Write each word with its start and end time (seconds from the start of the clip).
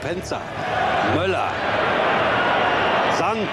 Penzer. 0.00 0.40
Möller. 1.14 1.48
Sand. 3.18 3.48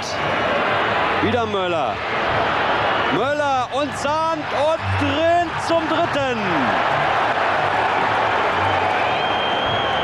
Wieder 1.23 1.45
Möller. 1.45 1.93
Möller 3.13 3.67
und 3.73 3.97
Sand 3.97 4.43
und 4.53 5.01
drin 5.01 5.49
zum 5.67 5.87
dritten. 5.89 6.39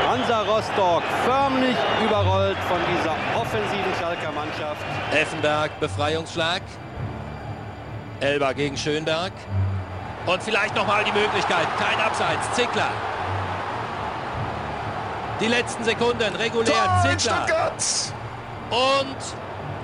Hansa 0.08 0.42
Rostock 0.42 1.02
förmlich 1.24 1.76
überrollt 2.04 2.58
von 2.68 2.78
dieser 2.92 3.14
offensiven 3.40 3.94
Schalker 3.98 4.32
Mannschaft. 4.32 4.84
Effenberg, 5.12 5.80
Befreiungsschlag. 5.80 6.62
Elber 8.20 8.52
gegen 8.52 8.76
Schönberg. 8.76 9.32
Und 10.26 10.42
vielleicht 10.42 10.76
nochmal 10.76 11.04
die 11.04 11.12
Möglichkeit. 11.12 11.66
Kein 11.78 11.98
Abseits. 12.04 12.52
Zickler. 12.52 12.90
Die 15.40 15.46
letzten 15.46 15.84
Sekunden 15.84 16.34
regulär. 16.34 17.02
Zickler. 17.02 17.72
Und 18.70 19.16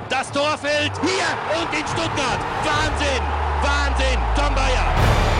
das 0.08 0.30
Tor 0.32 0.58
fällt 0.58 0.92
hier 1.00 1.60
und 1.60 1.72
in 1.72 1.86
Stuttgart. 1.86 2.40
Wahnsinn. 2.64 3.22
Wahnsinn. 3.62 4.18
Tom 4.36 4.54
Bayer. 4.54 5.33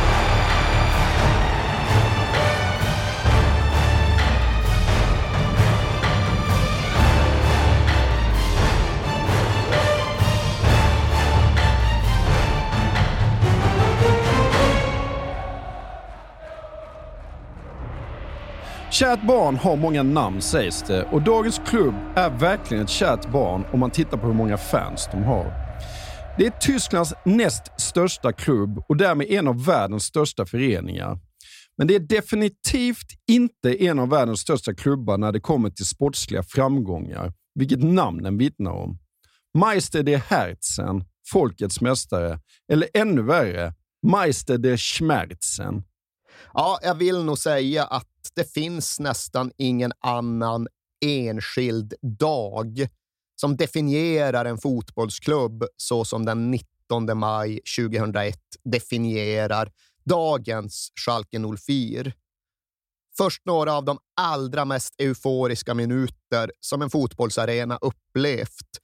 Kärt 18.95 19.27
barn 19.27 19.57
har 19.57 19.77
många 19.77 20.03
namn 20.03 20.43
sägs 20.43 20.83
det 20.83 21.03
och 21.03 21.23
dagens 21.23 21.61
klubb 21.67 21.95
är 22.17 22.31
verkligen 22.31 22.85
ett 22.85 22.91
kärt 22.91 23.33
barn 23.33 23.65
om 23.73 23.81
man 23.81 23.91
tittar 23.91 24.19
på 24.19 24.27
hur 24.27 24.35
många 24.35 24.57
fans 24.57 25.09
de 25.13 25.23
har. 25.23 25.45
Det 26.39 26.47
är 26.47 26.51
Tysklands 26.51 27.15
näst 27.25 27.81
största 27.81 28.33
klubb 28.33 28.85
och 28.89 28.97
därmed 28.97 29.27
en 29.31 29.49
av 29.49 29.65
världens 29.65 30.05
största 30.05 30.47
föreningar. 30.47 31.19
Men 31.79 31.87
det 31.87 31.95
är 31.95 32.01
definitivt 32.01 33.07
inte 33.29 33.85
en 33.85 33.99
av 33.99 34.09
världens 34.09 34.41
största 34.41 34.75
klubbar 34.75 35.19
när 35.19 35.33
det 35.33 35.41
kommer 35.41 35.71
till 35.71 35.87
sportsliga 35.87 36.43
framgångar, 36.43 37.33
vilket 37.55 37.83
namnen 37.83 38.39
vittnar 38.39 38.73
om. 38.73 38.99
Meister 39.59 40.03
de 40.03 40.17
Herzen, 40.17 41.05
folkets 41.33 41.81
mästare, 41.81 42.41
eller 42.73 42.89
ännu 42.95 43.23
värre, 43.23 43.75
Meister 44.07 44.59
de 44.59 44.77
Schmerzen. 44.77 45.83
Ja, 46.57 46.79
jag 46.83 46.95
vill 46.95 47.25
nog 47.25 47.39
säga 47.39 47.85
att 47.85 48.31
det 48.35 48.53
finns 48.53 49.01
nästan 49.01 49.53
ingen 49.57 49.93
annan 50.01 50.69
enskild 51.05 51.95
dag 52.19 52.89
som 53.37 53.57
definierar 53.57 54.45
en 54.45 54.59
fotbollsklubb 54.59 55.65
så 55.77 56.05
som 56.05 56.25
den 56.25 56.51
19 56.51 57.19
maj 57.19 57.61
2001 57.79 58.39
definierar 58.65 59.73
dagens 60.05 60.93
Schalke 60.95 61.39
04. 61.59 62.13
Först 63.17 63.43
några 63.45 63.75
av 63.75 63.85
de 63.85 63.99
allra 64.17 64.65
mest 64.65 64.95
euforiska 64.99 65.75
minuter 65.75 66.53
som 66.61 66.83
en 66.83 66.91
fotbollsarena 66.91 67.79
upplevt 67.81 68.79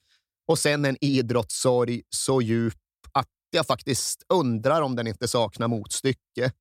och 0.46 0.58
sen 0.58 0.84
en 0.84 0.96
idrottssorg 1.00 2.02
så 2.08 2.42
djup 2.42 2.74
att 3.12 3.28
jag 3.50 3.66
faktiskt 3.66 4.22
undrar 4.28 4.82
om 4.82 4.96
den 4.96 5.06
inte 5.06 5.28
saknar 5.28 5.68
motstycke. 5.68 6.52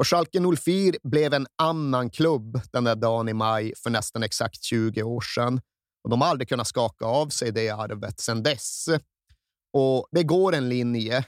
Och 0.00 0.06
Schalke 0.06 0.40
04 0.56 0.98
blev 1.02 1.34
en 1.34 1.46
annan 1.58 2.10
klubb 2.10 2.60
den 2.72 2.84
där 2.84 2.96
dagen 2.96 3.28
i 3.28 3.34
maj 3.34 3.72
för 3.76 3.90
nästan 3.90 4.22
exakt 4.22 4.62
20 4.62 5.02
år 5.02 5.20
sedan. 5.20 5.60
Och 6.04 6.10
de 6.10 6.20
har 6.20 6.28
aldrig 6.28 6.48
kunnat 6.48 6.66
skaka 6.66 7.04
av 7.04 7.28
sig 7.28 7.52
det 7.52 7.70
arvet 7.70 8.20
sedan 8.20 8.42
dess. 8.42 8.88
Och 9.72 10.08
det 10.10 10.22
går 10.22 10.54
en 10.54 10.68
linje, 10.68 11.24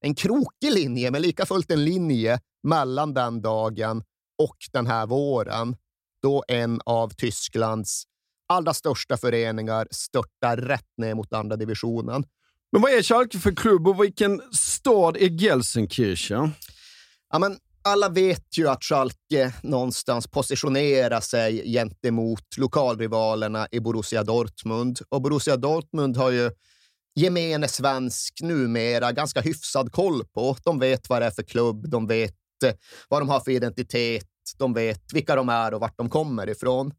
en 0.00 0.14
krokig 0.14 0.72
linje, 0.72 1.10
men 1.10 1.22
lika 1.22 1.46
fullt 1.46 1.70
en 1.70 1.84
linje 1.84 2.40
mellan 2.62 3.14
den 3.14 3.42
dagen 3.42 4.02
och 4.38 4.56
den 4.72 4.86
här 4.86 5.06
våren 5.06 5.76
då 6.22 6.44
en 6.48 6.80
av 6.84 7.08
Tysklands 7.08 8.04
allra 8.48 8.74
största 8.74 9.16
föreningar 9.16 9.88
störtar 9.90 10.56
rätt 10.56 10.92
ner 10.96 11.14
mot 11.14 11.32
andra 11.32 11.56
divisionen. 11.56 12.24
Men 12.72 12.82
vad 12.82 12.92
är 12.92 13.02
Schalke 13.02 13.38
för 13.38 13.52
klubb 13.52 13.88
och 13.88 14.04
vilken 14.04 14.42
stad 14.52 15.16
är 15.16 15.28
Gelsenkirchen? 15.28 16.50
Ja, 17.32 17.38
men 17.38 17.58
alla 17.86 18.08
vet 18.08 18.58
ju 18.58 18.68
att 18.68 18.84
Schalke 18.84 19.54
någonstans 19.62 20.26
positionerar 20.26 21.20
sig 21.20 21.72
gentemot 21.72 22.56
lokalrivalerna 22.56 23.68
i 23.70 23.80
Borussia 23.80 24.22
Dortmund. 24.22 25.00
Och 25.08 25.22
Borussia 25.22 25.56
Dortmund 25.56 26.16
har 26.16 26.30
ju 26.30 26.50
gemene 27.14 27.68
svensk 27.68 28.40
numera 28.42 29.12
ganska 29.12 29.40
hyfsad 29.40 29.92
koll 29.92 30.24
på. 30.24 30.56
De 30.64 30.78
vet 30.78 31.08
vad 31.08 31.22
det 31.22 31.26
är 31.26 31.30
för 31.30 31.42
klubb, 31.42 31.88
de 31.88 32.06
vet 32.06 32.34
eh, 32.64 32.74
vad 33.08 33.20
de 33.20 33.28
har 33.28 33.40
för 33.40 33.50
identitet, 33.50 34.26
de 34.58 34.74
vet 34.74 35.12
vilka 35.12 35.36
de 35.36 35.48
är 35.48 35.74
och 35.74 35.80
vart 35.80 35.98
de 35.98 36.08
kommer 36.08 36.48
ifrån. 36.48 36.94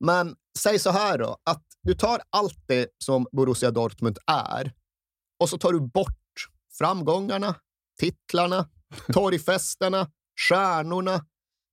Men 0.00 0.34
säg 0.58 0.78
så 0.78 0.90
här 0.90 1.18
då, 1.18 1.36
att 1.44 1.64
du 1.82 1.94
tar 1.94 2.20
allt 2.30 2.64
det 2.66 2.88
som 3.04 3.26
Borussia 3.32 3.70
Dortmund 3.70 4.18
är 4.26 4.72
och 5.40 5.48
så 5.48 5.58
tar 5.58 5.72
du 5.72 5.80
bort 5.80 6.48
framgångarna, 6.78 7.54
titlarna, 8.00 8.68
torgfesterna, 9.12 10.10
stjärnorna, 10.38 11.24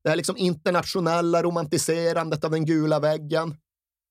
det 0.03 0.09
här 0.09 0.15
liksom 0.15 0.37
internationella 0.37 1.43
romantiserandet 1.43 2.43
av 2.43 2.51
den 2.51 2.65
gula 2.65 2.99
väggen. 2.99 3.57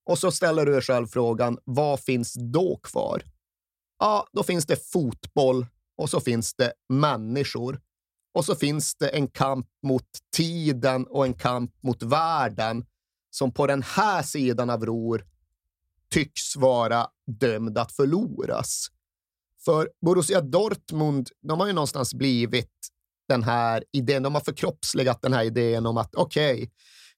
Och 0.07 0.19
så 0.19 0.31
ställer 0.31 0.67
du 0.67 0.73
dig 0.73 0.83
själv 0.83 1.07
frågan, 1.07 1.59
vad 1.65 2.01
finns 2.01 2.35
då 2.35 2.77
kvar? 2.83 3.23
Ja, 3.99 4.27
då 4.33 4.43
finns 4.43 4.67
det 4.67 4.93
fotboll 4.93 5.67
och 5.97 6.11
så 6.11 6.21
finns 6.21 6.55
det 6.55 6.73
människor. 6.89 7.81
Och 8.35 8.45
så 8.45 8.55
finns 8.55 8.95
det 8.95 9.09
en 9.09 9.29
kamp 9.29 9.67
mot 9.83 10.07
tiden 10.37 11.07
och 11.07 11.25
en 11.25 11.35
kamp 11.35 11.83
mot 11.83 12.03
världen 12.03 12.85
som 13.31 13.53
på 13.53 13.67
den 13.67 13.83
här 13.83 14.23
sidan 14.23 14.71
av 14.71 14.87
Ror 14.87 15.25
tycks 16.11 16.57
vara 16.57 17.07
dömd 17.27 17.79
att 17.79 17.93
förloras. 17.93 18.89
För 19.65 19.91
Borussia 20.01 20.41
Dortmund, 20.41 21.31
de 21.41 21.61
har 21.61 21.67
ju 21.67 21.73
någonstans 21.73 22.15
blivit 22.15 22.94
den 23.29 23.43
här 23.43 23.85
idén. 23.93 24.23
De 24.23 24.35
har 24.35 24.43
förkroppsligat 24.43 25.23
den 25.23 25.33
här 25.33 25.45
idén 25.45 25.87
om 25.87 25.97
att 25.97 26.15
okej, 26.15 26.55
okay, 26.55 26.69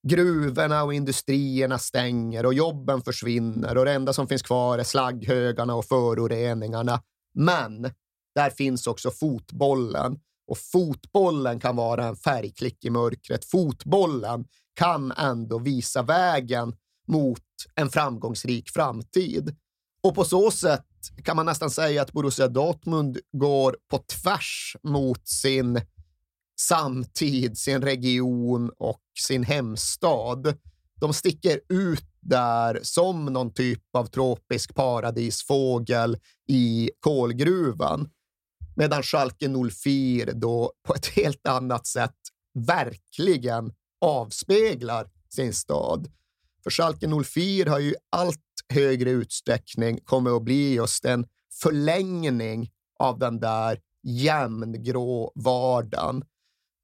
gruvorna 0.08 0.84
och 0.84 0.94
industrierna 0.94 1.78
stänger 1.78 2.46
och 2.46 2.54
jobben 2.54 3.02
försvinner 3.02 3.78
och 3.78 3.84
det 3.84 3.92
enda 3.92 4.12
som 4.12 4.28
finns 4.28 4.42
kvar 4.42 4.78
är 4.78 4.84
slagghögarna 4.84 5.74
och 5.74 5.84
föroreningarna. 5.84 7.02
Men 7.34 7.90
där 8.34 8.50
finns 8.50 8.86
också 8.86 9.10
fotbollen 9.10 10.18
och 10.46 10.58
fotbollen 10.58 11.60
kan 11.60 11.76
vara 11.76 12.04
en 12.06 12.16
färgklick 12.16 12.84
i 12.84 12.90
mörkret. 12.90 13.44
Fotbollen 13.44 14.44
kan 14.74 15.12
ändå 15.12 15.58
visa 15.58 16.02
vägen 16.02 16.72
mot 17.08 17.42
en 17.74 17.90
framgångsrik 17.90 18.70
framtid. 18.70 19.56
Och 20.02 20.14
på 20.14 20.24
så 20.24 20.50
sätt 20.50 20.84
kan 21.24 21.36
man 21.36 21.46
nästan 21.46 21.70
säga 21.70 22.02
att 22.02 22.12
Borussia 22.12 22.48
Dortmund 22.48 23.18
går 23.32 23.76
på 23.90 23.98
tvärs 23.98 24.76
mot 24.82 25.28
sin 25.28 25.80
samtid, 26.60 27.58
sin 27.58 27.82
region 27.82 28.70
och 28.78 29.02
sin 29.20 29.44
hemstad. 29.44 30.54
De 31.00 31.14
sticker 31.14 31.60
ut 31.68 32.04
där 32.20 32.80
som 32.82 33.24
någon 33.24 33.54
typ 33.54 33.82
av 33.96 34.06
tropisk 34.06 34.74
paradisfågel 34.74 36.18
i 36.48 36.90
kolgruvan. 37.00 38.08
Medan 38.76 39.02
Schalke 39.02 39.48
04 39.72 40.32
då 40.32 40.72
på 40.86 40.94
ett 40.94 41.06
helt 41.06 41.46
annat 41.48 41.86
sätt 41.86 42.16
verkligen 42.54 43.72
avspeglar 44.00 45.08
sin 45.28 45.52
stad. 45.52 46.08
För 46.62 46.70
Schalke 46.70 47.08
04 47.24 47.70
har 47.70 47.78
ju 47.78 47.94
allt 48.10 48.40
högre 48.68 49.10
utsträckning 49.10 49.98
kommit 50.04 50.32
att 50.32 50.42
bli 50.42 50.74
just 50.74 51.04
en 51.04 51.26
förlängning 51.62 52.70
av 52.98 53.18
den 53.18 53.40
där 53.40 53.80
jämngrå 54.02 55.32
vardagen. 55.34 56.24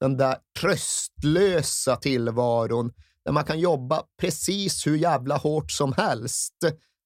Den 0.03 0.17
där 0.17 0.37
tröstlösa 0.61 1.97
tillvaron 1.97 2.93
där 3.25 3.33
man 3.33 3.45
kan 3.45 3.61
jobba 3.61 4.03
precis 4.21 4.87
hur 4.87 4.97
jävla 4.97 5.37
hårt 5.37 5.71
som 5.71 5.93
helst, 5.93 6.55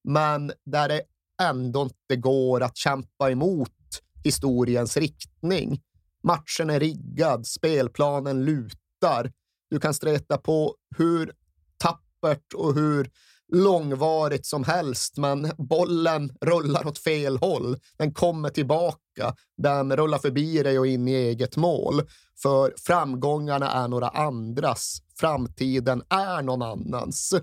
men 0.04 0.52
där 0.64 0.88
det 0.88 1.02
ändå 1.42 1.82
inte 1.82 2.16
går 2.16 2.62
att 2.62 2.76
kämpa 2.76 3.30
emot 3.30 4.02
historiens 4.24 4.96
riktning. 4.96 5.82
Matchen 6.22 6.70
är 6.70 6.80
riggad, 6.80 7.46
spelplanen 7.46 8.44
lutar. 8.44 9.32
Du 9.70 9.80
kan 9.80 9.94
streta 9.94 10.38
på 10.38 10.74
hur 10.96 11.32
tappert 11.78 12.52
och 12.54 12.74
hur 12.74 13.10
långvarigt 13.52 14.46
som 14.46 14.64
helst, 14.64 15.16
men 15.16 15.52
bollen 15.58 16.36
rullar 16.40 16.86
åt 16.86 16.98
fel 16.98 17.36
håll. 17.36 17.76
Den 17.96 18.14
kommer 18.14 18.48
tillbaka. 18.48 19.34
Den 19.56 19.96
rullar 19.96 20.18
förbi 20.18 20.62
dig 20.62 20.78
och 20.78 20.86
in 20.86 21.08
i 21.08 21.12
eget 21.12 21.56
mål. 21.56 22.02
För 22.42 22.74
framgångarna 22.86 23.72
är 23.72 23.88
några 23.88 24.08
andras. 24.08 24.98
Framtiden 25.20 26.02
är 26.08 26.42
någon 26.42 26.62
annans. 26.62 27.34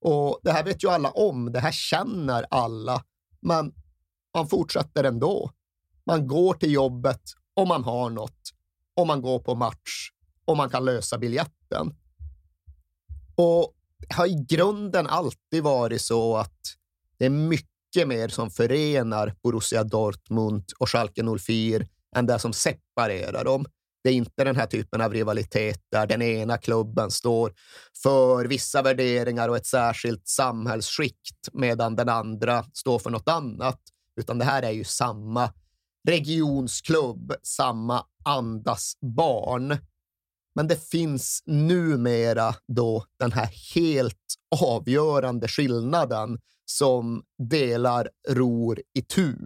Och 0.00 0.40
Det 0.42 0.52
här 0.52 0.64
vet 0.64 0.84
ju 0.84 0.88
alla 0.88 1.10
om. 1.10 1.52
Det 1.52 1.60
här 1.60 1.72
känner 1.72 2.46
alla. 2.50 3.04
Men 3.40 3.72
man 4.34 4.48
fortsätter 4.48 5.04
ändå. 5.04 5.50
Man 6.06 6.26
går 6.26 6.54
till 6.54 6.72
jobbet 6.72 7.22
om 7.54 7.68
man 7.68 7.84
har 7.84 8.10
något. 8.10 8.40
Om 8.94 9.06
man 9.06 9.22
går 9.22 9.38
på 9.38 9.54
match. 9.54 10.10
Om 10.44 10.56
man 10.56 10.70
kan 10.70 10.84
lösa 10.84 11.18
biljetten. 11.18 11.94
Och 13.36 13.74
har 14.08 14.26
i 14.26 14.46
grunden 14.48 15.06
alltid 15.06 15.62
varit 15.62 16.02
så 16.02 16.36
att 16.36 16.76
det 17.18 17.26
är 17.26 17.30
mycket 17.30 18.08
mer 18.08 18.28
som 18.28 18.50
förenar 18.50 19.34
Borussia 19.42 19.84
Dortmund 19.84 20.64
och 20.78 20.88
Schalke 20.88 21.22
04 21.40 21.84
än 22.16 22.26
det 22.26 22.38
som 22.38 22.52
separerar 22.52 23.44
dem. 23.44 23.66
Det 24.02 24.10
är 24.10 24.14
inte 24.14 24.44
den 24.44 24.56
här 24.56 24.66
typen 24.66 25.00
av 25.00 25.12
rivalitet 25.12 25.80
där 25.92 26.06
den 26.06 26.22
ena 26.22 26.58
klubben 26.58 27.10
står 27.10 27.52
för 28.02 28.44
vissa 28.44 28.82
värderingar 28.82 29.48
och 29.48 29.56
ett 29.56 29.66
särskilt 29.66 30.28
samhällsskikt 30.28 31.48
medan 31.52 31.96
den 31.96 32.08
andra 32.08 32.64
står 32.72 32.98
för 32.98 33.10
något 33.10 33.28
annat, 33.28 33.80
utan 34.20 34.38
det 34.38 34.44
här 34.44 34.62
är 34.62 34.70
ju 34.70 34.84
samma 34.84 35.52
regionsklubb, 36.08 37.32
samma 37.42 38.04
andas 38.24 38.92
barn. 39.00 39.76
Men 40.60 40.68
det 40.68 40.90
finns 40.90 41.42
numera 41.46 42.54
då 42.68 43.04
den 43.18 43.32
här 43.32 43.50
helt 43.74 44.16
avgörande 44.62 45.48
skillnaden 45.48 46.38
som 46.64 47.22
delar 47.38 48.08
ror 48.28 48.80
i 48.98 49.02
tu. 49.02 49.36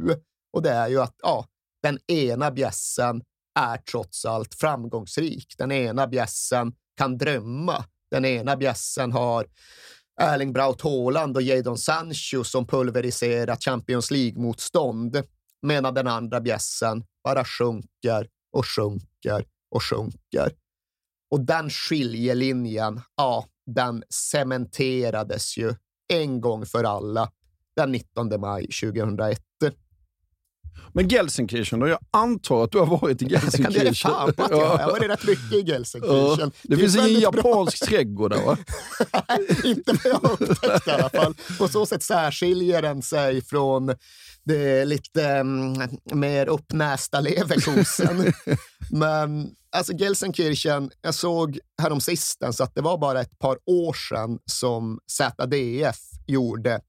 Och 0.52 0.62
det 0.62 0.70
är 0.70 0.88
ju 0.88 1.00
att 1.00 1.14
ja, 1.22 1.46
den 1.82 1.98
ena 2.06 2.50
bjässen 2.50 3.22
är 3.58 3.76
trots 3.76 4.24
allt 4.24 4.54
framgångsrik. 4.54 5.54
Den 5.58 5.72
ena 5.72 6.06
bjässen 6.06 6.72
kan 6.96 7.18
drömma. 7.18 7.84
Den 8.10 8.24
ena 8.24 8.56
bjässen 8.56 9.12
har 9.12 9.46
Erling 10.20 10.52
Braut 10.52 10.80
Haaland 10.80 11.36
och 11.36 11.42
Jadon 11.42 11.78
Sancho 11.78 12.44
som 12.44 12.66
pulveriserar 12.66 13.56
Champions 13.56 14.10
League-motstånd 14.10 15.22
medan 15.62 15.94
den 15.94 16.06
andra 16.06 16.40
bjässen 16.40 17.04
bara 17.24 17.44
sjunker 17.44 18.28
och 18.52 18.66
sjunker 18.66 19.44
och 19.70 19.82
sjunker. 19.82 20.63
Och 21.34 21.40
den 21.40 21.70
skiljelinjen, 21.70 23.00
ja, 23.16 23.44
den 23.66 24.02
cementerades 24.10 25.56
ju 25.56 25.74
en 26.08 26.40
gång 26.40 26.66
för 26.66 26.84
alla 26.84 27.30
den 27.76 27.92
19 27.92 28.40
maj 28.40 28.66
2001. 28.66 29.40
Men 30.92 31.08
Gelsenkirchen 31.08 31.80
då? 31.80 31.88
Jag 31.88 31.98
antar 32.10 32.64
att 32.64 32.72
du 32.72 32.78
har 32.78 32.86
varit 32.86 33.22
i 33.22 33.24
Gelsenkirchen? 33.28 33.72
Det 33.72 33.78
kan 33.78 33.84
det 33.84 33.94
fan 33.94 34.32
på 34.34 34.42
att 34.42 34.50
jag 34.50 34.56
har. 34.56 34.78
Jag 34.78 34.84
har 34.84 34.92
varit 34.92 35.10
rätt 35.10 35.26
mycket 35.26 35.52
i 35.52 35.60
Gelsenkirchen. 35.70 36.38
Ja. 36.38 36.50
Det, 36.62 36.74
det 36.74 36.76
finns 36.76 36.96
ingen 36.96 37.20
japansk 37.20 37.80
bra. 37.80 37.86
trädgård 37.86 38.30
där 38.30 38.44
va? 38.44 38.56
inte 39.64 39.92
vad 39.92 40.12
jag 40.12 40.28
har 40.28 40.42
upptäckt 40.42 40.86
i 40.86 40.90
alla 40.90 41.10
fall. 41.10 41.34
På 41.58 41.68
så 41.68 41.86
sätt 41.86 42.02
särskiljer 42.02 42.82
den 42.82 43.02
sig 43.02 43.42
från 43.44 43.94
det 44.44 44.84
lite 44.84 45.40
um, 45.40 45.88
mer 46.12 46.46
uppnästa 46.46 47.20
leverkosen. 47.20 48.32
Men 48.90 49.50
alltså 49.76 49.92
Gelsenkirchen, 49.92 50.90
jag 51.02 51.14
såg 51.14 51.58
häromsistens 51.82 52.60
att 52.60 52.74
det 52.74 52.80
var 52.80 52.98
bara 52.98 53.20
ett 53.20 53.38
par 53.38 53.58
år 53.66 53.92
sedan 53.92 54.38
som 54.46 54.98
ZDF 55.06 55.98
gjorde 56.26 56.80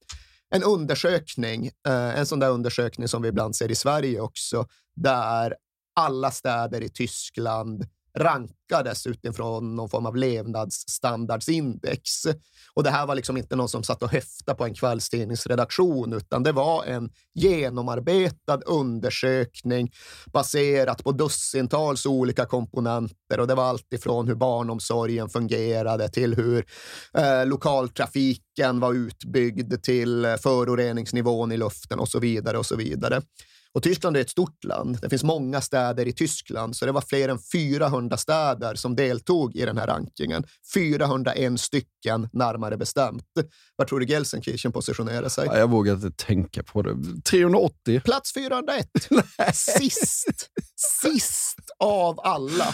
en 0.56 0.64
undersökning, 0.64 1.66
eh, 1.88 2.20
en 2.20 2.26
sån 2.26 2.40
där 2.40 2.50
undersökning 2.50 3.08
som 3.08 3.22
vi 3.22 3.28
ibland 3.28 3.56
ser 3.56 3.72
i 3.72 3.76
Sverige 3.76 4.20
också, 4.20 4.68
där 4.96 5.56
alla 5.96 6.32
städer 6.32 6.84
i 6.84 6.90
Tyskland 6.90 7.86
rankades 8.16 9.08
utifrån 9.08 9.76
någon 9.76 9.90
form 9.90 10.06
av 10.06 10.16
levnadsstandardsindex. 10.16 12.26
Och 12.74 12.84
det 12.84 12.90
här 12.90 13.08
var 13.08 13.16
liksom 13.16 13.38
inte 13.38 13.56
någon 13.56 13.70
som 13.70 13.84
satt 13.84 14.04
och 14.04 14.12
höftade 14.12 14.58
på 14.58 14.66
en 14.66 14.74
kvällstidningsredaktion, 14.74 16.14
utan 16.14 16.44
det 16.44 16.52
var 16.52 16.84
en 16.84 17.10
genomarbetad 17.34 18.62
undersökning 18.66 19.92
baserat 20.34 21.04
på 21.04 21.12
dussintals 21.12 22.06
olika 22.06 22.46
komponenter. 22.46 23.40
Och 23.40 23.48
det 23.48 23.56
var 23.56 23.64
allt 23.64 23.94
ifrån 23.94 24.28
hur 24.28 24.36
barnomsorgen 24.36 25.30
fungerade 25.30 26.10
till 26.10 26.36
hur 26.36 26.66
eh, 27.18 27.46
lokaltrafiken 27.46 28.80
var 28.80 28.94
utbyggd 28.94 29.84
till 29.84 30.26
eh, 30.26 30.36
föroreningsnivån 30.36 31.52
i 31.52 31.58
luften 31.58 32.00
och 32.00 32.10
så 32.10 32.20
vidare 32.20 32.58
och 32.58 32.66
så 32.66 32.76
vidare. 32.76 33.22
Och 33.76 33.84
Tyskland 33.84 34.18
är 34.18 34.22
ett 34.22 34.30
stort 34.30 34.64
land. 34.64 34.98
Det 35.02 35.10
finns 35.10 35.24
många 35.24 35.62
städer 35.62 36.08
i 36.08 36.14
Tyskland, 36.14 36.76
så 36.76 36.86
det 36.86 36.92
var 36.92 37.02
fler 37.02 37.30
än 37.30 37.40
400 37.40 38.18
städer 38.18 38.76
som 38.76 38.96
deltog 38.96 39.56
i 39.56 39.66
den 39.66 39.78
här 39.78 39.88
rankingen. 39.88 40.44
401 40.74 41.60
stycken 41.60 42.30
närmare 42.34 42.78
bestämt. 42.78 43.24
Var 43.76 43.86
tror 43.86 44.00
du 44.00 44.06
Gelsenkirchen 44.06 44.72
positionerar 44.72 45.30
sig? 45.30 45.46
Ja, 45.46 45.58
jag 45.58 45.70
vågar 45.70 45.94
inte 45.94 46.12
tänka 46.26 46.64
på 46.64 46.82
det. 46.82 46.96
380? 47.30 48.02
Plats 48.06 48.34
401. 48.34 48.88
sist. 49.54 50.50
Sist 51.02 51.60
av 51.80 52.20
alla. 52.20 52.74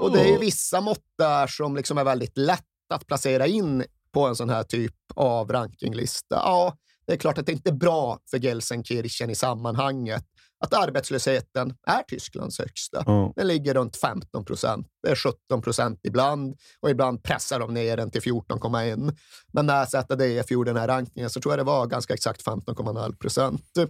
Och 0.00 0.12
det 0.12 0.34
är 0.34 0.38
vissa 0.38 0.80
mått 0.80 1.04
där 1.18 1.46
som 1.46 1.76
liksom 1.76 1.98
är 1.98 2.04
väldigt 2.04 2.38
lätt 2.38 2.64
att 2.94 3.06
placera 3.06 3.46
in 3.46 3.84
på 4.12 4.26
en 4.26 4.36
sån 4.36 4.50
här 4.50 4.62
typ 4.62 4.94
av 5.14 5.52
rankinglista. 5.52 6.36
Ja, 6.36 6.76
det 7.12 7.16
är 7.16 7.18
klart 7.18 7.38
att 7.38 7.46
det 7.46 7.52
inte 7.52 7.70
är 7.70 7.74
bra 7.74 8.18
för 8.30 8.38
Gelsenkirchen 8.38 9.30
i 9.30 9.34
sammanhanget 9.34 10.24
att 10.64 10.74
arbetslösheten 10.74 11.74
är 11.86 12.02
Tysklands 12.02 12.58
högsta. 12.58 13.04
Mm. 13.06 13.32
Den 13.36 13.46
ligger 13.46 13.74
runt 13.74 13.96
15 13.96 14.44
procent. 14.44 14.86
Det 15.02 15.10
är 15.10 15.16
17 15.16 15.62
procent 15.62 16.00
ibland 16.02 16.56
och 16.80 16.90
ibland 16.90 17.22
pressar 17.22 17.60
de 17.60 17.74
ner 17.74 17.96
den 17.96 18.10
till 18.10 18.20
14,1. 18.20 19.16
Men 19.52 19.66
när 19.66 19.86
ZDF 19.86 20.50
gjorde 20.50 20.70
den 20.70 20.80
här 20.80 20.88
rankingen 20.88 21.30
så 21.30 21.40
tror 21.40 21.52
jag 21.52 21.58
det 21.58 21.64
var 21.64 21.86
ganska 21.86 22.14
exakt 22.14 22.46
15,0 22.46 23.16
procent. 23.16 23.62
Okej, 23.76 23.88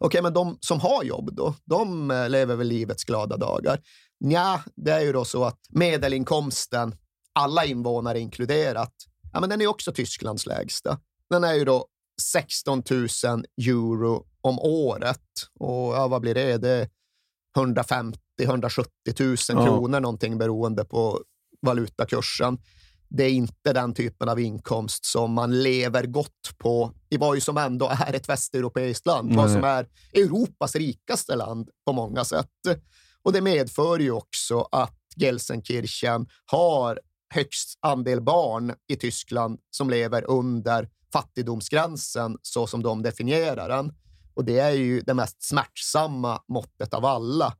okay, 0.00 0.22
men 0.22 0.32
de 0.32 0.58
som 0.60 0.80
har 0.80 1.04
jobb 1.04 1.30
då, 1.32 1.54
de 1.64 2.10
eh, 2.10 2.28
lever 2.28 2.56
väl 2.56 2.66
livets 2.66 3.04
glada 3.04 3.36
dagar? 3.36 3.80
Ja, 4.18 4.60
det 4.76 4.90
är 4.90 5.00
ju 5.00 5.12
då 5.12 5.24
så 5.24 5.44
att 5.44 5.58
medelinkomsten, 5.70 6.94
alla 7.32 7.64
invånare 7.64 8.20
inkluderat, 8.20 8.94
ja, 9.32 9.40
men 9.40 9.50
den 9.50 9.60
är 9.60 9.66
också 9.66 9.92
Tysklands 9.92 10.46
lägsta. 10.46 10.98
Den 11.30 11.44
är 11.44 11.54
ju 11.54 11.64
då 11.64 11.86
16 12.22 12.82
000 12.90 13.08
euro 13.68 14.26
om 14.40 14.58
året. 14.58 15.20
Och 15.60 15.94
ja, 15.94 16.08
vad 16.08 16.20
blir 16.20 16.34
det? 16.34 16.58
Det 16.58 16.70
är 16.70 16.88
150 17.56 18.18
170 18.42 18.90
000 19.20 19.36
ja. 19.48 19.64
kronor 19.64 20.00
någonting 20.00 20.38
beroende 20.38 20.84
på 20.84 21.20
valutakursen. 21.62 22.58
Det 23.08 23.24
är 23.24 23.30
inte 23.30 23.72
den 23.72 23.94
typen 23.94 24.28
av 24.28 24.40
inkomst 24.40 25.04
som 25.04 25.32
man 25.32 25.62
lever 25.62 26.06
gott 26.06 26.58
på 26.58 26.92
i 27.10 27.16
vad 27.16 27.42
som 27.42 27.56
ändå 27.56 27.88
är 27.88 28.14
ett 28.14 28.28
västeuropeiskt 28.28 29.06
land, 29.06 29.28
Nej. 29.28 29.36
vad 29.36 29.50
som 29.50 29.64
är 29.64 29.88
Europas 30.12 30.76
rikaste 30.76 31.36
land 31.36 31.70
på 31.86 31.92
många 31.92 32.24
sätt. 32.24 32.48
Och 33.22 33.32
det 33.32 33.40
medför 33.40 33.98
ju 33.98 34.10
också 34.10 34.68
att 34.70 34.98
Gelsenkirchen 35.16 36.26
har 36.46 37.00
högst 37.34 37.78
andel 37.80 38.20
barn 38.20 38.74
i 38.88 38.96
Tyskland 38.96 39.60
som 39.70 39.90
lever 39.90 40.30
under 40.30 40.88
fattigdomsgränsen 41.12 42.38
så 42.42 42.66
som 42.66 42.82
de 42.82 43.02
definierar 43.02 43.68
den. 43.68 43.92
Och 44.34 44.44
det 44.44 44.58
är 44.58 44.70
ju 44.70 45.00
det 45.00 45.14
mest 45.14 45.42
smärtsamma 45.42 46.42
måttet 46.48 46.94
av 46.94 47.04
alla. 47.04 47.56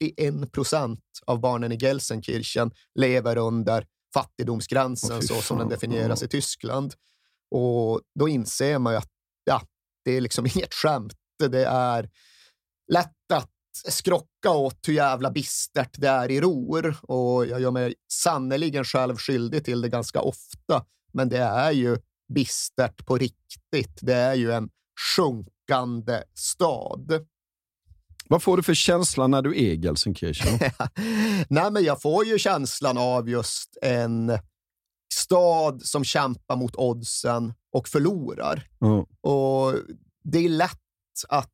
41 0.00 0.52
procent 0.52 1.00
av 1.26 1.40
barnen 1.40 1.72
i 1.72 1.76
Gelsenkirchen 1.76 2.70
lever 2.94 3.36
under 3.36 3.86
fattigdomsgränsen 4.14 5.20
fy 5.20 5.26
så 5.26 5.34
som 5.34 5.58
den 5.58 5.68
definieras 5.68 6.22
i 6.22 6.28
Tyskland. 6.28 6.94
Och 7.50 8.00
då 8.18 8.28
inser 8.28 8.78
man 8.78 8.92
ju 8.92 8.98
att 8.98 9.10
ja, 9.44 9.62
det 10.04 10.10
är 10.16 10.20
liksom 10.20 10.46
inget 10.54 10.74
skämt. 10.74 11.14
Det 11.38 11.64
är 11.64 12.10
lätt 12.92 13.32
att 13.32 13.50
skrocka 13.88 14.50
åt 14.50 14.88
hur 14.88 14.94
jävla 14.94 15.30
bistert 15.30 15.94
det 15.98 16.08
är 16.08 16.30
i 16.30 16.40
Ror 16.40 16.96
och 17.02 17.46
jag 17.46 17.60
gör 17.60 17.70
mig 17.70 17.94
sannoliken 18.12 18.84
själv 18.84 19.16
skyldig 19.16 19.64
till 19.64 19.80
det 19.80 19.88
ganska 19.88 20.20
ofta. 20.20 20.84
Men 21.12 21.28
det 21.28 21.38
är 21.38 21.70
ju 21.70 21.98
bistert 22.34 23.06
på 23.06 23.16
riktigt. 23.16 23.98
Det 24.00 24.14
är 24.14 24.34
ju 24.34 24.52
en 24.52 24.70
sjunkande 25.16 26.22
stad. 26.34 27.26
Vad 28.28 28.42
får 28.42 28.56
du 28.56 28.62
för 28.62 28.74
känsla 28.74 29.26
när 29.26 29.42
du 29.42 29.64
är 29.64 29.74
Gelsenkirchen? 29.74 30.58
Nej, 31.48 31.70
men 31.70 31.84
jag 31.84 32.02
får 32.02 32.24
ju 32.24 32.38
känslan 32.38 32.98
av 32.98 33.28
just 33.28 33.76
en 33.82 34.38
stad 35.14 35.82
som 35.82 36.04
kämpar 36.04 36.56
mot 36.56 36.76
oddsen 36.76 37.54
och 37.72 37.88
förlorar. 37.88 38.68
Ja. 38.78 39.06
Och 39.30 39.74
det 40.24 40.38
är 40.38 40.48
lätt 40.48 40.78
att 41.28 41.50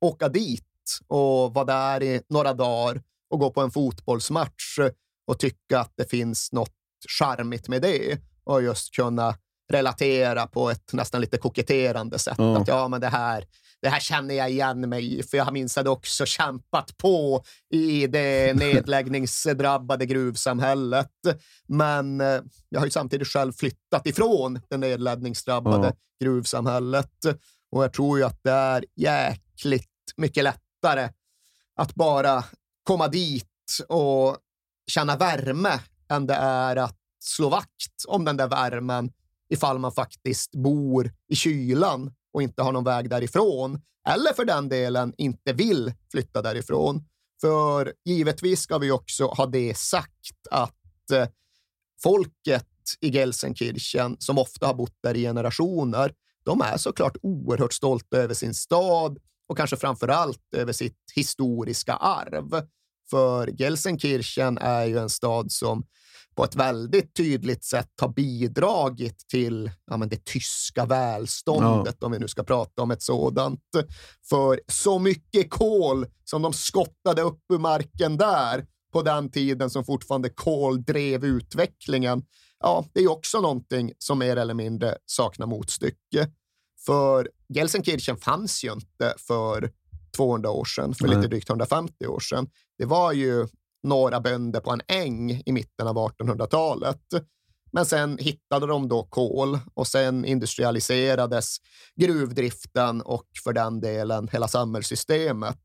åka 0.00 0.28
dit 0.28 0.64
och 1.06 1.54
vara 1.54 1.64
där 1.64 2.02
i 2.02 2.22
några 2.28 2.54
dagar 2.54 3.02
och 3.30 3.38
gå 3.38 3.50
på 3.50 3.60
en 3.60 3.70
fotbollsmatch 3.70 4.78
och 5.26 5.38
tycka 5.38 5.80
att 5.80 5.92
det 5.96 6.10
finns 6.10 6.52
något 6.52 6.74
charmigt 7.18 7.68
med 7.68 7.82
det 7.82 8.18
och 8.44 8.62
just 8.62 8.94
kunna 8.94 9.34
relatera 9.70 10.46
på 10.46 10.70
ett 10.70 10.92
nästan 10.92 11.20
lite 11.20 11.38
koketterande 11.38 12.18
sätt. 12.18 12.34
Ja. 12.38 12.58
Att 12.58 12.68
ja, 12.68 12.88
men 12.88 13.00
det 13.00 13.08
här, 13.08 13.44
det 13.82 13.88
här 13.88 14.00
känner 14.00 14.34
jag 14.34 14.50
igen 14.50 14.88
mig 14.88 15.18
i, 15.18 15.22
för 15.22 15.36
jag 15.36 15.52
minns 15.52 15.78
att 15.78 15.84
jag 15.84 15.92
också 15.92 16.26
kämpat 16.26 16.96
på 16.96 17.42
i 17.70 18.06
det 18.06 18.56
nedläggningsdrabbade 18.56 20.06
gruvsamhället. 20.06 21.10
Men 21.68 22.20
eh, 22.20 22.40
jag 22.68 22.80
har 22.80 22.86
ju 22.86 22.90
samtidigt 22.90 23.28
själv 23.28 23.52
flyttat 23.52 24.06
ifrån 24.06 24.60
det 24.68 24.76
nedläggningsdrabbade 24.76 25.86
Ja. 25.86 25.92
gruvsamhället 26.26 27.24
och 27.72 27.84
jag 27.84 27.92
tror 27.92 28.18
ju 28.18 28.24
att 28.24 28.40
det 28.42 28.50
är 28.50 28.84
jäkligt 28.96 29.86
mycket 30.16 30.44
lättare 30.44 31.08
att 31.76 31.94
bara 31.94 32.44
komma 32.84 33.08
dit 33.08 33.46
och 33.88 34.36
känna 34.90 35.16
värme 35.16 35.80
än 36.10 36.26
det 36.26 36.34
är 36.34 36.76
att 36.76 36.96
slå 37.24 37.48
vakt 37.48 38.04
om 38.08 38.24
den 38.24 38.36
där 38.36 38.48
värmen 38.48 39.10
ifall 39.50 39.78
man 39.78 39.92
faktiskt 39.92 40.54
bor 40.54 41.12
i 41.28 41.36
kylan 41.36 42.12
och 42.32 42.42
inte 42.42 42.62
har 42.62 42.72
någon 42.72 42.84
väg 42.84 43.10
därifrån. 43.10 43.80
Eller 44.08 44.32
för 44.32 44.44
den 44.44 44.68
delen 44.68 45.14
inte 45.18 45.52
vill 45.52 45.92
flytta 46.10 46.42
därifrån. 46.42 47.04
För 47.40 47.92
givetvis 48.04 48.60
ska 48.60 48.78
vi 48.78 48.90
också 48.90 49.26
ha 49.26 49.46
det 49.46 49.76
sagt 49.76 50.46
att 50.50 51.10
eh, 51.12 51.28
folket 52.02 52.66
i 53.00 53.10
Gelsenkirchen, 53.10 54.16
som 54.18 54.38
ofta 54.38 54.66
har 54.66 54.74
bott 54.74 54.96
där 55.02 55.16
i 55.16 55.22
generationer, 55.22 56.14
de 56.44 56.60
är 56.60 56.76
såklart 56.76 57.16
oerhört 57.22 57.72
stolta 57.72 58.16
över 58.16 58.34
sin 58.34 58.54
stad 58.54 59.18
och 59.46 59.56
kanske 59.56 59.76
framför 59.76 60.08
allt 60.08 60.54
över 60.56 60.72
sitt 60.72 60.98
historiska 61.14 61.94
arv. 61.94 62.66
För 63.10 63.46
Gelsenkirchen 63.46 64.58
är 64.58 64.84
ju 64.84 64.98
en 64.98 65.10
stad 65.10 65.52
som 65.52 65.84
på 66.40 66.44
ett 66.44 66.56
väldigt 66.56 67.14
tydligt 67.14 67.64
sätt 67.64 67.90
har 68.00 68.08
bidragit 68.08 69.28
till 69.28 69.70
ja, 69.90 69.96
det 69.96 70.24
tyska 70.24 70.86
välståndet, 70.86 72.02
om 72.02 72.12
vi 72.12 72.18
nu 72.18 72.28
ska 72.28 72.42
prata 72.42 72.82
om 72.82 72.90
ett 72.90 73.02
sådant. 73.02 73.60
För 74.28 74.60
så 74.68 74.98
mycket 74.98 75.50
kol 75.50 76.06
som 76.24 76.42
de 76.42 76.52
skottade 76.52 77.22
upp 77.22 77.40
ur 77.52 77.58
marken 77.58 78.16
där 78.16 78.66
på 78.92 79.02
den 79.02 79.30
tiden 79.30 79.70
som 79.70 79.84
fortfarande 79.84 80.28
kol 80.28 80.82
drev 80.82 81.24
utvecklingen, 81.24 82.22
ja, 82.60 82.84
det 82.92 83.00
är 83.00 83.10
också 83.10 83.40
någonting 83.40 83.92
som 83.98 84.18
mer 84.18 84.36
eller 84.36 84.54
mindre 84.54 84.96
saknar 85.06 85.46
motstycke. 85.46 86.30
För 86.86 87.30
Gelsenkirchen 87.54 88.16
fanns 88.16 88.64
ju 88.64 88.72
inte 88.72 89.14
för 89.18 89.70
200 90.16 90.50
år 90.50 90.64
sedan, 90.64 90.94
för 90.94 91.06
Nej. 91.06 91.16
lite 91.16 91.28
drygt 91.28 91.50
150 91.50 92.06
år 92.06 92.20
sedan. 92.20 92.48
Det 92.78 92.84
var 92.84 93.12
ju 93.12 93.46
några 93.82 94.20
bönder 94.20 94.60
på 94.60 94.70
en 94.70 94.80
äng 94.88 95.42
i 95.46 95.52
mitten 95.52 95.86
av 95.86 95.96
1800-talet. 95.96 97.00
Men 97.72 97.86
sen 97.86 98.18
hittade 98.18 98.66
de 98.66 98.88
då 98.88 99.02
kol 99.02 99.58
och 99.74 99.86
sen 99.86 100.24
industrialiserades 100.24 101.56
gruvdriften 101.96 103.02
och 103.02 103.26
för 103.44 103.52
den 103.52 103.80
delen 103.80 104.28
hela 104.32 104.48
samhällssystemet. 104.48 105.58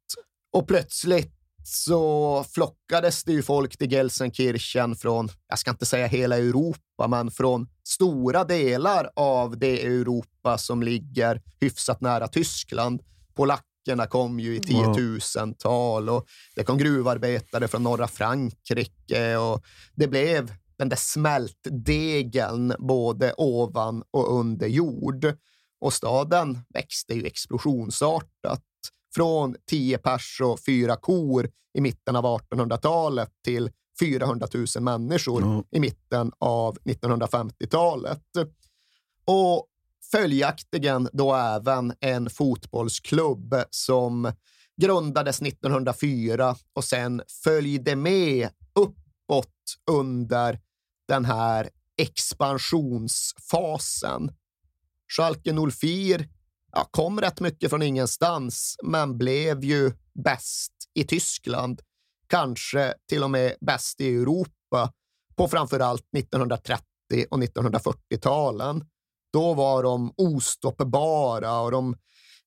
Och 0.54 0.68
plötsligt 0.68 1.32
så 1.64 2.44
flockades 2.54 3.24
det 3.24 3.32
ju 3.32 3.44
folk 3.44 3.78
till 3.78 3.92
Gelsenkirchen 3.92 4.96
från, 4.96 5.30
jag 5.48 5.60
ska 5.60 5.72
inte 5.72 5.86
säga 5.86 6.08
hela 6.08 6.38
Europa, 6.38 7.08
men 7.08 7.32
från 7.32 7.68
stora 7.84 8.44
delar 8.44 9.10
av 9.16 9.58
det 9.58 9.86
Europa 9.86 10.58
som 10.58 10.84
ligger 10.84 11.42
hyfsat 11.60 12.02
nära 12.02 12.28
Tyskland. 12.28 13.02
Polackerna 13.86 14.08
kom 14.08 14.40
ju 14.40 14.56
i 14.56 14.60
tiotusental 14.60 16.10
och 16.10 16.26
det 16.56 16.64
kom 16.64 16.78
gruvarbetare 16.78 17.68
från 17.68 17.84
norra 17.84 18.08
Frankrike 18.08 19.38
och 19.38 19.64
det 19.96 20.08
blev 20.08 20.54
den 20.78 20.90
där 20.90 20.98
smältdegeln 20.98 22.74
både 22.80 23.34
ovan 23.38 24.04
och 24.12 24.40
under 24.40 24.68
jord. 24.68 25.26
Och 25.80 25.94
staden 25.94 26.60
växte 26.74 27.14
ju 27.14 27.26
explosionsartat 27.26 28.64
från 29.16 29.56
10 29.70 29.98
pers 29.98 30.42
och 30.44 30.60
fyra 30.66 30.96
kor 30.96 31.50
i 31.78 31.82
mitten 31.82 32.16
av 32.16 32.24
1800-talet 32.24 33.30
till 33.44 33.70
400 34.00 34.48
000 34.54 34.84
människor 34.84 35.42
Ja. 35.42 35.64
i 35.72 35.80
mitten 35.80 36.32
av 36.40 36.78
1950-talet. 36.78 38.24
Och 39.26 39.68
följaktligen 40.12 41.10
då 41.14 41.36
även 41.36 41.94
en 42.00 42.30
fotbollsklubb 42.30 43.56
som 43.70 44.32
grundades 44.82 45.42
1904 45.42 46.56
och 46.74 46.84
sen 46.84 47.22
följde 47.44 47.96
med 47.96 48.50
uppåt 48.76 49.76
under 49.92 50.60
den 51.08 51.26
här 51.26 51.70
expansionsfasen. 51.98 54.32
Schalke 55.08 55.54
04 55.72 56.24
ja, 56.72 56.88
kom 56.92 57.22
rätt 57.22 57.40
mycket 57.40 57.70
från 57.70 57.82
ingenstans, 57.82 58.76
men 58.84 59.18
blev 59.18 59.64
ju 59.64 59.92
bäst 60.24 60.74
i 60.94 61.04
Tyskland. 61.04 61.82
Kanske 62.28 62.94
till 63.10 63.24
och 63.24 63.32
med 63.32 63.56
bäst 63.62 64.02
i 64.02 64.16
Europa 64.16 64.94
på 65.36 65.48
framför 65.48 65.80
allt 65.80 66.06
1930 66.18 66.86
och 67.30 67.40
1940-talen. 67.40 68.86
Då 69.36 69.54
var 69.54 69.84
de 69.84 70.14
ostoppbara 70.18 71.60
och 71.60 71.72
de 71.72 71.96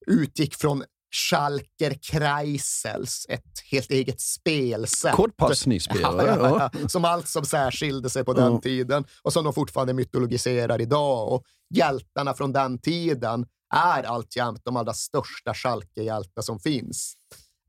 utgick 0.06 0.54
från 0.54 0.84
Schalker 1.14 1.98
Kreisels, 2.02 3.26
ett 3.28 3.42
helt 3.70 3.90
eget 3.90 4.20
spelsätt. 4.20 5.14
Kortpassningsspelare. 5.14 6.26
Ja, 6.26 6.70
Ja. 6.74 6.88
Som 6.88 7.04
allt 7.04 7.28
som 7.28 7.44
särskilde 7.44 8.10
sig 8.10 8.24
på 8.24 8.32
den 8.32 8.52
Ja. 8.52 8.60
tiden 8.60 9.04
och 9.22 9.32
som 9.32 9.44
de 9.44 9.52
fortfarande 9.52 9.92
mytologiserar 9.94 10.80
idag. 10.80 11.32
Och 11.32 11.44
hjältarna 11.74 12.34
från 12.34 12.52
den 12.52 12.78
tiden 12.78 13.46
är 13.74 14.02
alltjämt 14.02 14.60
de 14.64 14.76
allra 14.76 14.92
största 14.94 15.54
Schalke-hjältar 15.54 16.42
som 16.42 16.60
finns. 16.60 17.14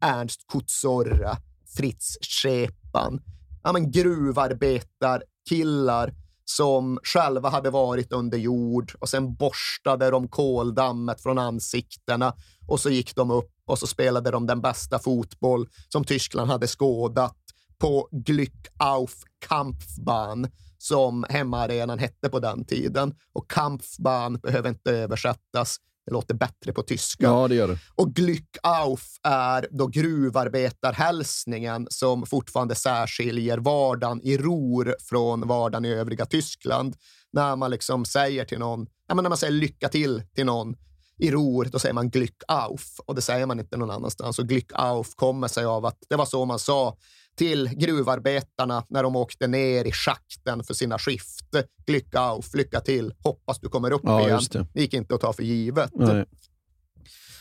Ernst 0.01 0.41
Kutsorra, 0.51 1.37
Fritz 1.77 2.17
Schepan, 2.21 3.21
ja, 3.63 3.71
men 3.71 3.91
gruvarbetarkillar 3.91 6.13
som 6.49 6.99
själva 7.03 7.49
hade 7.49 7.69
varit 7.69 8.11
under 8.11 8.37
jord 8.37 8.93
och 8.99 9.09
sen 9.09 9.35
borstade 9.35 10.09
de 10.09 10.27
koldammet 10.27 11.21
från 11.21 11.37
ansiktena 11.37 12.33
och 12.67 12.79
så 12.79 12.89
gick 12.89 13.15
de 13.15 13.31
upp 13.31 13.51
och 13.65 13.79
så 13.79 13.87
spelade 13.87 14.31
de 14.31 14.47
den 14.47 14.61
bästa 14.61 14.99
fotboll 14.99 15.67
som 15.89 16.03
Tyskland 16.03 16.51
hade 16.51 16.67
skådat 16.67 17.37
på 17.77 18.09
Glück 18.11 18.67
auf 18.77 19.15
Kampfbahn 19.47 20.47
som 20.77 21.25
hemmaarenan 21.29 21.99
hette 21.99 22.29
på 22.29 22.39
den 22.39 22.65
tiden. 22.65 23.15
Och 23.33 23.49
Kampfbahn 23.49 24.39
behöver 24.39 24.69
inte 24.69 24.91
översättas. 24.91 25.77
Det 26.09 26.13
låter 26.13 26.33
bättre 26.33 26.73
på 26.73 26.81
tyska. 26.81 27.23
ja, 27.23 27.47
det 27.47 27.55
gör 27.55 27.67
det. 27.67 27.77
Och 27.95 28.07
Glück 28.07 28.57
auf 28.63 29.19
är 29.23 29.67
då 29.71 29.87
gruvarbetarhälsningen 29.87 31.87
som 31.89 32.25
fortfarande 32.25 32.75
särskiljer 32.75 33.57
vardagen 33.57 34.21
i 34.23 34.37
Ruhr 34.37 34.95
från 35.09 35.47
vardagen 35.47 35.85
i 35.85 35.93
övriga 35.93 36.25
Tyskland. 36.25 36.95
När 37.31 37.55
man 37.55 37.71
liksom 37.71 38.05
säger 38.05 38.45
till 38.45 38.59
någon, 38.59 38.87
ja, 39.07 39.15
men 39.15 39.23
när 39.23 39.29
man 39.29 39.37
säger 39.37 39.53
lycka 39.53 39.89
till 39.89 40.23
till 40.35 40.45
någon 40.45 40.75
i 41.17 41.31
Ruhr, 41.31 41.69
då 41.71 41.79
säger 41.79 41.93
man 41.93 42.11
Glück 42.11 42.43
auf 42.47 42.99
och 43.05 43.15
det 43.15 43.21
säger 43.21 43.45
man 43.45 43.59
inte 43.59 43.77
någon 43.77 43.91
annanstans. 43.91 44.39
Och 44.39 44.45
Glück 44.45 44.71
auf 44.73 45.15
kommer 45.15 45.47
sig 45.47 45.65
av 45.65 45.85
att 45.85 45.97
det 46.09 46.15
var 46.15 46.25
så 46.25 46.45
man 46.45 46.59
sa 46.59 46.97
till 47.39 47.69
gruvarbetarna 47.69 48.83
när 48.89 49.03
de 49.03 49.15
åkte 49.15 49.47
ner 49.47 49.85
i 49.85 49.91
schakten 49.91 50.63
för 50.63 50.73
sina 50.73 50.99
skift. 50.99 51.45
Glück 51.85 52.15
auf, 52.15 52.53
lycka 52.53 52.81
till, 52.81 53.13
hoppas 53.23 53.59
du 53.59 53.69
kommer 53.69 53.91
upp 53.91 54.01
Ja, 54.03 54.27
igen. 54.27 54.41
det. 54.51 54.67
Det 54.73 54.81
gick 54.81 54.93
inte 54.93 55.15
att 55.15 55.21
ta 55.21 55.33
för 55.33 55.43
givet. 55.43 55.91
Nej. 55.93 56.25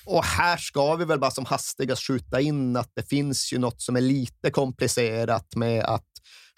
Och 0.07 0.25
här 0.25 0.57
ska 0.57 0.95
vi 0.97 1.05
väl 1.05 1.19
bara 1.21 1.31
som 1.31 1.45
hastigast 1.45 2.03
skjuta 2.07 2.41
in 2.41 2.77
att 2.77 2.91
det 2.95 3.03
finns 3.03 3.53
ju 3.53 3.59
något 3.59 3.83
som 3.83 3.97
är 3.97 4.01
lite 4.01 4.51
komplicerat 4.51 5.57
med 5.57 5.85
att 5.85 6.05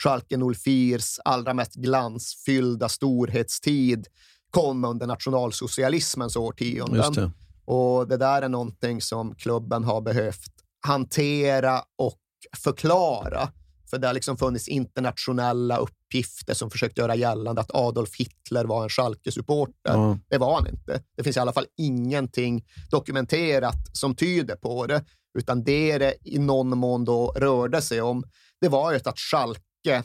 Schalke 0.03 0.37
04s 0.37 1.19
allra 1.25 1.55
mest 1.55 1.75
glansfyllda 1.75 2.89
storhetstid 2.89 4.07
kom 4.51 4.85
under 4.85 5.07
nationalsocialismens 5.07 6.37
årtionden. 6.37 7.13
Det. 7.13 7.31
Och 7.65 8.09
det 8.09 8.17
där 8.17 8.43
är 8.43 8.49
någonting 8.49 9.01
som 9.01 9.35
klubben 9.35 9.85
har 9.85 10.01
behövt 10.01 10.53
hantera 10.87 11.83
och 11.99 12.20
förklara. 12.57 13.49
För 13.91 13.99
det 13.99 14.07
har 14.07 14.15
liksom 14.15 14.37
funnits 14.37 14.69
internationella 14.69 15.77
uppgifter 15.77 16.55
som 16.55 16.71
försökt 16.71 16.99
göra 16.99 17.15
gällande 17.15 17.61
att 17.61 17.75
Adolf 17.75 18.17
Hitler 18.17 18.65
var 18.65 18.83
en 18.83 18.89
Schalke-supporter. 18.89 19.95
Mm. 19.95 20.19
Det 20.29 20.39
var 20.39 20.55
han 20.55 20.67
inte. 20.67 21.03
Det 21.17 21.23
finns 21.25 21.37
i 21.37 21.41
alla 21.41 21.53
fall 21.53 21.67
ingenting 21.77 22.65
dokumenterat 22.91 23.97
som 23.97 24.15
tyder 24.15 24.57
på 24.57 24.87
det, 24.87 25.05
utan 25.39 25.65
det 25.65 25.99
det 25.99 26.15
i 26.25 26.39
någon 26.39 26.79
mån 26.79 27.05
då 27.05 27.33
rörde 27.37 27.83
sig 27.83 28.01
om, 28.01 28.25
det 28.61 28.69
var 28.69 28.93
ju 28.93 29.01
att 29.05 29.19
Schalke 29.19 30.03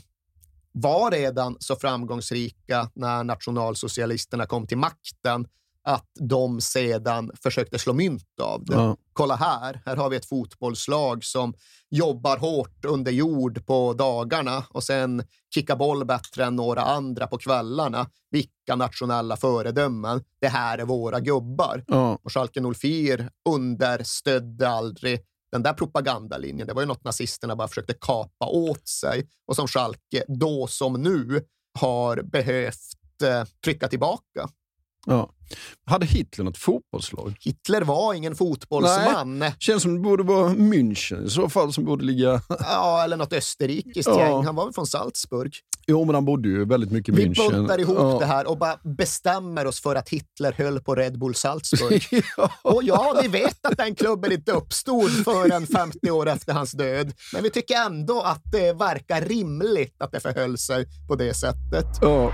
var 0.72 1.12
redan 1.12 1.58
så 1.60 1.76
framgångsrika 1.76 2.90
när 2.96 3.24
nationalsocialisterna 3.24 4.46
kom 4.46 4.68
till 4.68 4.78
makten 4.78 5.48
att 5.86 6.10
de 6.20 6.62
sedan 6.62 7.32
försökte 7.44 7.80
slå 7.80 7.94
mynt 7.94 8.40
av 8.42 8.66
det. 8.66 8.74
Ja. 8.74 8.98
Kolla 9.14 9.36
här, 9.36 9.82
här 9.86 9.96
har 9.96 10.10
vi 10.10 10.16
ett 10.16 10.26
fotbollslag 10.26 11.24
som 11.24 11.54
jobbar 11.90 12.38
hårt 12.38 12.86
under 12.86 13.12
jord 13.12 13.66
på 13.66 13.94
dagarna 13.94 14.64
och 14.70 14.84
sen 14.84 15.24
kickar 15.54 15.76
boll 15.76 16.06
bättre 16.06 16.46
än 16.46 16.56
några 16.56 16.82
andra 16.82 17.28
på 17.28 17.38
kvällarna. 17.38 18.10
Vilka 18.32 18.76
nationella 18.76 19.38
föredömen. 19.38 20.24
Det 20.42 20.48
här 20.48 20.78
är 20.78 20.86
våra 20.86 21.20
gubbar. 21.20 21.84
Ja. 21.88 22.20
Och 22.24 22.34
Schalke 22.34 22.62
04 22.76 23.30
understödde 23.50 24.70
aldrig 24.70 25.20
den 25.52 25.64
där 25.64 25.74
propagandalinjen. 25.74 26.68
Det 26.68 26.74
var 26.74 26.82
ju 26.82 26.88
något 26.88 27.04
nazisterna 27.04 27.56
bara 27.56 27.68
försökte 27.68 27.94
kapa 27.94 28.46
åt 28.46 28.88
sig 28.88 29.28
och 29.48 29.56
som 29.56 29.68
Schalke 29.68 30.24
då 30.28 30.68
som 30.68 30.94
nu 30.94 31.46
har 31.80 32.22
behövt 32.22 33.22
eh, 33.24 33.44
trycka 33.64 33.88
tillbaka. 33.88 34.50
Ja. 35.06 35.30
Hade 35.86 36.06
Hitler 36.06 36.46
något 36.46 36.58
fotbollslag? 36.58 37.38
Hitler 37.42 37.82
var 37.82 38.14
ingen 38.14 38.36
fotbollsman. 38.36 39.40
Nej, 39.40 39.56
känns 39.60 39.84
som 39.84 39.94
det 39.94 40.00
borde 40.00 40.24
vara 40.24 40.50
München 40.50 41.26
i 41.26 41.30
så 41.30 41.50
fall 41.50 41.74
som 41.74 41.86
borde 41.86 42.06
ligga... 42.06 42.42
Ja, 42.60 43.04
eller 43.04 43.18
något 43.18 43.34
österrikiskt 43.34 44.10
ja. 44.10 44.20
gäng. 44.20 44.46
Han 44.46 44.56
var 44.56 44.66
väl 44.66 44.74
från 44.74 44.88
Salzburg. 44.88 45.54
Jo, 45.88 46.06
men 46.06 46.16
han 46.16 46.26
bodde 46.26 46.50
ju 46.50 46.66
väldigt 46.66 46.92
mycket 46.92 47.16
i 47.16 47.18
München. 47.18 47.52
Vi 47.52 47.58
buntar 47.58 47.80
ihop 47.80 47.98
ja. 47.98 48.18
det 48.20 48.26
här 48.26 48.48
och 48.48 48.58
bara 48.58 48.80
bestämmer 48.84 49.66
oss 49.66 49.82
för 49.82 49.96
att 49.96 50.10
Hitler 50.10 50.52
höll 50.52 50.80
på 50.80 50.96
Red 50.96 51.20
Bull 51.20 51.36
Salzburg. 51.36 52.04
ja. 52.38 52.52
Och 52.62 52.84
ja, 52.84 53.20
vi 53.22 53.28
vet 53.28 53.66
att 53.66 53.78
den 53.78 53.96
klubben 53.96 54.32
inte 54.32 54.52
uppstod 54.52 55.12
förrän 55.12 55.68
50 55.68 56.12
år 56.12 56.28
efter 56.28 56.54
hans 56.54 56.72
död. 56.72 57.14
Men 57.34 57.44
vi 57.44 57.50
tycker 57.50 57.76
ändå 57.76 58.22
att 58.22 58.42
det 58.52 58.74
verkar 58.74 59.22
rimligt 59.22 60.02
att 60.02 60.12
det 60.12 60.20
förhöll 60.20 60.58
sig 60.58 60.86
på 61.08 61.16
det 61.16 61.34
sättet. 61.34 61.88
Ja. 62.02 62.34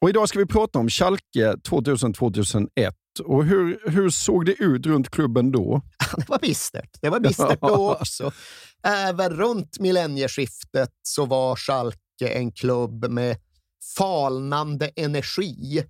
Och 0.00 0.08
idag 0.08 0.28
ska 0.28 0.38
vi 0.38 0.46
prata 0.46 0.78
om 0.78 0.88
Schalke 0.88 1.52
2000-2001. 1.68 2.92
Och 3.24 3.44
hur, 3.44 3.90
hur 3.90 4.10
såg 4.10 4.46
det 4.46 4.52
ut 4.52 4.86
runt 4.86 5.10
klubben 5.10 5.52
då? 5.52 5.82
Det 6.16 6.28
var 6.28 6.38
bistert. 6.38 6.90
Det 7.00 7.08
var 7.08 7.20
bistert 7.20 7.60
då 7.60 7.96
också. 8.00 8.32
Även 8.82 9.30
runt 9.30 9.78
millennieskiftet 9.78 10.90
så 11.02 11.26
var 11.26 11.56
Schalke 11.56 12.28
en 12.28 12.52
klubb 12.52 13.10
med 13.10 13.36
falnande 13.98 14.90
energi. 14.96 15.84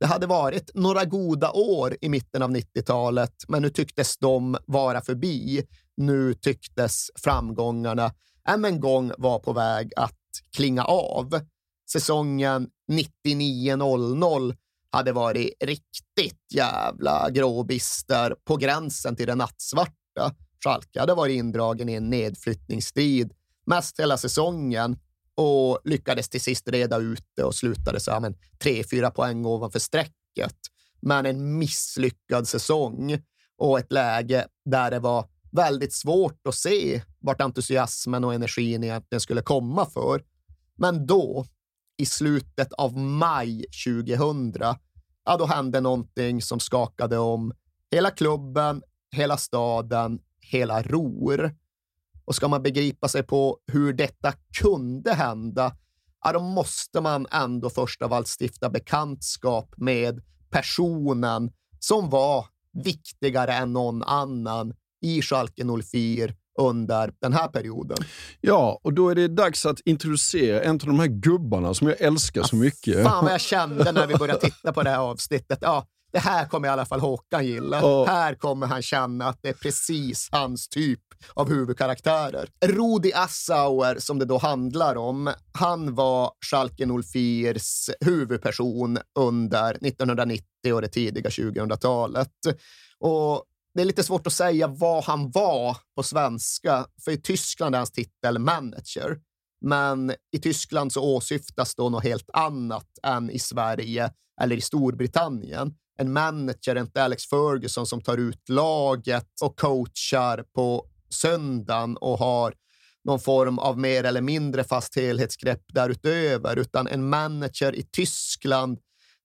Det 0.00 0.06
hade 0.06 0.26
varit 0.26 0.70
några 0.74 1.04
goda 1.04 1.50
år 1.52 1.96
i 2.00 2.08
mitten 2.08 2.42
av 2.42 2.50
90-talet, 2.50 3.34
men 3.48 3.62
nu 3.62 3.70
tycktes 3.70 4.18
de 4.18 4.56
vara 4.66 5.00
förbi. 5.00 5.66
Nu 5.96 6.34
tycktes 6.34 7.10
framgångarna 7.14 8.12
än 8.48 8.64
en 8.64 8.80
gång 8.80 9.12
vara 9.18 9.38
på 9.38 9.52
väg 9.52 9.90
att 9.96 10.18
klinga 10.56 10.84
av 10.84 11.40
säsongen 11.92 12.68
99-00 13.24 14.56
hade 14.90 15.12
varit 15.12 15.54
riktigt 15.64 16.52
jävla 16.54 17.30
gråbister 17.30 18.36
på 18.44 18.56
gränsen 18.56 19.16
till 19.16 19.26
det 19.26 19.34
nattsvarta. 19.34 20.34
Schalke 20.64 21.00
hade 21.00 21.14
varit 21.14 21.36
indragen 21.36 21.88
i 21.88 21.94
en 21.94 22.10
nedflyttningsstrid 22.10 23.32
mest 23.66 24.00
hela 24.00 24.16
säsongen 24.16 24.98
och 25.34 25.78
lyckades 25.84 26.28
till 26.28 26.40
sist 26.40 26.68
reda 26.68 26.98
ut 26.98 27.24
det 27.36 27.42
och 27.42 27.54
slutade 27.54 28.00
så 28.00 28.10
här, 28.10 28.34
tre, 28.62 28.84
fyra 28.90 29.10
poäng 29.10 29.46
ovanför 29.46 29.78
strecket. 29.78 30.56
Men 31.00 31.26
en 31.26 31.58
misslyckad 31.58 32.48
säsong 32.48 33.18
och 33.58 33.78
ett 33.78 33.92
läge 33.92 34.46
där 34.64 34.90
det 34.90 34.98
var 34.98 35.26
väldigt 35.52 35.92
svårt 35.92 36.46
att 36.46 36.54
se 36.54 37.02
vart 37.18 37.40
entusiasmen 37.40 38.24
och 38.24 38.34
energin 38.34 38.84
egentligen 38.84 39.20
skulle 39.20 39.42
komma 39.42 39.86
för. 39.86 40.22
Men 40.76 41.06
då, 41.06 41.46
i 41.96 42.06
slutet 42.06 42.72
av 42.72 42.98
maj 42.98 43.64
2000, 43.84 44.52
ja, 45.24 45.36
då 45.38 45.46
hände 45.46 45.80
någonting 45.80 46.42
som 46.42 46.60
skakade 46.60 47.18
om 47.18 47.52
hela 47.90 48.10
klubben, 48.10 48.82
hela 49.16 49.36
staden, 49.36 50.20
hela 50.40 50.82
Ror. 50.82 51.54
Och 52.24 52.34
ska 52.34 52.48
man 52.48 52.62
begripa 52.62 53.08
sig 53.08 53.22
på 53.22 53.58
hur 53.72 53.92
detta 53.92 54.32
kunde 54.60 55.14
hända, 55.14 55.76
ja, 56.24 56.32
då 56.32 56.40
måste 56.40 57.00
man 57.00 57.26
ändå 57.30 57.70
först 57.70 58.02
av 58.02 58.12
allt 58.12 58.36
stifta 58.40 58.70
bekantskap 58.70 59.74
med 59.76 60.22
personen 60.50 61.52
som 61.78 62.10
var 62.10 62.46
viktigare 62.72 63.52
än 63.52 63.72
någon 63.72 64.02
annan 64.02 64.74
i 65.00 65.22
Schalke 65.22 65.64
04 65.82 66.34
under 66.60 67.12
den 67.20 67.32
här 67.32 67.48
perioden. 67.48 67.98
Ja, 68.40 68.80
och 68.82 68.92
då 68.92 69.08
är 69.08 69.14
det 69.14 69.28
dags 69.28 69.66
att 69.66 69.80
introducera 69.80 70.62
en 70.62 70.74
av 70.74 70.78
de 70.78 70.98
här 70.98 71.06
gubbarna 71.06 71.74
som 71.74 71.88
jag 71.88 72.00
älskar 72.00 72.42
så 72.42 72.56
mycket. 72.56 73.04
Fan 73.04 73.24
vad 73.24 73.32
jag 73.32 73.40
kände 73.40 73.92
när 73.92 74.06
vi 74.06 74.14
började 74.14 74.40
titta 74.40 74.72
på 74.72 74.82
det 74.82 74.90
här 74.90 74.98
avsnittet. 74.98 75.58
Ja, 75.60 75.86
det 76.12 76.18
här 76.18 76.46
kommer 76.46 76.68
i 76.68 76.70
alla 76.70 76.84
fall 76.84 77.00
Håkan 77.00 77.46
gilla. 77.46 77.84
Oh. 77.84 78.06
Här 78.06 78.34
kommer 78.34 78.66
han 78.66 78.82
känna 78.82 79.26
att 79.26 79.38
det 79.42 79.48
är 79.48 79.52
precis 79.52 80.28
hans 80.32 80.68
typ 80.68 81.00
av 81.34 81.48
huvudkaraktärer. 81.48 82.48
Rudi 82.64 83.12
Assauer, 83.12 83.98
som 83.98 84.18
det 84.18 84.24
då 84.24 84.38
handlar 84.38 84.96
om, 84.96 85.32
han 85.52 85.94
var 85.94 86.30
Schalke 86.50 86.84
04s 86.84 87.90
huvudperson 88.00 88.98
under 89.18 89.70
1990 89.70 90.74
och 90.74 90.82
det 90.82 90.88
tidiga 90.88 91.30
2000-talet. 91.30 92.32
Och 92.98 93.44
det 93.74 93.80
är 93.80 93.84
lite 93.84 94.04
svårt 94.04 94.26
att 94.26 94.32
säga 94.32 94.66
vad 94.66 95.04
han 95.04 95.30
var 95.30 95.76
på 95.96 96.02
svenska, 96.02 96.86
för 97.04 97.10
i 97.10 97.16
Tyskland 97.16 97.74
är 97.74 97.78
hans 97.78 97.92
titel 97.92 98.38
manager. 98.38 99.18
Men 99.64 100.14
i 100.36 100.38
Tyskland 100.38 100.92
så 100.92 101.02
åsyftas 101.16 101.74
då 101.74 101.88
något 101.88 102.04
helt 102.04 102.30
annat 102.32 102.88
än 103.02 103.30
i 103.30 103.38
Sverige 103.38 104.10
eller 104.40 104.56
i 104.56 104.60
Storbritannien. 104.60 105.74
En 105.98 106.12
manager 106.12 106.76
är 106.76 106.80
inte 106.80 107.04
Alex 107.04 107.26
Ferguson 107.26 107.86
som 107.86 108.00
tar 108.00 108.18
ut 108.18 108.48
laget 108.48 109.40
och 109.42 109.58
coachar 109.58 110.44
på 110.54 110.86
söndagen 111.10 111.96
och 111.96 112.18
har 112.18 112.54
någon 113.04 113.20
form 113.20 113.58
av 113.58 113.78
mer 113.78 114.04
eller 114.04 114.20
mindre 114.20 114.64
fast 114.64 114.96
helhetsgrepp 114.96 115.62
därutöver, 115.74 116.56
utan 116.56 116.86
en 116.86 117.08
manager 117.08 117.74
i 117.74 117.82
Tyskland, 117.82 118.78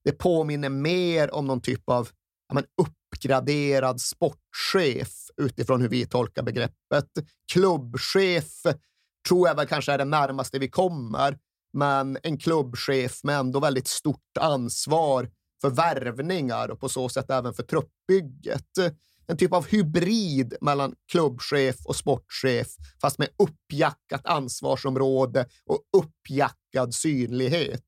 det 0.03 0.12
påminner 0.12 0.69
mer 0.69 1.33
om 1.33 1.47
någon 1.47 1.62
typ 1.62 1.89
av 1.89 2.10
ja, 2.47 2.55
men 2.55 2.63
uppgraderad 3.17 4.01
sportchef 4.01 5.10
utifrån 5.38 5.82
hur 5.82 5.89
vi 5.89 6.06
tolkar 6.06 6.43
begreppet. 6.43 7.10
Klubbchef 7.51 8.51
tror 9.27 9.47
jag 9.47 9.56
väl 9.56 9.67
kanske 9.67 9.91
är 9.91 9.97
det 9.97 10.06
närmaste 10.06 10.60
vi 10.60 10.69
kommer, 10.69 11.38
men 11.73 12.17
en 12.23 12.38
klubbchef 12.38 13.23
med 13.23 13.39
ändå 13.39 13.60
väldigt 13.60 13.88
stort 13.88 14.38
ansvar 14.39 15.30
för 15.62 15.69
värvningar 15.69 16.69
och 16.69 16.80
på 16.80 16.89
så 16.89 17.10
sätt 17.10 17.32
även 17.32 17.53
för 17.53 17.63
truppbygget. 17.63 18.77
En 19.27 19.38
typ 19.38 19.53
av 19.53 19.67
hybrid 19.67 20.56
mellan 20.62 20.95
klubbchef 21.12 21.75
och 21.86 21.95
sportchef, 21.95 22.67
fast 23.01 23.19
med 23.19 23.27
uppjackat 23.38 24.25
ansvarsområde 24.25 25.45
och 25.65 25.80
uppjackad 25.97 26.93
synlighet. 26.93 27.84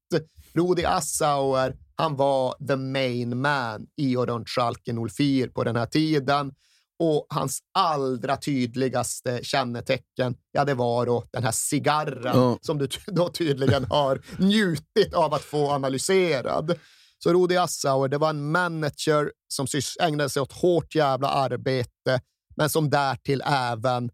Rudi 0.54 0.86
Assauer 0.86 1.76
han 2.00 2.16
var 2.16 2.68
the 2.68 2.76
main 2.76 3.42
man 3.42 3.88
i 3.98 4.16
och 4.16 4.28
runt 4.28 4.50
Schalke 4.50 4.94
04 5.10 5.52
på 5.54 5.64
den 5.64 5.76
här 5.76 5.86
tiden. 5.86 6.54
Och 7.00 7.28
hans 7.30 7.60
allra 7.74 8.38
tydligaste 8.38 9.40
kännetecken, 9.44 10.36
ja, 10.52 10.66
det 10.66 10.74
var 10.74 11.06
då 11.06 11.24
den 11.32 11.44
här 11.44 11.52
cigarren 11.52 12.38
mm. 12.38 12.58
som 12.62 12.78
du 12.78 12.88
då 13.08 13.30
tydligen 13.30 13.86
har 13.90 14.22
njutit 14.38 15.14
av 15.14 15.34
att 15.34 15.42
få 15.42 15.72
analyserad. 15.72 16.80
Så 17.24 17.34
Rudi 17.34 17.58
Assauer, 17.58 18.08
det 18.08 18.18
var 18.18 18.30
en 18.30 18.52
manager 18.52 19.32
som 19.48 19.68
ägnade 20.02 20.30
sig 20.30 20.42
åt 20.42 20.54
hårt 20.54 20.96
jävla 20.96 21.28
arbete, 21.28 22.22
men 22.56 22.70
som 22.70 22.90
därtill 22.90 23.44
även 23.46 24.12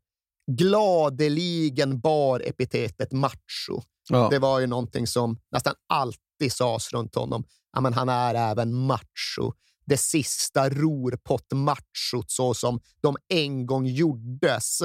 gladeligen 0.51 1.99
bar 1.99 2.39
epitetet 2.45 3.11
macho. 3.11 3.81
Ja. 4.09 4.27
Det 4.31 4.39
var 4.39 4.59
ju 4.59 4.67
någonting 4.67 5.07
som 5.07 5.39
nästan 5.51 5.73
alltid 5.89 6.53
sades 6.53 6.93
runt 6.93 7.15
honom 7.15 7.43
ja, 7.75 7.81
men 7.81 7.93
han 7.93 8.09
är 8.09 8.35
även 8.35 8.73
macho. 8.73 9.53
Det 9.85 9.97
sista 9.97 10.69
rorpott-machot 10.69 12.31
så 12.31 12.53
som 12.53 12.79
de 13.01 13.17
en 13.27 13.65
gång 13.65 13.85
gjordes. 13.85 14.81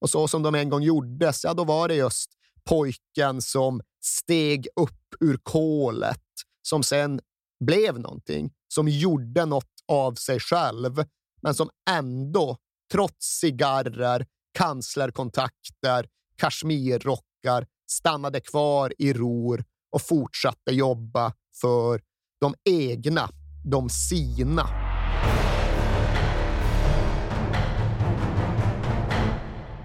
Och 0.00 0.10
så 0.10 0.28
som 0.28 0.42
de 0.42 0.54
en 0.54 0.68
gång 0.68 0.82
gjordes, 0.82 1.44
ja, 1.44 1.54
då 1.54 1.64
var 1.64 1.88
det 1.88 1.94
just 1.94 2.30
pojken 2.64 3.42
som 3.42 3.80
steg 4.04 4.66
upp 4.76 5.14
ur 5.20 5.38
kolet, 5.42 6.22
som 6.62 6.82
sen 6.82 7.20
blev 7.64 7.98
någonting, 8.00 8.52
som 8.68 8.88
gjorde 8.88 9.44
något 9.44 9.72
av 9.88 10.14
sig 10.14 10.40
själv, 10.40 11.04
men 11.42 11.54
som 11.54 11.70
ändå, 11.90 12.56
trots 12.92 13.38
cigarrer, 13.40 14.26
kanslerkontakter, 14.58 16.08
kashmirrockar, 16.36 17.66
stannade 17.90 18.40
kvar 18.40 18.92
i 18.98 19.12
ror 19.12 19.64
och 19.90 20.02
fortsatte 20.02 20.70
jobba 20.70 21.32
för 21.60 22.00
de 22.40 22.54
egna, 22.64 23.30
de 23.64 23.88
sina. 23.88 24.68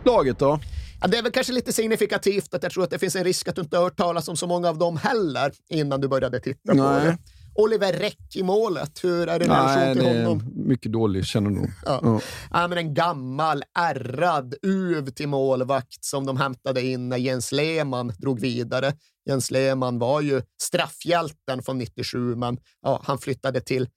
Laget 0.05 0.39
då? 0.39 0.59
Ja, 1.01 1.07
det 1.07 1.17
är 1.17 1.23
väl 1.23 1.31
kanske 1.31 1.53
lite 1.53 1.73
signifikativt 1.73 2.53
att 2.53 2.63
jag 2.63 2.71
tror 2.71 2.83
att 2.83 2.89
det 2.89 2.99
finns 2.99 3.15
en 3.15 3.23
risk 3.23 3.47
att 3.47 3.55
du 3.55 3.61
inte 3.61 3.77
har 3.77 3.83
hört 3.83 3.97
talas 3.97 4.27
om 4.27 4.37
så 4.37 4.47
många 4.47 4.69
av 4.69 4.77
dem 4.77 4.97
heller 4.97 5.51
innan 5.69 6.01
du 6.01 6.07
började 6.07 6.39
titta 6.39 6.73
Nej. 6.73 6.77
på 6.77 7.05
det. 7.05 7.17
Oliver 7.55 7.93
Räck 7.93 8.35
i 8.35 8.43
målet, 8.43 9.03
hur 9.03 9.29
är 9.29 9.39
det 9.39 9.45
relation 9.45 9.95
till 9.95 10.23
honom? 10.23 10.51
Mycket 10.55 10.91
dålig 10.91 11.25
kännedom. 11.25 11.71
Ja. 11.85 11.99
Ja. 12.03 12.21
ja. 12.51 12.67
men 12.67 12.77
en 12.77 12.93
gammal, 12.93 13.63
ärrad 13.79 14.55
uv 14.61 15.09
till 15.09 15.27
målvakt 15.27 16.05
som 16.05 16.25
de 16.25 16.37
hämtade 16.37 16.81
in 16.81 17.09
när 17.09 17.17
Jens 17.17 17.51
Lehmann 17.51 18.13
drog 18.17 18.39
vidare. 18.39 18.93
Jens 19.29 19.51
Lehmann 19.51 19.99
var 19.99 20.21
ju 20.21 20.41
straffhjälten 20.61 21.63
från 21.63 21.77
97, 21.77 22.35
men 22.35 22.57
ja, 22.81 23.01
han 23.03 23.17
flyttade 23.17 23.61
till 23.61 23.87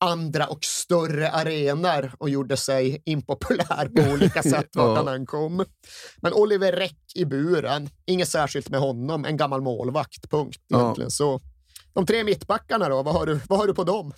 andra 0.00 0.46
och 0.46 0.64
större 0.64 1.30
arenor 1.30 2.12
och 2.18 2.30
gjorde 2.30 2.56
sig 2.56 3.02
impopulär 3.04 3.88
på 3.88 4.12
olika 4.12 4.42
sätt 4.52 4.68
vart 4.72 4.96
han 4.96 5.08
än 5.08 5.26
kom. 5.26 5.64
Men 6.16 6.32
Oliver 6.32 6.72
Räck 6.72 7.00
i 7.14 7.24
buren, 7.24 7.88
inget 8.06 8.28
särskilt 8.28 8.68
med 8.70 8.80
honom, 8.80 9.24
en 9.24 9.36
gammal 9.36 9.60
målvakt, 9.60 10.30
punkt. 10.30 10.60
Egentligen. 10.74 11.06
Ja. 11.06 11.10
Så 11.10 11.40
de 11.92 12.06
tre 12.06 12.24
mittbackarna 12.24 12.88
då, 12.88 13.02
vad 13.02 13.14
har 13.14 13.26
du, 13.26 13.40
vad 13.48 13.58
har 13.58 13.66
du 13.66 13.74
på 13.74 13.84
dem? 13.84 14.12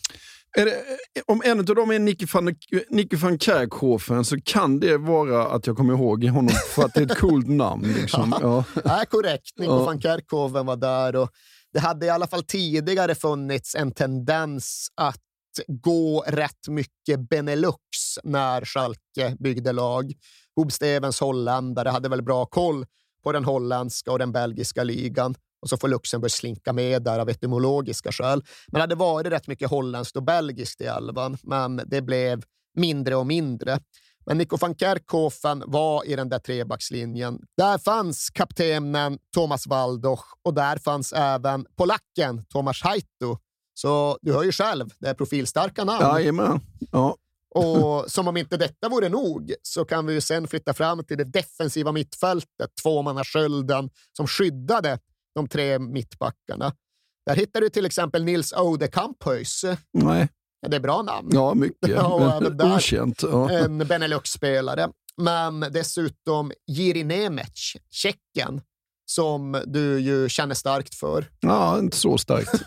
Det, 0.57 0.85
om 1.27 1.43
en 1.45 1.59
av 1.59 1.65
dem 1.65 1.91
är 1.91 1.99
Nicky 1.99 2.27
van, 2.33 2.55
Nicky 2.91 3.17
van 3.17 3.39
Kerkhofen 3.39 4.25
så 4.25 4.37
kan 4.45 4.81
det 4.81 4.99
vara 4.99 5.47
att 5.47 5.67
jag 5.67 5.77
kommer 5.77 5.95
ihåg 5.95 6.25
honom 6.25 6.55
för 6.75 6.85
att 6.85 6.95
det 6.95 7.01
är 7.01 7.13
ett 7.13 7.19
coolt 7.19 7.49
namn. 7.49 7.93
Liksom. 7.93 8.35
Ja. 8.41 8.65
Ja. 8.85 9.05
korrekt. 9.11 9.59
Nico 9.59 9.73
ja. 9.73 9.85
van 9.85 10.01
Kerkhoven 10.01 10.67
var 10.67 10.77
där. 10.77 11.17
Och 11.17 11.31
det 11.73 11.81
hade 11.81 12.07
i 12.07 12.11
alla 12.11 12.27
fall 12.27 12.43
tidigare 12.43 13.15
funnits 13.15 13.75
en 13.75 13.93
tendens 13.93 14.89
att 14.95 15.21
gå 15.69 16.25
rätt 16.27 16.69
mycket 16.69 17.29
Benelux 17.29 17.79
när 18.25 18.65
Schalke 18.65 19.37
byggde 19.39 19.73
lag. 19.73 20.13
Bob 20.57 20.73
Stevens 20.73 21.21
holländare 21.21 21.89
hade 21.89 22.09
väl 22.09 22.23
bra 22.23 22.47
koll 22.47 22.87
på 23.25 23.33
den 23.33 23.45
holländska 23.45 24.13
och 24.13 24.19
den 24.19 24.33
belgiska 24.33 24.85
ligan 24.85 25.35
och 25.67 25.71
så 25.71 25.77
får 25.77 25.89
Luxemburg 25.89 26.31
slinka 26.31 26.73
med 26.73 27.03
där 27.03 27.19
av 27.19 27.29
etymologiska 27.29 28.13
skäl. 28.13 28.43
Men 28.67 28.79
det 28.79 28.81
hade 28.81 28.95
varit 28.95 29.27
rätt 29.27 29.47
mycket 29.47 29.71
holländskt 29.71 30.17
och 30.17 30.23
belgiskt 30.23 30.81
i 30.81 30.85
elvan, 30.85 31.39
men 31.43 31.81
det 31.87 32.03
blev 32.03 32.43
mindre 32.77 33.17
och 33.17 33.27
mindre. 33.27 33.79
Men 34.27 34.39
Nico 34.39 34.57
van 34.57 34.75
Kerkhofen 34.75 35.63
var 35.67 36.07
i 36.07 36.17
den 36.17 36.29
där 36.29 36.39
trebackslinjen. 36.39 37.39
Där 37.57 37.79
fanns 37.79 38.31
kaptenen 38.31 39.19
Thomas 39.35 39.67
Waldoch 39.67 40.25
och 40.43 40.55
där 40.55 40.79
fanns 40.79 41.13
även 41.13 41.67
polacken 41.77 42.45
Tomasz 42.49 42.83
Hajtu. 42.83 43.37
Så 43.75 44.19
du 44.23 44.33
hör 44.33 44.43
ju 44.43 44.53
själv, 44.53 44.89
det 44.99 45.09
är 45.09 45.15
profilstarka 45.15 45.85
namn. 45.85 46.07
Jajamän. 46.07 46.61
Ja. 46.93 47.17
Och 47.55 48.11
som 48.11 48.29
om 48.29 48.37
inte 48.37 48.57
detta 48.57 48.89
vore 48.89 49.09
nog 49.09 49.55
så 49.63 49.85
kan 49.85 50.07
vi 50.07 50.15
ju 50.15 50.21
sen 50.21 50.49
flytta 50.49 50.75
fram 50.75 51.05
till 51.05 51.19
det 51.19 51.25
defensiva 51.25 51.93
mittfältet, 51.93 52.71
tvåmannaskölden 52.83 53.91
som 54.17 54.27
skyddade 54.27 54.99
de 55.37 55.49
tre 55.49 55.79
mittbackarna. 55.79 56.73
Där 57.27 57.37
hittar 57.37 57.61
du 57.61 57.69
till 57.69 57.87
exempel 57.87 58.25
Nils 58.25 58.53
Ode 58.53 58.89
Kamphöjs. 58.89 59.65
Nej. 59.93 60.29
Det 60.67 60.77
är 60.77 60.81
bra 60.81 61.03
namn. 61.03 61.29
Ja, 61.33 61.55
mycket. 61.55 62.03
Okänt. 62.77 63.23
Ja. 63.23 63.51
En 63.51 63.79
Benelux-spelare. 63.79 64.89
Men 65.17 65.61
dessutom 65.61 66.53
Jiri 66.67 67.05
Nemec, 67.05 67.77
Tjeckien, 67.91 68.61
som 69.07 69.63
du 69.67 70.01
ju 70.01 70.29
känner 70.29 70.55
starkt 70.55 70.95
för. 70.95 71.27
Ja, 71.41 71.79
inte 71.79 71.97
så 71.97 72.19
starkt. 72.19 72.67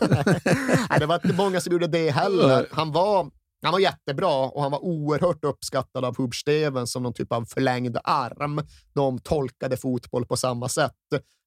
Nej, 0.90 0.98
det 0.98 1.06
var 1.06 1.14
inte 1.14 1.32
många 1.36 1.60
som 1.60 1.72
gjorde 1.72 1.86
det 1.86 2.10
heller. 2.10 2.66
Han 2.70 2.92
var 2.92 3.30
han 3.62 3.72
var 3.72 3.80
jättebra 3.80 4.48
och 4.48 4.62
han 4.62 4.70
var 4.70 4.84
oerhört 4.84 5.44
uppskattad 5.44 6.04
av 6.04 6.16
Hub 6.16 6.34
Steven 6.34 6.86
som 6.86 7.02
någon 7.02 7.14
typ 7.14 7.32
av 7.32 7.44
förlängd 7.44 7.98
arm. 8.04 8.60
De 8.94 9.18
tolkade 9.18 9.76
fotboll 9.76 10.26
på 10.26 10.36
samma 10.36 10.68
sätt, 10.68 10.92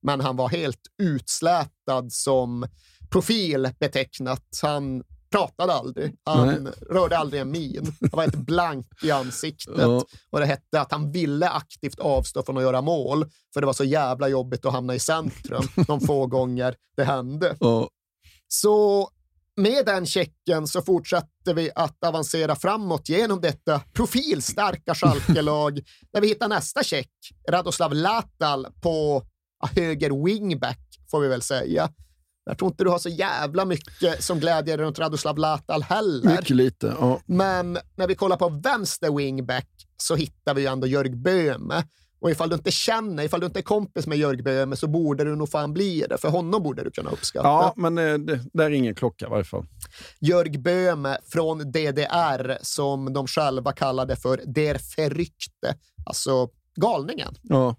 men 0.01 0.21
han 0.21 0.35
var 0.35 0.49
helt 0.49 0.81
utslätad 1.01 2.11
som 2.11 2.67
profil 3.11 3.69
betecknat. 3.79 4.59
Han 4.61 5.03
pratade 5.31 5.73
aldrig. 5.73 6.15
Han 6.23 6.63
Nej. 6.63 6.73
rörde 6.89 7.17
aldrig 7.17 7.41
en 7.41 7.51
min. 7.51 7.95
Han 8.01 8.09
var 8.11 8.21
helt 8.21 8.45
blank 8.45 8.87
i 9.03 9.11
ansiktet. 9.11 9.77
Ja. 9.77 10.03
Och 10.31 10.39
det 10.39 10.45
hette 10.45 10.81
att 10.81 10.91
han 10.91 11.11
ville 11.11 11.49
aktivt 11.49 11.99
avstå 11.99 12.43
från 12.43 12.57
att 12.57 12.63
göra 12.63 12.81
mål, 12.81 13.25
för 13.53 13.61
det 13.61 13.65
var 13.65 13.73
så 13.73 13.83
jävla 13.83 14.27
jobbigt 14.27 14.65
att 14.65 14.73
hamna 14.73 14.95
i 14.95 14.99
centrum 14.99 15.63
de 15.87 16.01
få 16.01 16.27
gånger 16.27 16.75
det 16.97 17.03
hände. 17.03 17.57
Ja. 17.59 17.89
Så 18.47 19.09
med 19.57 19.85
den 19.85 20.05
checken 20.05 20.67
så 20.67 20.81
fortsätter 20.81 21.53
vi 21.53 21.71
att 21.75 22.03
avancera 22.03 22.55
framåt 22.55 23.09
genom 23.09 23.41
detta 23.41 23.81
profilstarka 23.93 24.95
Schalke-lag 24.95 25.79
där 26.13 26.21
vi 26.21 26.27
hittar 26.27 26.47
nästa 26.47 26.83
check, 26.83 27.11
Radoslav 27.49 27.93
Latal 27.93 28.67
på 28.81 29.23
höger 29.75 30.25
wingback, 30.25 30.79
får 31.11 31.19
vi 31.19 31.27
väl 31.27 31.41
säga. 31.41 31.89
Jag 32.45 32.57
tror 32.57 32.71
inte 32.71 32.83
du 32.83 32.89
har 32.89 32.99
så 32.99 33.09
jävla 33.09 33.65
mycket 33.65 34.23
som 34.23 34.39
glädjer 34.39 34.77
runt 34.77 34.99
Radoslav 34.99 35.37
Latal 35.37 35.83
heller. 35.83 36.29
Mycket 36.29 36.55
lite, 36.55 36.95
ja. 36.99 37.19
Men 37.25 37.77
när 37.95 38.07
vi 38.07 38.15
kollar 38.15 38.37
på 38.37 38.49
vänster 38.49 39.17
wingback 39.17 39.69
så 39.97 40.15
hittar 40.15 40.53
vi 40.53 40.65
ändå 40.65 40.87
Jörg 40.87 41.09
Böhme 41.09 41.83
och 42.23 42.31
ifall 42.31 42.49
du 42.49 42.55
inte 42.55 42.71
känner, 42.71 43.23
ifall 43.23 43.39
du 43.39 43.45
inte 43.45 43.59
är 43.59 43.63
kompis 43.63 44.07
med 44.07 44.17
Jörg 44.17 44.41
Böhme 44.41 44.75
så 44.75 44.87
borde 44.87 45.23
du 45.23 45.35
nog 45.35 45.49
fan 45.49 45.73
bli 45.73 46.05
det. 46.09 46.17
För 46.17 46.29
honom 46.29 46.63
borde 46.63 46.83
du 46.83 46.91
kunna 46.91 47.09
uppskatta. 47.09 47.47
Ja, 47.47 47.73
men 47.75 47.97
eh, 47.97 48.13
det, 48.13 48.39
där 48.53 48.65
är 48.65 48.71
ingen 48.71 48.95
klocka 48.95 49.25
i 49.25 49.29
varje 49.29 49.43
fall. 49.43 49.65
Jörg 50.19 50.57
Böhme 50.57 51.17
från 51.25 51.71
DDR, 51.71 52.57
som 52.61 53.13
de 53.13 53.27
själva 53.27 53.71
kallade 53.71 54.15
för 54.15 54.41
Der 54.45 54.81
Verrykte, 54.97 55.75
alltså 56.05 56.49
galningen. 56.75 57.35
Ja. 57.41 57.75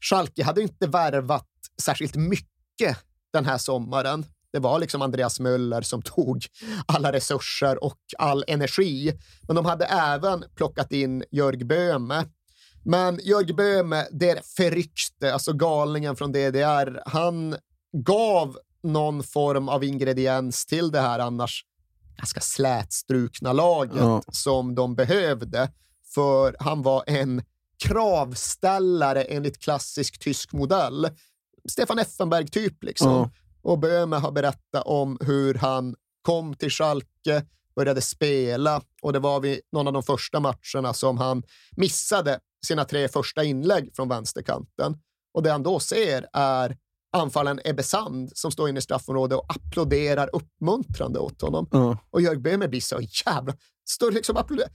Schalke 0.00 0.44
hade 0.44 0.62
inte 0.62 0.86
värvat 0.86 1.48
särskilt 1.82 2.16
mycket 2.16 2.98
den 3.32 3.44
här 3.44 3.58
sommaren. 3.58 4.24
Det 4.52 4.58
var 4.58 4.78
liksom 4.78 5.02
Andreas 5.02 5.40
Möller 5.40 5.82
som 5.82 6.02
tog 6.02 6.46
alla 6.86 7.12
resurser 7.12 7.84
och 7.84 7.98
all 8.18 8.44
energi. 8.46 9.12
Men 9.42 9.56
de 9.56 9.64
hade 9.64 9.84
även 9.84 10.44
plockat 10.56 10.92
in 10.92 11.24
Jörg 11.30 11.64
Böhme 11.64 12.24
men 12.84 13.20
Jörg 13.22 13.52
Böhme, 13.52 14.06
der 14.10 14.40
Verrykte, 14.58 15.32
alltså 15.32 15.52
galningen 15.52 16.16
från 16.16 16.32
DDR, 16.32 17.02
han 17.06 17.56
gav 17.92 18.58
någon 18.82 19.22
form 19.22 19.68
av 19.68 19.84
ingrediens 19.84 20.66
till 20.66 20.90
det 20.90 21.00
här 21.00 21.18
annars 21.18 21.64
ganska 22.16 22.40
slätstrukna 22.40 23.52
laget 23.52 23.96
ja. 23.96 24.22
som 24.32 24.74
de 24.74 24.94
behövde. 24.94 25.72
För 26.14 26.56
han 26.58 26.82
var 26.82 27.04
en 27.06 27.42
kravställare 27.84 29.22
enligt 29.22 29.58
klassisk 29.58 30.18
tysk 30.18 30.52
modell. 30.52 31.08
Stefan 31.68 31.98
Effenberg-typ 31.98 32.84
liksom. 32.84 33.12
Ja. 33.12 33.30
Och 33.62 33.78
Böhme 33.78 34.16
har 34.16 34.32
berättat 34.32 34.82
om 34.84 35.18
hur 35.20 35.54
han 35.54 35.94
kom 36.22 36.54
till 36.54 36.70
Schalke, 36.70 37.44
började 37.76 38.00
spela 38.00 38.82
och 39.02 39.12
det 39.12 39.18
var 39.18 39.40
vid 39.40 39.60
någon 39.72 39.86
av 39.86 39.92
de 39.92 40.02
första 40.02 40.40
matcherna 40.40 40.94
som 40.94 41.18
han 41.18 41.42
missade 41.76 42.40
sina 42.64 42.84
tre 42.84 43.08
första 43.08 43.44
inlägg 43.44 43.90
från 43.96 44.08
vänsterkanten. 44.08 44.96
Och 45.34 45.42
det 45.42 45.50
han 45.50 45.62
då 45.62 45.80
ser 45.80 46.26
är 46.32 46.76
anfallaren 47.14 47.60
Ebbe 47.64 47.82
Sand 47.82 48.32
som 48.34 48.50
står 48.50 48.68
inne 48.68 48.78
i 48.78 48.82
straffområdet 48.82 49.38
och 49.38 49.46
applåderar 49.48 50.30
uppmuntrande 50.32 51.18
åt 51.18 51.42
honom. 51.42 51.68
Mm. 51.72 51.96
Och 52.10 52.22
Jörg 52.22 52.38
Böhmer 52.38 52.68
blir 52.68 52.80
så 52.80 53.00
jävla... 53.26 53.54
Står 53.88 54.12
liksom 54.12 54.36
applåderar. 54.36 54.70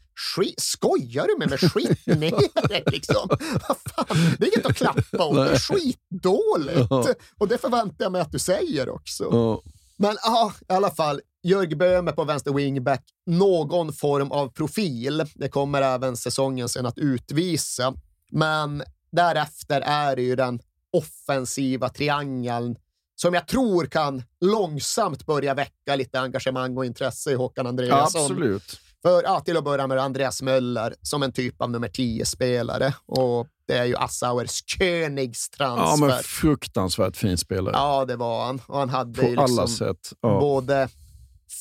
Skojar 0.57 1.27
du 1.27 1.37
med 1.37 1.49
mig? 1.49 1.57
Skit 1.57 2.05
ner 2.05 2.67
dig 2.67 2.83
liksom. 2.91 3.29
Vad 3.67 3.77
fan? 3.77 4.35
Det 4.39 4.45
är 4.45 4.53
inget 4.53 4.65
att 4.65 4.75
klappa 4.75 5.25
åt. 5.25 5.35
Det 5.35 5.51
är 5.51 5.57
skitdåligt. 5.59 6.91
Mm. 6.91 7.15
Och 7.37 7.47
det 7.47 7.57
förväntar 7.57 8.05
jag 8.05 8.11
mig 8.11 8.21
att 8.21 8.31
du 8.31 8.39
säger 8.39 8.89
också. 8.89 9.31
Mm. 9.31 9.57
Men 9.97 10.17
ja, 10.23 10.53
i 10.69 10.73
alla 10.73 10.91
fall. 10.91 11.21
Jörg 11.43 11.75
Böhme 11.75 12.11
på 12.11 12.23
vänster 12.23 12.53
wingback, 12.53 13.03
någon 13.25 13.93
form 13.93 14.31
av 14.31 14.47
profil. 14.47 15.23
Det 15.35 15.49
kommer 15.49 15.81
även 15.81 16.17
säsongen 16.17 16.69
sen 16.69 16.85
att 16.85 16.97
utvisa. 16.97 17.93
Men 18.31 18.83
därefter 19.11 19.81
är 19.81 20.15
det 20.15 20.21
ju 20.21 20.35
den 20.35 20.59
offensiva 20.91 21.89
triangeln 21.89 22.75
som 23.15 23.33
jag 23.33 23.47
tror 23.47 23.85
kan 23.85 24.23
långsamt 24.41 25.25
börja 25.25 25.53
väcka 25.53 25.95
lite 25.95 26.19
engagemang 26.19 26.77
och 26.77 26.85
intresse 26.85 27.31
i 27.31 27.35
Håkan 27.35 27.67
Andreasson. 27.67 28.21
Ja, 28.21 28.27
absolut. 28.27 28.79
För 29.01 29.23
ja, 29.23 29.39
till 29.39 29.57
att 29.57 29.63
börja 29.63 29.87
med 29.87 29.97
Andreas 29.97 30.41
Möller 30.41 30.95
som 31.01 31.23
en 31.23 31.31
typ 31.31 31.61
av 31.61 31.71
nummer 31.71 31.87
10-spelare. 31.87 32.93
Och 33.05 33.47
det 33.67 33.77
är 33.77 33.85
ju 33.85 33.95
Assauers 33.95 34.63
Königs 34.65 35.49
transfer. 35.49 35.85
Ja, 35.85 35.95
men 35.97 36.23
fruktansvärt 36.23 37.17
fin 37.17 37.37
spelare. 37.37 37.73
Ja, 37.75 38.05
det 38.05 38.15
var 38.15 38.45
han. 38.45 38.61
Och 38.67 38.79
han 38.79 38.89
hade 38.89 39.21
På 39.21 39.27
liksom 39.27 39.43
alla 39.43 39.67
sätt. 39.67 40.13
Ja. 40.21 40.39
både 40.39 40.89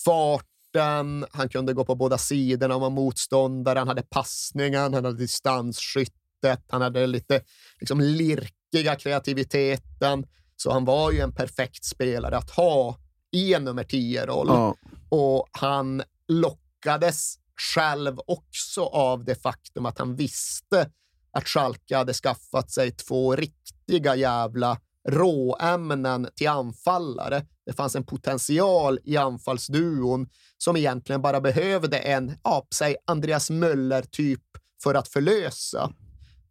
farten, 0.05 1.25
han 1.31 1.49
kunde 1.49 1.73
gå 1.73 1.85
på 1.85 1.95
båda 1.95 2.19
sidorna 2.19 2.75
om 2.75 2.81
var 2.81 2.91
motståndare, 2.91 3.79
han 3.79 3.89
hade 3.89 4.03
passningen, 4.03 4.95
han 4.95 5.05
hade 5.05 5.19
distansskyttet, 5.19 6.65
han 6.69 6.83
hade 6.83 7.07
lite 7.07 7.41
liksom 7.81 8.01
lirkiga 8.01 8.95
kreativiteten. 8.97 10.27
Så 10.57 10.73
han 10.73 10.85
var 10.85 11.13
ju 11.13 11.21
en 11.21 11.33
perfekt 11.33 11.85
spelare 11.85 12.37
att 12.37 12.51
ha 12.51 12.99
i 13.33 13.55
en 13.55 13.65
nummer 13.65 13.85
10-roll. 13.85 14.47
Ja. 14.49 14.75
Och 15.09 15.49
han 15.53 16.03
lockades 16.29 17.35
själv 17.75 18.21
också 18.27 18.83
av 18.83 19.25
det 19.25 19.35
faktum 19.35 19.87
att 19.87 19.99
han 19.99 20.17
visste 20.17 20.91
att 21.33 21.49
Schalke 21.49 21.97
hade 21.97 22.15
skaffat 22.15 22.71
sig 22.71 22.91
två 22.91 23.37
riktiga 23.37 24.17
jävla 24.17 24.81
råämnen 25.09 26.29
till 26.35 26.49
anfallare. 26.49 27.47
Det 27.69 27.75
fanns 27.75 27.97
en 27.97 28.05
potential 28.05 28.99
i 29.05 29.17
anfallsduon 29.17 30.29
som 30.59 30.77
egentligen 30.77 31.23
bara 31.23 31.41
behövde 31.41 31.99
en, 31.99 32.33
ja, 32.45 32.67
säg 32.75 32.97
Andreas 33.05 33.51
Möller-typ 33.51 34.43
för 34.83 34.95
att 34.95 35.09
förlösa. 35.09 35.93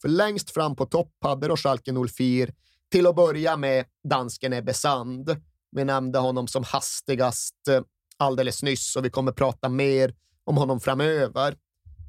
För 0.02 0.10
längst 0.10 0.52
fram 0.52 0.76
på 0.76 0.86
topp 0.86 1.14
hade 1.22 1.48
då 1.48 1.58
Schalke 1.58 1.94
04 2.10 2.54
till 2.92 3.08
att 3.08 3.16
börja 3.16 3.58
med 3.58 3.86
dansken 4.10 4.54
Ebbe 4.54 4.74
Sand. 4.74 5.42
Vi 5.72 5.86
nämnde 5.86 6.20
honom 6.20 6.48
som 6.48 6.64
hastigast 6.64 7.68
eh, 7.70 7.82
alldeles 8.18 8.64
nyss 8.64 8.96
och 8.96 9.06
vi 9.06 9.10
kommer 9.10 9.32
prata 9.32 9.70
mer 9.70 10.16
om 10.44 10.58
honom 10.58 10.80
framöver. 10.80 11.56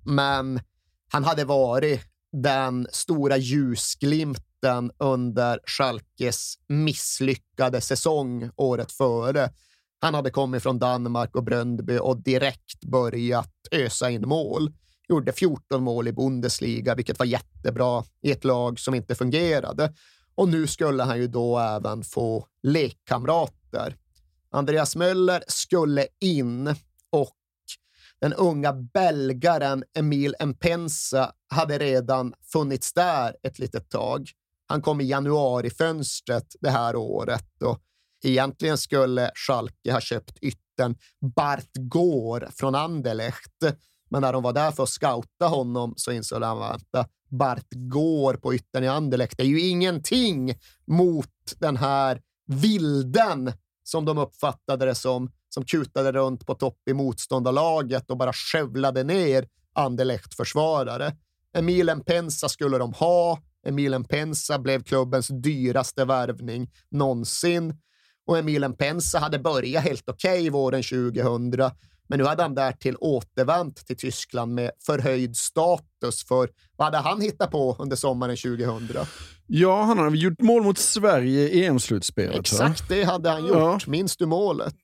Men 0.05 0.61
han 1.13 1.25
hade 1.25 1.45
varit 1.45 2.01
den 2.33 2.89
stora 2.93 3.37
ljusglimten 4.63 4.91
under 4.99 5.61
Schalkes 5.67 6.55
misslyckade 6.69 7.81
säsong 7.81 8.51
året 8.57 8.93
före. 8.93 9.51
Han 10.01 10.15
hade 10.15 10.31
kommit 10.31 10.63
från 10.63 10.79
Danmark 10.79 11.37
och 11.37 11.45
Bröndby 11.45 11.99
och 11.99 12.23
direkt 12.23 12.85
börjat 12.85 13.53
ösa 13.71 14.11
in 14.11 14.29
mål. 14.29 14.73
Gjorde 15.09 15.33
14 15.33 15.83
mål 15.83 16.09
i 16.09 16.13
Bundesliga, 16.13 16.95
vilket 16.95 17.19
var 17.19 17.27
jättebra 17.27 18.05
i 18.23 18.31
ett 18.31 18.45
lag 18.45 18.79
som 18.79 18.95
inte 18.95 19.15
fungerade. 19.15 19.93
Och 20.35 20.49
nu 20.49 20.67
skulle 20.67 21.03
han 21.03 21.19
ju 21.19 21.27
då 21.27 21.59
även 21.59 22.05
få 22.05 22.47
lekkamrater. 22.63 23.97
Andreas 24.51 24.97
Möller 24.97 25.45
skulle 25.49 26.07
in 26.21 26.75
och 27.11 27.35
den 28.21 28.33
unga 28.33 28.73
belgaren 28.73 29.85
Emil 29.95 30.35
Mpensa 30.45 31.33
hade 31.49 31.79
redan 31.79 32.35
funnits 32.53 32.93
där 32.93 33.37
ett 33.43 33.59
litet 33.59 33.91
tag. 33.91 34.31
Han 34.69 34.83
kom 34.83 35.01
i 35.01 35.05
januarifönstret 35.05 36.57
det 36.61 36.71
här 36.71 36.97
året 36.97 37.63
och 37.63 37.81
egentligen 38.25 38.79
skulle 38.79 39.31
Schalke 39.35 39.93
ha 39.93 40.01
köpt 40.01 40.39
ytten 40.43 40.97
Bart 41.37 41.71
Gård 41.75 42.47
från 42.55 42.75
Anderlecht. 42.75 43.65
Men 44.11 44.23
när 44.23 44.33
de 44.33 44.43
var 44.43 44.53
där 44.53 44.71
för 44.71 44.83
att 44.83 44.89
scouta 44.89 45.47
honom 45.47 45.95
så 45.97 46.13
insåg 46.13 46.41
de 46.41 46.63
att 46.63 47.09
Bart 47.31 47.69
Gård 47.71 48.43
på 48.43 48.55
ytten 48.55 48.85
i 48.85 48.89
Anderlecht 48.89 49.37
det 49.37 49.43
är 49.43 49.47
ju 49.47 49.61
ingenting 49.61 50.55
mot 50.87 51.55
den 51.59 51.77
här 51.77 52.21
vilden 52.47 53.53
som 53.85 54.05
de 54.05 54.19
uppfattade 54.19 54.87
det 54.87 54.95
som, 54.95 55.31
som 55.49 55.65
kutade 55.65 56.13
runt 56.13 56.47
på 56.47 56.55
topp 56.55 56.79
i 56.91 56.95
motståndarlaget 56.95 58.11
och 58.11 58.17
bara 58.17 58.33
skövlade 58.33 59.05
ner 59.05 59.49
Anderlecht-försvarare. 59.75 61.17
Emilen 61.57 62.05
Pensa 62.05 62.49
skulle 62.49 62.79
de 62.79 62.93
ha. 62.93 63.39
Emil 63.69 64.05
Pensa 64.05 64.59
blev 64.59 64.83
klubbens 64.83 65.29
dyraste 65.29 66.05
värvning 66.05 66.71
någonsin 66.91 67.75
och 68.27 68.39
Emil 68.39 68.73
Pensa 68.79 69.19
hade 69.19 69.39
börjat 69.39 69.85
helt 69.85 70.09
okej 70.09 70.41
okay 70.41 70.51
våren 70.51 70.83
2000 70.83 71.71
men 72.09 72.19
nu 72.19 72.25
hade 72.25 72.43
han 72.43 72.55
därtill 72.55 72.97
återvänt 73.01 73.87
till 73.87 73.97
Tyskland 73.97 74.55
med 74.55 74.71
förhöjd 74.87 75.37
status. 75.37 76.25
För 76.29 76.51
vad 76.77 76.87
hade 76.87 76.99
han 76.99 77.21
hittat 77.21 77.51
på 77.51 77.77
under 77.79 77.97
sommaren 77.97 78.37
2000? 78.37 78.89
Ja, 79.47 79.83
han 79.83 79.99
hade 79.99 80.17
gjort 80.17 80.41
mål 80.41 80.63
mot 80.63 80.79
Sverige 80.79 81.49
i 81.49 81.65
EM-slutspelet. 81.65 82.39
Exakt, 82.39 82.89
det 82.89 83.05
hade 83.05 83.31
han 83.31 83.47
gjort. 83.47 83.57
Ja. 83.57 83.79
Minns 83.87 84.17
du 84.17 84.27
målet? 84.27 84.75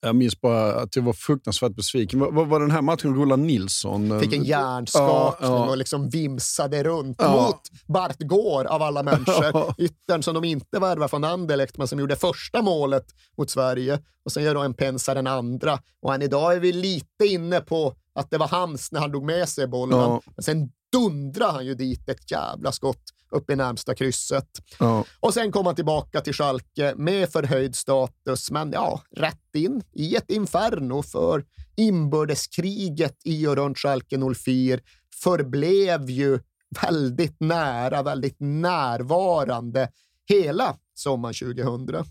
Jag 0.00 0.16
minns 0.16 0.40
bara 0.40 0.74
att 0.74 0.96
jag 0.96 1.02
var 1.02 1.12
fruktansvärt 1.12 1.72
besviken. 1.72 2.18
Vad 2.18 2.48
var 2.48 2.60
den 2.60 2.70
här 2.70 2.82
matchen? 2.82 3.14
Roland 3.14 3.46
Nilsson? 3.46 4.20
Fick 4.20 4.32
en 4.32 4.44
hjärnskakning 4.44 5.50
ja, 5.50 5.56
ja. 5.56 5.70
och 5.70 5.76
liksom 5.76 6.08
vimsade 6.08 6.82
runt 6.82 7.16
ja. 7.20 7.32
mot 7.32 7.60
Bart 7.86 8.18
Gård 8.18 8.66
av 8.66 8.82
alla 8.82 9.02
människor. 9.02 9.74
Yttern 9.78 10.22
som 10.22 10.34
de 10.34 10.44
inte 10.44 10.78
värvade 10.78 11.08
från 11.08 11.24
Anderlecht, 11.24 11.78
men 11.78 11.88
som 11.88 11.98
gjorde 11.98 12.16
första 12.16 12.62
målet 12.62 13.06
mot 13.38 13.50
Sverige. 13.50 13.98
Och 14.24 14.32
sen 14.32 14.42
gör 14.42 14.54
då 14.54 14.62
en 14.62 14.74
Pensa 14.74 15.14
den 15.14 15.26
andra. 15.26 15.78
Och 16.02 16.14
än 16.14 16.22
idag 16.22 16.54
är 16.54 16.60
vi 16.60 16.72
lite 16.72 17.26
inne 17.26 17.60
på 17.60 17.94
att 18.14 18.30
det 18.30 18.38
var 18.38 18.48
hans 18.48 18.92
när 18.92 19.00
han 19.00 19.10
drog 19.10 19.24
med 19.24 19.48
sig 19.48 19.66
bollen. 19.66 20.20
Men 20.36 20.42
sen 20.42 20.70
dundrar 20.92 21.52
han 21.52 21.66
ju 21.66 21.74
dit 21.74 22.08
ett 22.08 22.30
jävla 22.30 22.72
skott 22.72 23.02
upp 23.30 23.50
i 23.50 23.56
närmsta 23.56 23.94
krysset. 23.94 24.48
Ja. 24.78 25.04
Och 25.20 25.34
sen 25.34 25.52
kom 25.52 25.66
han 25.66 25.74
tillbaka 25.74 26.20
till 26.20 26.34
Schalke 26.34 26.94
med 26.96 27.30
förhöjd 27.30 27.76
status, 27.76 28.50
men 28.50 28.72
ja, 28.72 29.02
rätt 29.16 29.54
in 29.54 29.82
i 29.92 30.16
ett 30.16 30.30
inferno 30.30 31.02
för 31.02 31.44
inbördeskriget 31.76 33.16
i 33.24 33.46
och 33.46 33.56
runt 33.56 33.78
Schalke 33.78 34.18
04 34.34 34.78
förblev 35.22 36.10
ju 36.10 36.40
väldigt 36.82 37.40
nära, 37.40 38.02
väldigt 38.02 38.36
närvarande 38.38 39.88
hela 40.28 40.76
sommaren 40.94 41.34
2000. 41.34 42.04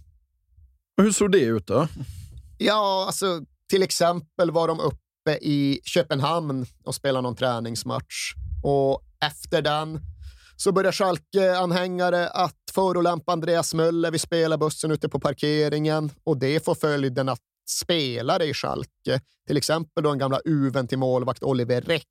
hur 0.98 1.12
såg 1.12 1.32
det 1.32 1.40
ut 1.40 1.68
då? 1.68 1.88
Ja, 2.58 3.04
alltså 3.08 3.42
till 3.70 3.84
exempel 3.84 4.52
var 4.52 4.68
de 4.68 4.80
uppe 4.80 5.32
i 5.42 5.80
Köpenhamn 5.84 6.66
och 6.84 6.96
spelade 6.96 7.22
någon 7.22 7.36
träningsmatch 7.36 8.34
och 8.64 9.02
efter 9.26 9.62
den 9.62 10.02
så 10.58 10.72
börjar 10.72 10.92
Schalke-anhängare 10.92 12.30
att 12.30 12.56
förolämpa 12.74 13.32
Andreas 13.32 13.74
Möller 13.74 14.12
vid 14.12 14.22
spelarbussen 14.22 14.92
ute 14.92 15.10
på 15.10 15.20
parkeringen 15.20 16.12
och 16.24 16.38
det 16.38 16.66
får 16.66 16.76
följden 16.76 17.30
att 17.30 17.40
spelare 17.70 18.46
i 18.46 18.54
Schalke, 18.54 19.22
till 19.48 19.58
exempel 19.58 20.04
då 20.04 20.10
den 20.10 20.20
gamla 20.20 20.40
uven 20.46 20.88
till 20.88 20.98
målvakt 20.98 21.44
Oliver 21.44 21.82
Räck, 21.82 22.08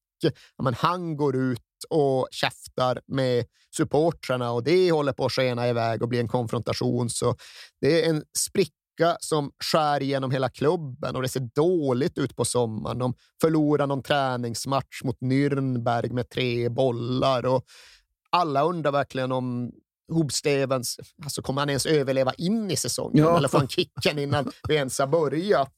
men 0.63 0.75
han 0.75 1.17
går 1.17 1.37
ut 1.37 1.61
och 1.91 2.29
käftar 2.31 3.01
med 3.07 3.45
supportrarna 3.77 4.53
och 4.53 4.65
det 4.65 4.91
håller 4.91 5.13
på 5.13 5.25
att 5.25 5.33
skena 5.33 5.69
iväg 5.69 6.03
och 6.03 6.09
bli 6.09 6.21
en 6.21 6.29
konfrontation. 6.29 7.11
Så 7.11 7.37
det 7.81 8.05
är 8.05 8.11
en 8.11 8.25
spricka 8.39 9.17
som 9.21 9.51
skär 9.73 10.03
igenom 10.03 10.31
hela 10.31 10.49
klubben 10.49 11.17
och 11.17 11.23
det 11.23 11.29
ser 11.29 11.49
dåligt 11.55 12.19
ut 12.19 12.37
på 12.37 12.45
sommaren. 12.45 12.99
De 12.99 13.15
förlorar 13.41 13.87
någon 13.87 14.03
träningsmatch 14.03 15.03
mot 15.05 15.21
Nürnberg 15.21 16.13
med 16.13 16.31
tre 16.31 16.69
bollar 16.69 17.47
och 17.47 17.65
alla 18.35 18.63
undrar 18.63 18.93
verkligen 18.93 19.33
om 19.33 19.73
Hobstevens, 20.13 21.01
alltså 21.25 21.43
kommer 21.43 21.61
han 21.61 21.69
ens 21.69 21.87
överleva 21.87 22.33
in 22.33 22.71
i 22.71 22.77
säsongen 22.77 23.25
ja. 23.25 23.37
eller 23.37 23.49
får 23.49 23.59
han 23.59 23.69
kicken 23.69 24.19
innan 24.19 24.51
vi 24.69 24.75
ens 24.75 24.99
har 24.99 25.07
börjat? 25.07 25.77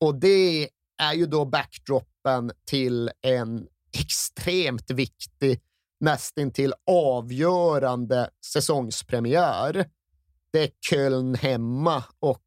Och 0.00 0.14
det 0.14 0.68
är 1.02 1.14
ju 1.14 1.26
då 1.26 1.44
backdropen 1.44 2.52
till 2.66 3.10
en 3.22 3.66
extremt 3.98 4.90
viktig, 4.90 5.60
nästintill 6.00 6.74
avgörande 6.90 8.30
säsongspremiär. 8.52 9.86
Det 10.52 10.62
är 10.62 10.70
Köln 10.90 11.34
hemma 11.34 12.04
och 12.20 12.40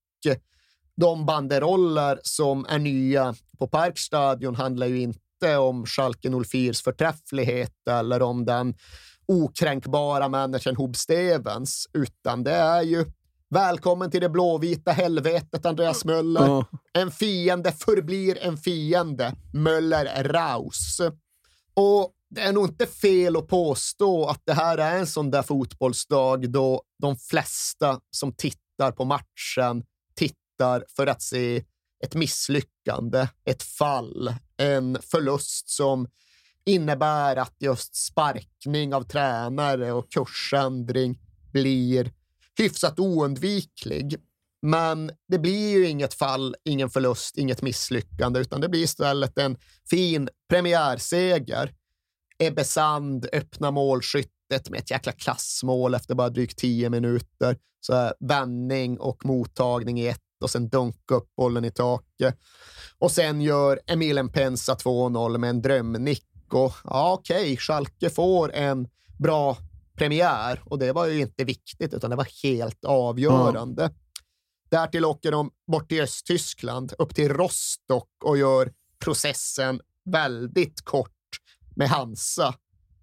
de 1.02 1.26
banderoller 1.26 2.19
som 2.23 2.65
är 2.69 2.80
nya 2.80 3.36
på 3.60 3.67
Parkstadion 3.67 4.56
handlar 4.56 4.88
ju 4.88 5.00
inte 5.02 5.58
om 5.58 5.86
Schalke 5.86 6.30
04s 6.30 6.84
förträfflighet 6.84 7.88
eller 7.89 8.21
om 8.21 8.45
den 8.45 8.76
okränkbara 9.27 10.29
managern 10.29 10.75
Hob 10.75 10.95
Stevens, 10.95 11.87
utan 11.93 12.43
det 12.43 12.55
är 12.55 12.81
ju 12.81 13.05
Välkommen 13.49 14.11
till 14.11 14.21
det 14.21 14.29
blåvita 14.29 14.91
helvetet, 14.91 15.65
Andreas 15.65 16.05
Möller. 16.05 16.47
Ja. 16.47 16.65
En 16.93 17.11
fiende 17.11 17.71
förblir 17.71 18.37
en 18.41 18.57
fiende. 18.57 19.35
Möller 19.53 20.23
Raus. 20.23 21.01
Och 21.73 22.13
det 22.29 22.41
är 22.41 22.53
nog 22.53 22.67
inte 22.67 22.85
fel 22.85 23.37
att 23.37 23.47
påstå 23.47 24.25
att 24.25 24.41
det 24.45 24.53
här 24.53 24.77
är 24.77 24.97
en 24.97 25.07
sån 25.07 25.31
där 25.31 25.43
fotbollsdag 25.43 26.49
då 26.51 26.81
de 27.01 27.17
flesta 27.17 27.99
som 28.11 28.33
tittar 28.33 28.91
på 28.91 29.05
matchen 29.05 29.83
tittar 30.15 30.85
för 30.95 31.07
att 31.07 31.21
se 31.21 31.63
ett 32.03 32.15
misslyckande, 32.15 33.27
ett 33.45 33.63
fall, 33.63 34.33
en 34.57 34.97
förlust 35.01 35.69
som 35.69 36.07
innebär 36.67 37.36
att 37.36 37.56
just 37.60 37.95
sparkning 37.95 38.93
av 38.93 39.03
tränare 39.03 39.91
och 39.91 40.12
kursändring 40.12 41.19
blir 41.51 42.12
hyfsat 42.58 42.99
oundviklig. 42.99 44.15
Men 44.62 45.12
det 45.27 45.39
blir 45.39 45.69
ju 45.69 45.88
inget 45.88 46.13
fall, 46.13 46.56
ingen 46.63 46.89
förlust, 46.89 47.38
inget 47.38 47.62
misslyckande, 47.62 48.39
utan 48.39 48.62
det 48.62 48.69
blir 48.69 48.84
istället 48.84 49.38
en 49.38 49.58
fin 49.89 50.30
premiärseger. 50.49 51.73
Ebbe 52.39 52.63
Sand 52.63 53.27
öppnar 53.34 53.71
målskyttet 53.71 54.69
med 54.69 54.80
ett 54.80 54.91
jäkla 54.91 55.12
klassmål 55.12 55.93
efter 55.93 56.15
bara 56.15 56.30
drygt 56.30 56.58
tio 56.58 56.89
minuter. 56.89 57.58
Så 57.80 58.13
vändning 58.19 58.99
och 58.99 59.25
mottagning 59.25 59.99
i 59.99 60.08
ett 60.08 60.21
och 60.43 60.49
sen 60.49 60.69
dunka 60.69 61.15
upp 61.15 61.36
bollen 61.38 61.65
i 61.65 61.71
taket. 61.71 62.39
Och 62.99 63.12
sen 63.12 63.41
gör 63.41 63.80
Emil 63.88 64.30
Pensa 64.34 64.73
2-0 64.73 65.38
med 65.38 65.49
en 65.49 65.62
drömnick 65.62 66.27
och 66.53 66.73
ja, 66.83 67.13
okej, 67.13 67.41
okay, 67.41 67.57
Schalke 67.57 68.10
får 68.10 68.53
en 68.53 68.88
bra 69.19 69.57
premiär 69.97 70.62
och 70.65 70.79
det 70.79 70.91
var 70.91 71.07
ju 71.07 71.19
inte 71.21 71.43
viktigt 71.43 71.93
utan 71.93 72.10
det 72.10 72.15
var 72.15 72.27
helt 72.43 72.86
avgörande. 72.86 73.83
Mm. 73.83 73.95
Därtill 74.69 75.05
åker 75.05 75.31
de 75.31 75.51
bort 75.71 75.89
till 75.89 76.01
Östtyskland, 76.01 76.93
upp 76.97 77.15
till 77.15 77.30
Rostock 77.30 78.09
och 78.24 78.38
gör 78.38 78.74
processen 78.99 79.82
väldigt 80.05 80.82
kort 80.82 81.11
med 81.76 81.89
Hansa. 81.89 82.55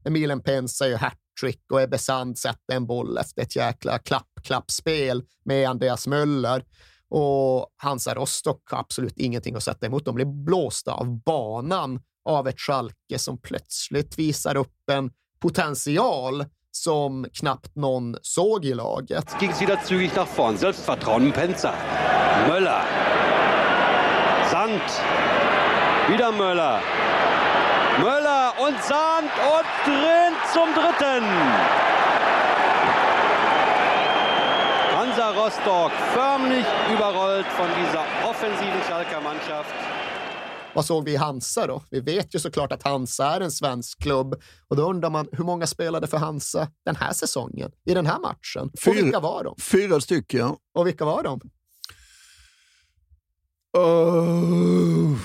Emilen 0.05 0.41
Pensa 0.41 0.89
gör 0.89 0.99
hattrick 0.99 1.63
och 1.73 1.83
Ebbe 1.83 1.99
Sand 1.99 2.39
sätter 2.39 2.75
en 2.75 2.87
boll 2.87 3.19
efter 3.19 3.43
ett 3.43 3.57
jäkla 3.57 3.99
klapp-klappspel 3.99 5.23
med 5.45 5.69
Andreas 5.69 6.07
Möller. 6.07 6.65
Och 7.09 7.69
Hansa 7.77 8.15
Rostock 8.15 8.63
har 8.71 8.79
absolut 8.79 9.19
ingenting 9.19 9.55
att 9.55 9.63
sätta 9.63 9.87
emot. 9.87 10.05
De 10.05 10.15
blir 10.15 10.45
blåsta 10.45 10.93
av 10.93 11.23
banan 11.23 12.01
av 12.25 12.49
ett 12.49 12.61
Schalke 12.61 13.19
som 13.19 13.39
plötsligt 13.39 14.19
visar 14.19 14.57
upp 14.57 14.91
en 14.93 15.11
potential 15.41 16.45
som 16.71 17.27
knappt 17.33 17.77
någon 17.77 18.17
såg 18.23 18.65
i 18.65 18.75
laget. 18.75 19.37
Ging 19.41 19.51
es 19.51 19.63
wieder 19.63 19.77
zügig 19.77 20.17
nach 20.17 20.27
vorn. 20.27 20.57
Selbstvertrauen, 20.57 21.33
Penzer, 21.33 21.75
Möller, 22.49 22.83
Sand. 24.51 24.83
Wieder 26.09 26.33
Möller. 26.33 26.81
Möller 28.01 28.53
und 28.67 28.83
Sand 28.85 29.31
und 29.57 29.87
drin 29.87 30.35
zum 30.53 30.75
dritten. 30.75 31.25
Hansa 34.97 35.31
Rostock 35.31 35.93
förmlich 36.13 36.67
überrollt 36.93 37.47
von 37.47 37.69
dieser 37.81 38.05
offensiven 38.31 38.83
Schalker 38.89 39.21
Mannschaft. 39.21 39.75
Vad 40.75 40.85
såg 40.85 41.05
vi 41.05 41.13
i 41.13 41.17
Hansa 41.17 41.67
då? 41.67 41.83
Vi 41.91 42.01
vet 42.01 42.35
ju 42.35 42.39
såklart 42.39 42.73
att 42.73 42.83
Hansa 42.83 43.27
är 43.27 43.41
en 43.41 43.51
svensk 43.51 44.03
klubb 44.03 44.35
och 44.69 44.77
då 44.77 44.91
undrar 44.91 45.11
man 45.11 45.29
hur 45.33 45.45
många 45.45 45.67
spelade 45.67 46.07
för 46.07 46.17
Hansa 46.19 46.69
den 46.85 46.97
här 46.97 47.13
säsongen, 47.13 47.71
i 47.87 47.95
den 47.95 48.07
här 48.07 48.19
matchen? 48.19 48.71
Fyra. 48.85 48.91
Och 48.93 48.97
vilka 49.05 49.21
var 49.21 49.45
de? 49.45 49.55
Fyra 49.61 50.01
stycken. 50.01 50.55
Och 50.75 50.87
vilka 50.87 51.05
var 51.05 51.23
de? 51.23 51.41
Uh, 53.79 55.17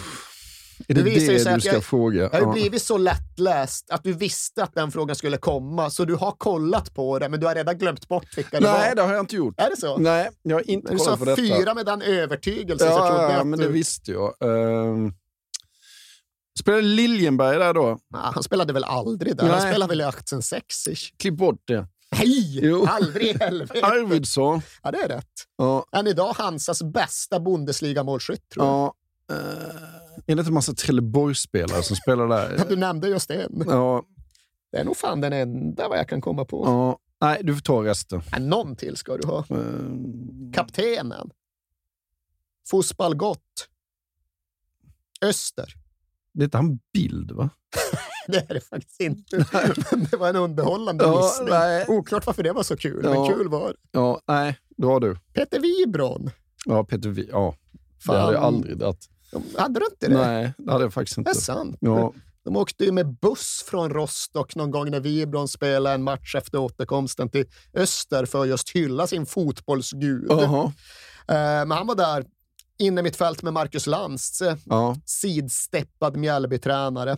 är 0.88 0.94
det 0.94 1.02
Det 1.02 1.10
visar 1.10 1.50
det 1.50 1.56
du 1.56 1.62
ska 1.62 1.74
jag- 1.74 1.84
fråga? 1.84 2.22
Jag 2.22 2.30
har 2.30 2.40
Ja. 2.42 2.52
blivit 2.52 2.82
så 2.82 2.98
lättläst 2.98 3.90
att 3.92 4.04
du 4.04 4.14
visste 4.14 4.64
att 4.64 4.74
den 4.76 4.92
frågan 4.92 5.16
skulle 5.16 5.38
komma, 5.38 5.90
så 5.90 6.06
du 6.06 6.16
har 6.16 6.32
kollat 6.32 6.94
på 6.94 7.20
det, 7.20 7.30
men 7.30 7.40
du 7.40 7.46
har 7.48 7.56
redan 7.56 7.78
glömt 7.78 8.08
bort 8.08 8.38
vilka 8.38 8.60
det 8.60 8.72
Nej, 8.72 8.90
var. 8.90 8.96
det 8.96 9.02
har 9.02 9.14
jag 9.14 9.20
inte 9.24 9.36
gjort. 9.36 9.60
Är 9.60 9.70
det 9.70 9.78
så? 9.78 9.98
Nej, 9.98 10.30
jag 10.42 10.56
har 10.56 10.70
inte 10.70 10.92
du 10.92 10.98
sa 11.00 11.04
kollat 11.06 11.20
på 11.20 11.26
detta. 11.26 11.42
fyra 11.42 11.74
med 11.74 11.86
den 11.86 12.02
övertygelse 12.02 12.86
så 12.86 12.92
Ja, 12.92 13.08
trodde 13.08 13.24
jag 13.24 13.32
ja, 13.40 13.44
men 13.44 13.60
du... 13.60 13.66
det 13.66 13.72
visste 13.72 14.12
jag. 14.12 14.34
Uh, 14.46 15.12
spelade 16.60 16.82
Liljenberg 16.84 17.58
där 17.60 17.74
då? 17.74 18.00
Nej, 18.10 18.22
han 18.34 18.44
spelade 18.44 18.74
väl 18.74 18.84
aldrig 18.84 19.38
där? 19.38 19.44
Han 19.44 19.52
Nej. 19.60 19.70
spelade 19.72 19.90
väl 19.90 20.02
i 20.02 20.04
1860 20.04 20.96
Klipp 21.18 21.34
bort 21.38 21.62
det. 21.66 21.88
Nej! 22.12 22.60
Jo. 22.66 22.86
Aldrig 22.90 23.28
i 23.28 23.38
helvete! 23.40 23.86
Arvidsson. 23.86 24.62
Ja, 24.84 24.92
det 24.92 24.98
är 24.98 25.08
rätt. 25.08 25.32
Ja, 25.58 25.86
Än 25.92 26.08
idag 26.08 26.34
Hansas 26.34 26.84
bästa 26.84 27.40
Bundesliga-målskytt, 27.40 28.50
tror 28.54 28.66
jag. 28.66 28.74
ja. 28.76 28.96
Uh, 29.32 29.38
är 30.28 30.36
det 30.36 30.40
inte 30.40 30.50
en 30.50 30.54
massa 30.54 30.74
Trelleborgsspelare 30.74 31.84
som 31.84 31.96
spelar 31.96 32.28
där? 32.28 32.66
Du 32.70 32.76
nämnde 32.76 33.08
just 33.08 33.32
en. 33.32 33.64
Ja, 33.68 34.04
Det 34.72 34.78
är 34.78 34.84
nog 34.84 34.98
fan 34.98 35.22
den 35.22 35.34
enda 35.34 35.88
vad 35.90 35.98
jag 35.98 36.10
kan 36.10 36.22
komma 36.22 36.46
på. 36.46 36.64
ja. 36.66 37.00
Nej, 37.22 37.40
du 37.44 37.54
får 37.56 37.62
ta 37.62 37.84
resten. 37.84 38.22
Ja, 38.32 38.40
någon 38.40 38.76
till 38.76 38.96
ska 38.98 39.18
du 39.18 39.28
ha. 39.28 39.46
Uh, 39.52 39.90
Kaptenen. 40.54 41.30
Fotboll 42.70 43.16
gott. 43.16 43.68
Öster. 45.22 45.74
Det 46.34 46.42
är 46.42 46.46
inte 46.46 46.58
han 46.58 46.80
Bild, 46.94 47.32
va? 47.32 47.50
Det 48.28 48.38
är 48.50 48.54
det 48.54 48.62
faktiskt 48.62 49.02
inte. 49.02 49.38
Men 49.92 50.08
det 50.12 50.18
var 50.18 50.30
en 50.30 50.36
underhållande 50.36 51.04
Ja, 51.04 51.24
gissning. 51.24 51.50
nej. 51.50 51.86
Oklart 51.88 52.26
varför 52.26 52.44
det 52.44 52.52
var 52.54 52.64
så 52.64 52.78
kul, 52.78 53.04
men 53.04 53.14
Ja. 53.14 53.28
kul 53.28 53.50
var 53.50 53.68
det. 53.70 53.76
Ja, 53.92 54.20
nej, 54.28 54.58
dra 54.78 55.00
du. 55.00 55.18
Peter 55.34 55.60
Wibron. 55.60 56.32
Ja, 56.66 56.84
Peter 56.84 57.10
Vi. 57.10 57.30
Ja, 57.32 57.56
Fan. 58.06 58.16
det 58.16 58.22
hade 58.22 58.34
jag 58.34 58.44
aldrig 58.44 58.78
dragit. 58.78 59.10
Hade 59.58 59.80
du 59.80 59.86
inte 59.86 60.08
det? 60.08 60.28
Nej, 60.28 60.54
det 60.58 60.72
hade 60.72 60.84
jag 60.84 60.94
faktiskt 60.94 61.16
Det 61.16 61.20
inte. 61.20 61.32
är 61.32 61.34
sant. 61.34 61.78
Ja, 61.80 62.14
De 62.44 62.56
åkte 62.58 62.84
ju 62.86 62.92
med 62.92 63.14
buss 63.20 63.64
från 63.68 63.90
Rostock 63.90 64.56
någon 64.56 64.72
gång 64.72 64.92
när 64.92 65.00
Wibron 65.00 65.48
spelade 65.48 65.96
en 65.96 66.04
match 66.04 66.36
efter 66.36 66.58
återkomsten 66.58 67.30
till 67.30 67.46
Öster 67.74 68.26
för 68.26 68.42
att 68.42 68.48
just 68.48 68.70
hylla 68.76 69.08
sin 69.08 69.26
fotbollsgud. 69.26 70.26
Jaha. 70.30 70.64
Eh, 71.28 71.66
Men 71.68 71.72
han 71.72 71.88
var 71.88 71.96
där 71.96 72.26
inne 72.80 73.02
mitt 73.02 73.16
fält 73.16 73.42
med 73.42 73.54
Marcus 73.54 73.88
Lantz, 73.88 74.42
eh, 74.42 74.58
ja. 74.66 74.96
sidsteppad 75.06 76.18
Mjällbytränare. 76.18 77.18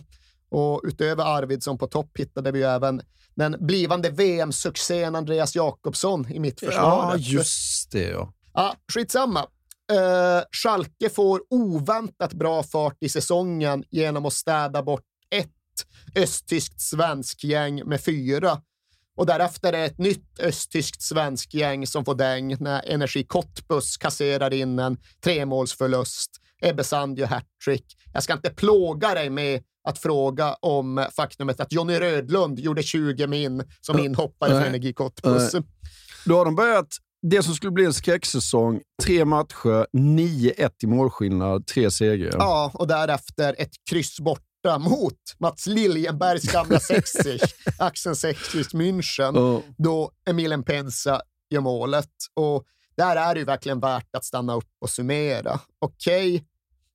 Och 0.50 0.80
utöver 0.84 1.24
Arvidsson 1.24 1.78
på 1.78 1.86
topp 1.86 2.10
hittade 2.18 2.52
vi 2.52 2.62
även 2.62 3.02
den 3.34 3.56
blivande 3.60 4.10
VM-succén 4.10 5.14
Andreas 5.14 5.56
Jakobsson 5.56 6.32
i 6.32 6.38
mitt 6.40 6.60
försvar. 6.60 7.12
ja, 7.12 7.16
just 7.16 7.92
det. 7.92 8.08
Ja. 8.10 8.32
Ja, 8.54 8.74
skitsamma. 8.92 9.40
Uh, 9.92 10.42
Schalke 10.50 11.10
får 11.10 11.40
oväntat 11.50 12.32
bra 12.32 12.62
fart 12.62 12.96
i 13.00 13.08
säsongen 13.08 13.84
genom 13.90 14.26
att 14.26 14.32
städa 14.32 14.82
bort 14.82 15.04
ett 15.30 15.48
östtyskt 16.14 16.80
svensk 16.80 17.44
gäng 17.44 17.82
med 17.84 18.00
fyra. 18.00 18.60
Och 19.16 19.26
därefter 19.26 19.72
är 19.72 19.86
ett 19.86 19.98
nytt 19.98 20.40
östtyskt 20.40 21.02
svensk 21.02 21.54
gäng 21.54 21.86
som 21.86 22.04
får 22.04 22.14
däng 22.14 22.56
när 22.60 22.90
Energi 22.90 23.24
Cottbus 23.24 23.96
kasserar 23.96 24.52
in 24.54 24.78
en 24.78 24.96
tremålsförlust. 25.24 26.30
Ebbe 26.62 26.84
Sand 26.84 27.18
gör 27.18 27.26
hattrick. 27.26 27.86
Jag 28.12 28.22
ska 28.22 28.32
inte 28.32 28.50
plåga 28.50 29.14
dig 29.14 29.30
med 29.30 29.62
att 29.88 29.98
fråga 29.98 30.54
om 30.54 31.06
faktumet 31.16 31.60
att 31.60 31.72
Jonny 31.72 32.00
Rödlund 32.00 32.58
gjorde 32.58 32.82
20 32.82 33.26
min 33.26 33.64
som 33.80 33.98
inhoppare 33.98 34.50
för. 34.50 34.66
Energi 34.66 34.92
Cottbus. 34.92 35.52
Då 36.24 36.38
har 36.38 36.44
de 36.44 36.56
börjat 36.56 36.88
det 37.22 37.42
som 37.42 37.54
skulle 37.54 37.72
bli 37.72 37.84
en 37.84 37.94
skräcksäsong. 37.94 38.80
Tre 39.02 39.24
matcher, 39.24 39.86
9-1 39.96 40.70
i 40.82 40.86
målskillnad, 40.86 41.66
tre 41.66 41.90
segrar. 41.90 42.36
Ja, 42.38 42.70
och 42.74 42.86
därefter 42.86 43.54
ett 43.58 43.72
kryss 43.90 44.20
borta 44.20 44.42
mot 44.78 45.18
Mats 45.38 45.66
Liljenbergs 45.66 46.52
gamla 46.52 46.80
Säckzich, 46.88 47.42
Axel 47.78 48.16
Säckzich 48.16 48.68
München, 48.74 49.32
Ja. 49.36 49.62
då 49.78 50.10
Emil 50.26 50.62
Pensa 50.62 51.22
gör 51.50 51.60
målet. 51.60 52.10
Och 52.34 52.64
där 52.96 53.16
är 53.16 53.34
det 53.34 53.40
ju 53.40 53.46
verkligen 53.46 53.80
värt 53.80 54.16
att 54.16 54.24
stanna 54.24 54.54
upp 54.54 54.68
och 54.80 54.90
summera. 54.90 55.60
Okej, 55.78 56.44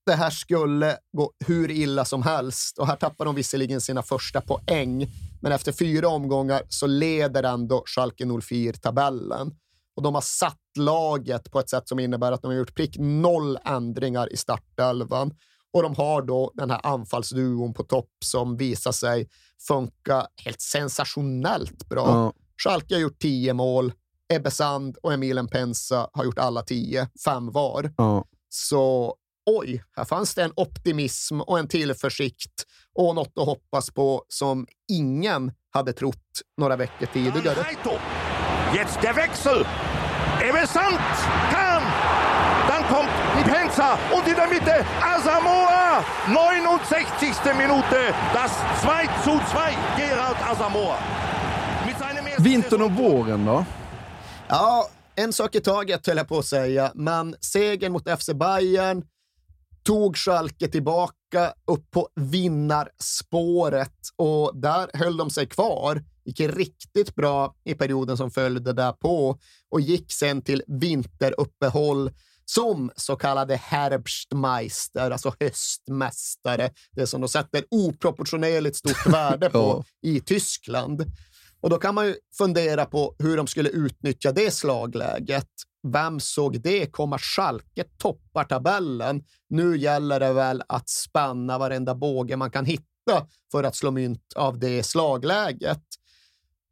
det 0.05 0.13
här 0.13 0.30
skulle 0.30 0.97
gå 1.18 1.32
hur 1.45 1.72
illa 1.72 2.05
som 2.05 2.24
helst 2.24 2.78
och 2.78 2.88
här 2.88 2.95
tappar 2.95 3.26
de 3.26 3.36
visserligen 3.36 3.82
sina 3.82 4.03
första 4.03 4.41
poäng, 4.41 5.07
men 5.41 5.51
efter 5.51 5.72
fyra 5.72 6.07
omgångar 6.09 6.61
så 6.70 6.88
leder 6.88 7.43
ändå 7.43 7.84
Schalke 7.86 8.26
04 8.41 8.74
tabellen. 8.74 9.51
Och 9.95 10.03
de 10.03 10.15
har 10.15 10.22
satt 10.22 10.57
laget 10.80 11.51
på 11.51 11.59
ett 11.59 11.70
sätt 11.70 11.88
som 11.88 11.99
innebär 11.99 12.32
att 12.32 12.41
de 12.41 12.47
har 12.47 12.55
gjort 12.55 12.76
prick 12.76 12.95
noll 12.99 13.57
ändringar 13.65 14.34
i 14.34 14.38
startelvan. 14.38 15.34
Och 15.74 15.84
de 15.84 15.95
har 15.95 16.22
då 16.22 16.51
den 16.55 16.70
här 16.70 16.80
anfallsduon 16.84 17.74
på 17.74 17.84
topp 17.84 18.09
som 18.26 18.57
visar 18.57 18.91
sig 18.91 19.30
funka 19.68 20.28
helt 20.45 20.61
sensationellt 20.61 21.89
bra. 21.89 22.07
Ja. 22.07 22.34
Schalke 22.63 22.95
har 22.95 23.01
gjort 23.01 23.20
tio 23.20 23.53
mål. 23.53 23.93
Ebbe 24.34 24.51
Sand 24.51 24.97
och 25.03 25.13
Emil 25.13 25.47
Pensa 25.51 26.09
har 26.13 26.26
gjort 26.26 26.39
alla 26.39 26.61
tio, 26.61 27.07
fem 27.26 27.51
var. 27.51 27.93
Ja. 27.97 28.26
Så 28.49 29.15
oj, 29.45 29.84
här 29.95 30.05
fanns 30.05 30.36
det 30.36 30.43
en 30.43 30.53
optimism 30.55 31.41
och 31.41 31.59
en 31.59 31.68
tillförsikt 31.68 32.65
och 32.95 33.15
något 33.15 33.34
att 33.36 33.45
hoppas 33.45 33.91
på 33.91 34.26
som 34.28 34.68
ingen 34.91 35.51
hade 35.70 35.93
trott 35.93 36.41
några 36.57 36.76
veckor 36.76 37.05
tidigare. 37.05 37.65
Jetzt 38.76 39.01
der 39.01 39.13
Wechsel. 39.13 39.65
Ebbe 40.41 40.68
Sand 40.68 40.99
kam. 41.51 41.84
Kommt 42.89 43.09
Nipenza 43.38 43.97
und 44.15 44.27
in 44.27 44.35
der 44.35 44.47
Mitte 44.47 44.85
Asamoah. 45.01 46.05
69. 46.27 47.53
Minute. 47.57 48.13
Das 48.33 48.51
2 48.81 49.07
zu 49.23 49.31
2. 49.51 49.77
Gerard 49.97 50.38
Asamoah. 50.51 50.99
Vintern 52.39 52.81
och 52.81 52.91
våren 52.91 53.45
då? 53.45 53.65
Ja, 54.47 54.89
en 55.15 55.33
sak 55.33 55.55
i 55.55 55.59
taget 55.61 56.07
höll 56.07 56.17
jag 56.17 56.27
på 56.27 56.38
att 56.38 56.45
säga, 56.45 56.91
men 56.95 57.35
segern 57.41 57.91
mot 57.91 58.09
FC 58.19 58.29
Bayern 58.33 59.03
tog 59.83 60.17
Schalke 60.17 60.67
tillbaka 60.67 61.53
upp 61.65 61.91
på 61.91 62.09
vinnarspåret 62.15 63.95
och 64.15 64.51
där 64.55 64.89
höll 64.93 65.17
de 65.17 65.29
sig 65.29 65.47
kvar. 65.47 66.03
Gick 66.25 66.39
riktigt 66.39 67.15
bra 67.15 67.55
i 67.63 67.73
perioden 67.73 68.17
som 68.17 68.31
följde 68.31 68.73
därpå 68.73 69.38
och 69.69 69.81
gick 69.81 70.11
sen 70.11 70.41
till 70.41 70.63
vinteruppehåll 70.67 72.11
som 72.49 72.91
så 72.95 73.15
kallade 73.15 73.55
Herbstmeister, 73.55 75.11
alltså 75.11 75.33
höstmästare. 75.39 76.69
Det 76.91 77.07
som 77.07 77.21
de 77.21 77.29
sätter 77.29 77.63
oproportionerligt 77.71 78.75
stort 78.75 79.05
värde 79.13 79.49
på 79.49 79.83
i 80.01 80.19
Tyskland. 80.19 81.11
Och 81.61 81.69
då 81.69 81.77
kan 81.77 81.95
man 81.95 82.07
ju 82.07 82.15
fundera 82.37 82.85
på 82.85 83.15
hur 83.19 83.37
de 83.37 83.47
skulle 83.47 83.69
utnyttja 83.69 84.31
det 84.31 84.51
slagläget. 84.51 85.49
Vem 85.87 86.19
såg 86.19 86.61
det 86.61 86.85
komma? 86.91 87.17
Schalke 87.17 87.83
toppar 87.97 88.43
tabellen. 88.43 89.23
Nu 89.49 89.77
gäller 89.77 90.19
det 90.19 90.33
väl 90.33 90.63
att 90.67 90.89
spänna 90.89 91.57
varenda 91.57 91.95
båge 91.95 92.37
man 92.37 92.51
kan 92.51 92.65
hitta 92.65 93.27
för 93.51 93.63
att 93.63 93.75
slå 93.75 93.91
mynt 93.91 94.33
av 94.35 94.59
det 94.59 94.83
slagläget. 94.83 95.83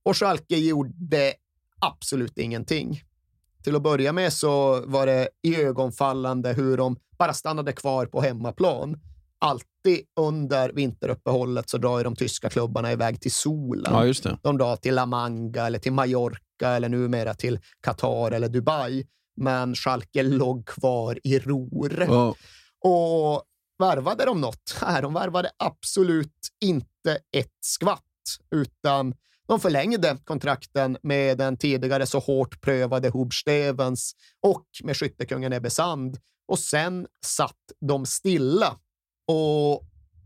Och 0.04 0.18
Schalke 0.18 0.58
gjorde 0.58 1.34
absolut 1.80 2.38
ingenting. 2.38 3.02
Till 3.66 3.76
att 3.76 3.82
börja 3.82 4.14
med 4.14 4.34
så 4.34 4.82
var 4.86 5.06
det 5.06 5.30
iögonfallande 5.44 6.54
hur 6.54 6.78
de 6.78 6.98
bara 7.18 7.34
stannade 7.34 7.74
kvar 7.74 8.06
på 8.06 8.22
hemmaplan. 8.22 9.00
Alltid 9.40 10.06
under 10.20 10.70
vinteruppehållet 10.70 11.70
så 11.70 11.78
drar 11.78 11.98
ju 11.98 12.04
de 12.04 12.16
tyska 12.16 12.50
klubbarna 12.50 12.92
iväg 12.92 13.22
till 13.22 13.32
solen. 13.32 13.94
Ja, 13.94 14.06
just 14.06 14.24
det. 14.24 14.38
De 14.42 14.58
drar 14.58 14.76
till 14.76 14.96
La 14.96 15.06
Manga 15.06 15.68
eller 15.68 15.80
till 15.80 15.94
Mallorca 15.94 16.70
eller 16.70 16.90
numera 16.90 17.34
till 17.34 17.60
Qatar 17.82 18.32
eller 18.32 18.50
Dubai. 18.50 19.08
Men 19.38 19.76
Schalke 19.76 20.24
låg 20.24 20.68
kvar 20.68 21.20
i 21.24 21.40
Ror. 21.40 22.06
Ja. 22.10 22.36
Och 22.90 23.44
värvade 23.80 24.26
de 24.26 24.42
något? 24.42 24.78
Nej, 24.82 25.02
de 25.02 25.14
värvade 25.14 25.52
absolut 25.58 26.38
inte 26.62 27.18
ett 27.38 27.58
skvatt, 27.62 28.02
utan 28.52 29.14
de 29.48 29.60
förlängde 29.60 30.18
kontrakten 30.24 30.98
med 31.04 31.38
den 31.38 31.58
tidigare 31.58 32.06
så 32.06 32.20
hårt 32.20 32.62
prövade 32.62 33.10
Hubstevens 33.10 34.16
och 34.42 34.66
med 34.84 34.98
skyttekungen 34.98 35.54
Ebbe 35.54 35.70
Sand. 35.70 36.18
Och 36.48 36.60
sen 36.60 37.08
satt 37.26 37.72
de 37.88 38.06
stilla. 38.06 38.78
Och 39.28 39.84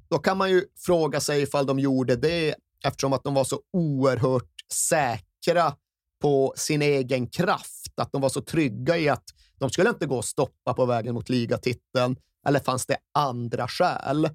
då 0.10 0.20
kan 0.20 0.38
man 0.38 0.50
ju 0.50 0.66
fråga 0.78 1.20
sig 1.20 1.42
ifall 1.42 1.66
de 1.66 1.80
gjorde 1.80 2.16
det 2.16 2.56
eftersom 2.86 3.14
att 3.14 3.24
de 3.24 3.34
var 3.34 3.44
så 3.44 3.62
oerhört 3.74 4.54
säkra 4.74 5.76
på 6.22 6.54
sin 6.58 6.82
egen 6.82 7.28
kraft, 7.28 7.94
att 7.96 8.12
de 8.12 8.22
var 8.22 8.30
så 8.30 8.42
trygga 8.42 8.98
i 8.98 9.10
att 9.10 9.24
de 9.58 9.70
skulle 9.70 9.90
inte 9.90 10.06
gå 10.06 10.18
och 10.18 10.26
stoppa 10.26 10.74
på 10.74 10.86
vägen 10.86 11.14
mot 11.14 11.30
ligatiteln, 11.30 12.16
eller 12.48 12.60
fanns 12.60 12.86
det 12.86 12.98
andra 13.14 13.68
skäl? 13.68 14.30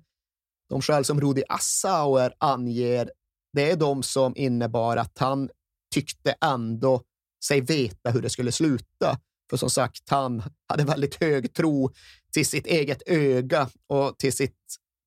De 0.68 0.82
skäl 0.82 1.04
som 1.04 1.20
Rudi 1.20 1.42
Assauer 1.48 2.34
anger, 2.38 3.10
det 3.54 3.70
är 3.70 3.76
de 3.76 4.02
som 4.02 4.36
innebar 4.36 4.96
att 4.96 5.18
han 5.18 5.50
tyckte 5.94 6.34
ändå 6.44 7.02
sig 7.44 7.60
veta 7.60 8.10
hur 8.10 8.22
det 8.22 8.30
skulle 8.30 8.52
sluta. 8.52 9.18
För 9.50 9.56
som 9.56 9.70
sagt, 9.70 10.08
han 10.10 10.42
hade 10.68 10.84
väldigt 10.84 11.14
hög 11.14 11.54
tro 11.54 11.90
till 12.32 12.46
sitt 12.46 12.66
eget 12.66 13.02
öga 13.06 13.68
och 13.86 14.18
till, 14.18 14.32
sitt, 14.32 14.58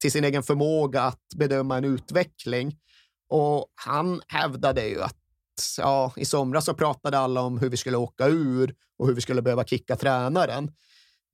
till 0.01 0.11
sin 0.11 0.23
egen 0.23 0.43
förmåga 0.43 1.01
att 1.01 1.23
bedöma 1.35 1.77
en 1.77 1.85
utveckling. 1.85 2.77
Och 3.29 3.65
han 3.75 4.21
hävdade 4.27 4.87
ju 4.87 5.01
att 5.01 5.17
ja, 5.77 6.13
i 6.15 6.25
somras 6.25 6.65
så 6.65 6.73
pratade 6.73 7.19
alla 7.19 7.41
om 7.41 7.57
hur 7.57 7.69
vi 7.69 7.77
skulle 7.77 7.97
åka 7.97 8.27
ur 8.27 8.75
och 8.99 9.07
hur 9.07 9.13
vi 9.13 9.21
skulle 9.21 9.41
behöva 9.41 9.63
kicka 9.63 9.95
tränaren. 9.95 10.71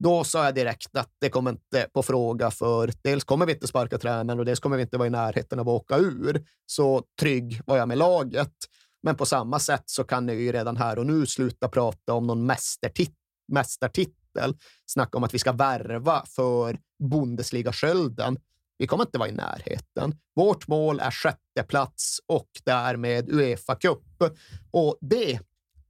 Då 0.04 0.24
sa 0.24 0.44
jag 0.44 0.54
direkt 0.54 0.96
att 0.96 1.10
det 1.20 1.28
kommer 1.28 1.50
inte 1.50 1.88
på 1.92 2.02
fråga 2.02 2.50
för 2.50 2.92
dels 3.02 3.24
kommer 3.24 3.46
vi 3.46 3.52
inte 3.52 3.66
sparka 3.66 3.98
tränaren 3.98 4.38
och 4.38 4.44
dels 4.44 4.60
kommer 4.60 4.76
vi 4.76 4.82
inte 4.82 4.98
vara 4.98 5.06
i 5.06 5.10
närheten 5.10 5.58
av 5.58 5.68
att 5.68 5.74
åka 5.74 5.96
ur. 5.96 6.44
Så 6.66 7.02
trygg 7.20 7.60
var 7.66 7.76
jag 7.76 7.88
med 7.88 7.98
laget. 7.98 8.52
Men 9.02 9.16
på 9.16 9.26
samma 9.26 9.58
sätt 9.58 9.82
så 9.86 10.04
kan 10.04 10.26
ni 10.26 10.34
ju 10.34 10.52
redan 10.52 10.76
här 10.76 10.98
och 10.98 11.06
nu 11.06 11.26
sluta 11.26 11.68
prata 11.68 12.12
om 12.12 12.26
någon 12.26 12.46
mästertit 12.46 13.14
mästartitel. 13.52 14.56
Snacka 14.86 15.18
om 15.18 15.24
att 15.24 15.34
vi 15.34 15.38
ska 15.38 15.52
värva 15.52 16.24
för 16.26 16.78
Bundesliga-skölden. 17.04 18.36
Vi 18.78 18.86
kommer 18.86 19.04
inte 19.04 19.18
vara 19.18 19.28
i 19.28 19.32
närheten. 19.32 20.14
Vårt 20.34 20.68
mål 20.68 21.00
är 21.00 21.10
sjätte 21.10 21.62
plats 21.68 22.20
och 22.26 22.48
därmed 22.64 23.30
Uefa 23.32 23.74
Cup. 23.74 24.22
Och 24.70 24.98
det 25.00 25.40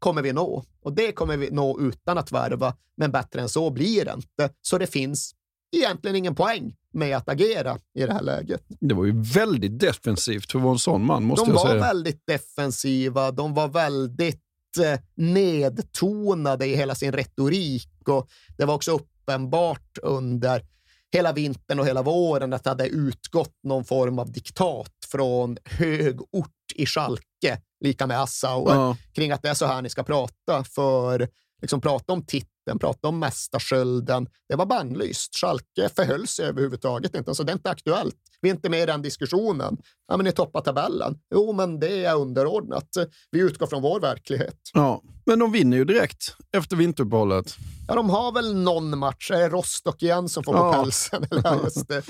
kommer 0.05 0.23
vi 0.23 0.33
nå. 0.33 0.65
Och 0.83 0.93
det 0.93 1.13
kommer 1.13 1.37
vi 1.37 1.51
nå 1.51 1.81
utan 1.81 2.19
att 2.19 2.33
värva, 2.33 2.75
men 2.97 3.11
bättre 3.11 3.41
än 3.41 3.49
så 3.49 3.71
blir 3.71 4.05
det 4.05 4.13
inte. 4.13 4.55
Så 4.63 4.79
det 4.79 4.87
finns 4.87 5.35
egentligen 5.77 6.17
ingen 6.17 6.35
poäng 6.35 6.75
med 6.93 7.17
att 7.17 7.29
agera 7.29 7.79
i 7.95 8.07
det 8.07 8.13
här 8.13 8.23
läget. 8.23 8.63
Det 8.81 8.95
var 8.95 9.05
ju 9.05 9.23
väldigt 9.23 9.79
defensivt 9.79 10.53
för 10.53 10.59
att 10.59 10.63
vara 10.63 10.73
en 10.73 10.79
sån 10.79 11.07
man, 11.07 11.25
måste 11.25 11.47
de 11.47 11.53
jag 11.53 11.61
säga. 11.61 11.75
De 11.75 11.81
var 11.81 11.87
väldigt 11.87 12.27
defensiva. 12.27 13.31
De 13.31 13.55
var 13.55 13.69
väldigt 13.69 14.43
eh, 14.83 15.01
nedtonade 15.15 16.67
i 16.67 16.77
hela 16.77 16.95
sin 16.95 17.13
retorik 17.13 18.09
och 18.09 18.29
det 18.57 18.65
var 18.65 18.75
också 18.75 18.91
uppenbart 18.93 19.99
under 20.03 20.65
hela 21.13 21.33
vintern 21.33 21.79
och 21.79 21.87
hela 21.87 22.03
våren 22.03 22.53
att 22.53 22.65
det 22.65 22.71
hade 22.71 22.87
utgått 22.87 23.55
någon 23.63 23.85
form 23.85 24.19
av 24.19 24.33
diktat 24.33 25.04
från 25.15 25.57
hög 25.65 26.21
ort 26.21 26.51
i 26.75 26.87
Schalke, 26.87 27.59
lika 27.85 28.07
med 28.07 28.21
Assauer, 28.21 28.75
ja. 28.75 28.97
kring 29.15 29.31
att 29.31 29.43
det 29.43 29.49
är 29.49 29.55
så 29.55 29.67
här 29.67 29.83
ni 29.83 29.91
ska 29.91 30.03
prata. 30.03 30.65
För 30.65 31.29
liksom 31.61 31.81
prata 31.81 32.13
om 32.13 32.27
titeln, 32.27 32.79
prata 32.81 33.09
om 33.09 33.19
mästarskölden. 33.19 34.29
Det 34.49 34.57
var 34.57 34.67
bannlyst. 34.67 35.37
Schalke 35.37 35.89
förhöll 35.97 36.27
sig 36.27 36.47
överhuvudtaget 36.47 37.17
inte. 37.17 37.31
Alltså, 37.31 37.45
det 37.45 37.53
är 37.53 37.55
inte 37.55 37.71
aktuellt. 37.71 38.17
Vi 38.41 38.51
är 38.51 38.55
inte 38.55 38.69
med 38.69 38.83
i 38.83 38.87
den 38.87 39.03
diskussionen. 39.03 39.77
Ja, 40.09 40.17
men 40.17 40.25
ni 40.25 40.33
toppar 40.33 40.61
tabellen. 40.61 41.19
Jo, 41.35 41.53
men 41.53 41.81
det 41.81 42.05
är 42.05 42.17
underordnat. 42.17 42.89
Vi 43.31 43.41
utgår 43.41 43.67
från 43.67 43.83
vår 43.83 44.01
verklighet. 44.01 44.59
Ja, 44.73 45.03
men 45.27 45.39
de 45.39 45.53
vinner 45.53 45.77
ju 45.77 45.85
direkt 45.85 46.37
efter 46.57 46.77
vinteruppehållet. 46.77 47.57
Ja, 47.89 47.95
de 47.95 48.11
har 48.11 48.33
väl 48.33 48.55
någon 48.55 48.99
match. 48.99 49.31
Är 49.31 49.39
det 49.39 49.49
Rostock 49.49 50.03
igen 50.03 50.29
som 50.29 50.45
får 50.45 50.57
ja. 50.57 50.73
på 50.73 50.83
pälsen? 50.83 51.27
Just 51.65 51.89
det. 51.89 52.03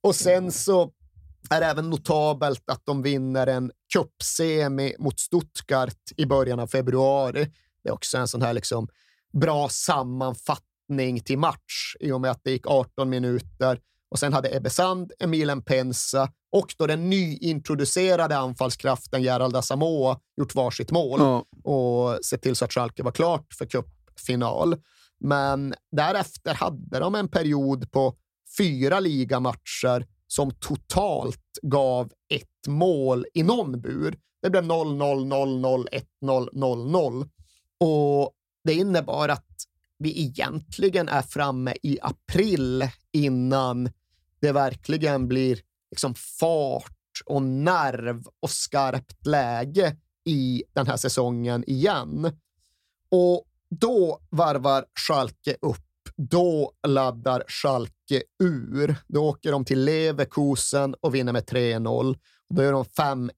Och 0.00 0.14
sen 0.14 0.52
så 0.52 0.90
är 1.50 1.62
även 1.62 1.90
notabelt 1.90 2.70
att 2.70 2.82
de 2.84 3.02
vinner 3.02 3.46
en 3.46 3.72
cupsemi 3.92 4.94
mot 4.98 5.20
Stuttgart 5.20 6.12
i 6.16 6.26
början 6.26 6.60
av 6.60 6.66
februari. 6.66 7.52
Det 7.82 7.88
är 7.88 7.92
också 7.92 8.18
en 8.18 8.28
sån 8.28 8.42
här 8.42 8.52
liksom 8.52 8.88
bra 9.32 9.68
sammanfattning 9.68 11.20
till 11.20 11.38
match 11.38 11.96
i 12.00 12.12
och 12.12 12.20
med 12.20 12.30
att 12.30 12.40
det 12.44 12.50
gick 12.50 12.66
18 12.66 13.10
minuter 13.10 13.80
och 14.10 14.18
sen 14.18 14.32
hade 14.32 14.56
Ebbe 14.56 14.70
Sand, 14.70 15.12
Emilen 15.18 15.62
Pensa 15.62 16.32
och 16.52 16.74
då 16.78 16.86
den 16.86 17.10
nyintroducerade 17.10 18.36
anfallskraften 18.36 19.22
Gerald 19.22 19.56
Asamoah 19.56 20.18
gjort 20.36 20.54
varsitt 20.54 20.90
mål 20.90 21.20
ja. 21.20 21.44
och 21.64 22.24
sett 22.24 22.42
till 22.42 22.56
så 22.56 22.64
att 22.64 22.72
Schalke 22.72 23.02
var 23.02 23.12
klart 23.12 23.54
för 23.58 23.66
cupfinal. 23.66 24.76
Men 25.20 25.74
därefter 25.92 26.54
hade 26.54 26.98
de 26.98 27.14
en 27.14 27.28
period 27.28 27.92
på 27.92 28.14
fyra 28.58 29.00
ligamatcher 29.00 30.06
som 30.32 30.50
totalt 30.50 31.58
gav 31.62 32.12
ett 32.28 32.66
mål 32.68 33.26
i 33.34 33.42
någon 33.42 33.80
bur. 33.80 34.18
Det 34.42 34.50
blev 34.50 34.64
0-0, 34.64 35.28
0-0, 35.60 35.88
1-0, 36.22 36.48
0-0. 36.52 37.28
Och 37.80 38.32
det 38.64 38.74
innebar 38.74 39.28
att 39.28 39.46
vi 39.98 40.22
egentligen 40.22 41.08
är 41.08 41.22
framme 41.22 41.74
i 41.82 41.98
april 42.02 42.88
innan 43.12 43.90
det 44.40 44.52
verkligen 44.52 45.28
blir 45.28 45.60
liksom 45.90 46.14
fart 46.14 47.22
och 47.26 47.42
nerv 47.42 48.24
och 48.40 48.50
skarpt 48.50 49.26
läge 49.26 49.96
i 50.24 50.62
den 50.72 50.86
här 50.86 50.96
säsongen 50.96 51.64
igen. 51.70 52.38
Och 53.10 53.44
då 53.70 54.20
varvar 54.30 54.84
Schalke 54.94 55.56
upp. 55.62 55.89
Då 56.16 56.72
laddar 56.86 57.44
Schalke 57.48 58.22
ur. 58.42 58.96
Då 59.08 59.28
åker 59.28 59.52
de 59.52 59.64
till 59.64 59.84
Leverkusen 59.84 60.94
och 61.00 61.14
vinner 61.14 61.32
med 61.32 61.44
3-0. 61.44 62.18
Då 62.54 62.62
gör 62.62 62.72
de 62.72 62.84
5-1 62.84 63.30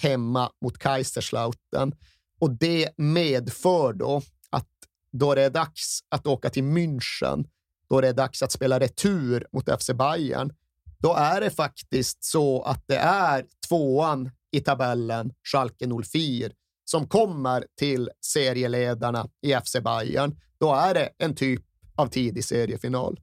hemma 0.00 0.50
mot 0.64 0.78
Kaiserslautern. 0.78 1.94
Och 2.40 2.50
det 2.50 2.90
medför 2.96 3.92
då 3.92 4.22
att 4.50 4.68
då 5.12 5.34
det 5.34 5.42
är 5.42 5.50
dags 5.50 6.00
att 6.08 6.26
åka 6.26 6.50
till 6.50 6.64
München, 6.64 7.44
då 7.88 8.00
det 8.00 8.08
är 8.08 8.12
dags 8.12 8.42
att 8.42 8.52
spela 8.52 8.80
retur 8.80 9.46
mot 9.52 9.80
FC 9.80 9.90
Bayern, 9.90 10.52
då 10.98 11.14
är 11.14 11.40
det 11.40 11.50
faktiskt 11.50 12.24
så 12.24 12.62
att 12.62 12.84
det 12.86 12.96
är 12.96 13.46
tvåan 13.68 14.30
i 14.50 14.60
tabellen, 14.60 15.32
Schalke 15.52 15.88
04, 16.04 16.50
som 16.84 17.08
kommer 17.08 17.66
till 17.78 18.10
serieledarna 18.20 19.28
i 19.42 19.54
FC 19.64 19.76
Bayern. 19.84 20.36
Då 20.58 20.74
är 20.74 20.94
det 20.94 21.08
en 21.18 21.34
typ 21.34 21.62
av 21.96 22.06
tidig 22.06 22.44
seriefinal. 22.44 23.20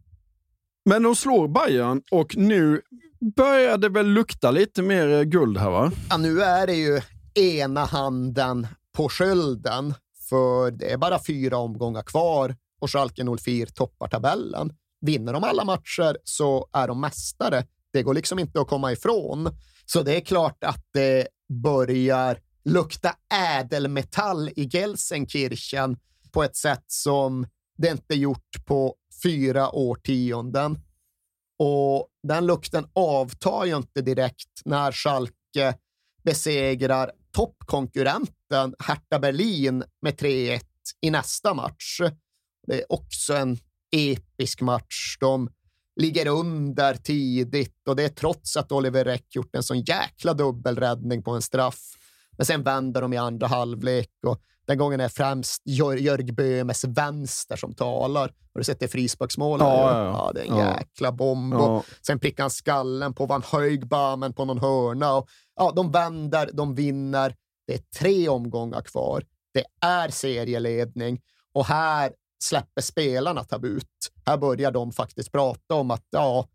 Men 0.86 1.04
de 1.04 1.16
slår 1.16 1.48
Bayern 1.48 2.02
och 2.12 2.38
nu 2.38 2.82
börjar 3.36 3.78
det 3.78 3.90
väl 3.90 4.06
lukta 4.08 4.52
lite 4.52 4.82
mer 4.82 5.24
guld 5.24 5.58
här 5.58 5.70
va? 5.70 5.92
Ja, 6.10 6.18
nu 6.18 6.42
är 6.42 6.68
det 6.68 6.76
ju 6.76 7.02
ena 7.34 7.86
handen 7.86 8.68
på 8.98 9.10
skölden, 9.10 9.94
för 10.30 10.72
det 10.72 10.92
är 10.92 10.98
bara 10.98 11.20
fyra 11.24 11.58
omgångar 11.58 12.02
kvar 12.02 12.56
och 12.80 12.92
Schalke 12.92 13.26
04 13.40 13.66
toppar 13.74 14.08
tabellen. 14.08 14.74
Vinner 15.02 15.34
de 15.34 15.44
alla 15.44 15.64
matcher 15.64 16.18
så 16.24 16.70
är 16.74 16.88
de 16.88 17.02
mästare. 17.02 17.64
Det 17.94 18.04
går 18.04 18.14
liksom 18.14 18.40
inte 18.40 18.62
att 18.62 18.68
komma 18.68 18.92
ifrån. 18.92 19.58
Så 19.86 20.04
det 20.04 20.16
är 20.16 20.22
klart 20.22 20.64
att 20.64 20.86
det 20.94 21.28
börjar 21.64 22.40
lukta 22.66 23.14
ädelmetall 23.60 24.50
i 24.56 24.70
Gelsenkirchen 24.72 25.98
på 26.32 26.44
ett 26.44 26.56
sätt 26.56 26.84
som 26.88 27.48
det 27.80 27.88
är 27.88 27.92
inte 27.92 28.16
gjort 28.16 28.66
på 28.66 28.96
fyra 29.24 29.72
årtionden. 29.72 30.80
Och 31.60 32.08
den 32.28 32.46
lukten 32.46 32.88
avtar 32.94 33.66
ju 33.66 33.78
inte 33.78 34.02
direkt 34.02 34.62
när 34.66 34.92
Schalke 34.92 35.78
besegrar 36.24 37.12
toppkonkurrenten 37.32 38.76
Hertha 38.80 39.20
Berlin 39.20 39.84
med 40.02 40.14
3-1 40.14 40.62
i 41.02 41.10
nästa 41.10 41.54
match. 41.54 42.02
Det 42.68 42.82
är 42.82 42.92
också 42.92 43.34
en 43.34 43.58
episk 43.92 44.62
match. 44.62 45.18
De 45.20 45.50
ligger 45.96 46.28
under 46.28 46.96
tidigt 46.96 47.88
och 47.88 47.96
det 47.96 48.04
är 48.04 48.10
trots 48.10 48.58
att 48.58 48.72
Oliver 48.72 49.06
Räck 49.06 49.36
gjort 49.36 49.56
en 49.56 49.64
sån 49.64 49.82
jäkla 49.82 50.34
dubbelräddning 50.34 51.24
på 51.24 51.32
en 51.32 51.42
straff. 51.42 51.80
Men 52.38 52.46
sen 52.46 52.64
vänder 52.64 53.02
de 53.02 53.14
i 53.14 53.18
andra 53.18 53.48
halvlek 53.48 54.12
och 54.28 54.42
den 54.70 54.78
gången 54.78 55.00
är 55.00 55.10
främst 55.10 55.62
Jörg 55.66 56.32
Böhmes 56.32 56.84
vänster 56.84 57.56
som 57.56 57.74
talar. 57.74 58.22
Har 58.22 58.60
du 58.60 58.64
sett 58.64 58.80
det 58.80 58.88
frisparksmålet? 58.88 59.68
Ja, 59.68 59.92
ja, 59.92 60.04
ja. 60.04 60.12
ja, 60.12 60.32
det 60.34 60.42
är 60.42 60.52
en 60.52 60.58
ja. 60.58 60.78
jäkla 60.78 61.12
bomb. 61.12 61.54
Ja. 61.54 61.84
Sen 62.08 62.20
prickar 62.20 62.44
han 62.44 62.50
skallen 62.50 63.14
på 63.14 63.26
Van 63.26 63.44
Höjgbamen 63.46 64.34
på 64.34 64.46
någon 64.46 64.60
hörna. 64.60 65.14
Och, 65.14 65.30
ja, 65.56 65.72
de 65.76 65.92
vänder, 65.92 66.50
de 66.54 66.76
vinner. 66.76 67.36
Det 67.68 67.74
är 67.74 67.82
tre 68.00 68.30
omgångar 68.30 68.82
kvar. 68.82 69.24
Det 69.54 69.64
är 69.82 70.10
serieledning 70.10 71.22
och 71.54 71.66
här 71.66 72.12
släpper 72.44 72.82
spelarna 72.82 73.44
tabut. 73.44 74.12
Här 74.26 74.38
börjar 74.38 74.72
de 74.72 74.92
faktiskt 74.92 75.32
prata 75.32 75.76
om 75.76 75.92
att 75.92 76.06
ja, 76.10 76.48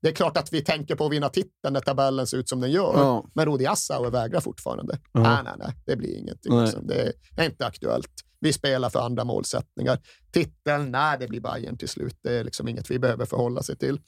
det 0.00 0.08
är 0.08 0.12
klart 0.12 0.36
att 0.36 0.52
vi 0.52 0.64
tänker 0.64 0.94
på 0.94 1.06
att 1.06 1.12
vinna 1.12 1.28
titeln 1.28 1.72
när 1.72 1.80
tabellen 1.80 2.26
ser 2.26 2.36
ut 2.36 2.48
som 2.48 2.60
den 2.60 2.70
gör. 2.70 2.92
Ja. 2.94 3.30
Men 3.34 3.46
Rudi 3.46 3.66
Assauer 3.66 4.10
vägrar 4.10 4.40
fortfarande. 4.40 4.98
Ja. 5.12 5.20
Nej, 5.20 5.38
nej, 5.44 5.54
nej, 5.58 5.74
det 5.86 5.96
blir 5.96 6.18
ingenting. 6.18 6.54
Nej. 6.54 6.64
Liksom. 6.64 6.86
Det 6.86 7.12
är 7.36 7.44
inte 7.44 7.66
aktuellt. 7.66 8.12
Vi 8.40 8.52
spelar 8.52 8.90
för 8.90 9.00
andra 9.00 9.24
målsättningar. 9.24 9.98
Titeln, 10.32 10.90
nej, 10.90 11.16
det 11.20 11.28
blir 11.28 11.40
Bayern 11.40 11.78
till 11.78 11.88
slut. 11.88 12.18
Det 12.22 12.38
är 12.38 12.44
liksom 12.44 12.68
inget 12.68 12.90
vi 12.90 12.98
behöver 12.98 13.26
förhålla 13.26 13.62
sig 13.62 13.76
till. 13.76 14.00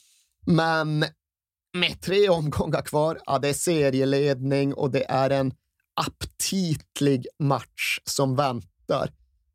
Men 0.47 1.05
med 1.77 2.01
tre 2.01 2.29
omgångar 2.29 2.83
kvar, 2.83 3.19
ja, 3.27 3.39
det 3.39 3.49
är 3.49 3.55
serieledning 3.55 4.75
och 4.75 4.91
det 4.91 5.11
är 5.11 5.31
en 5.31 5.53
aptitlig 5.95 7.27
match 7.39 7.99
som 8.05 8.37
väntar. 8.37 9.11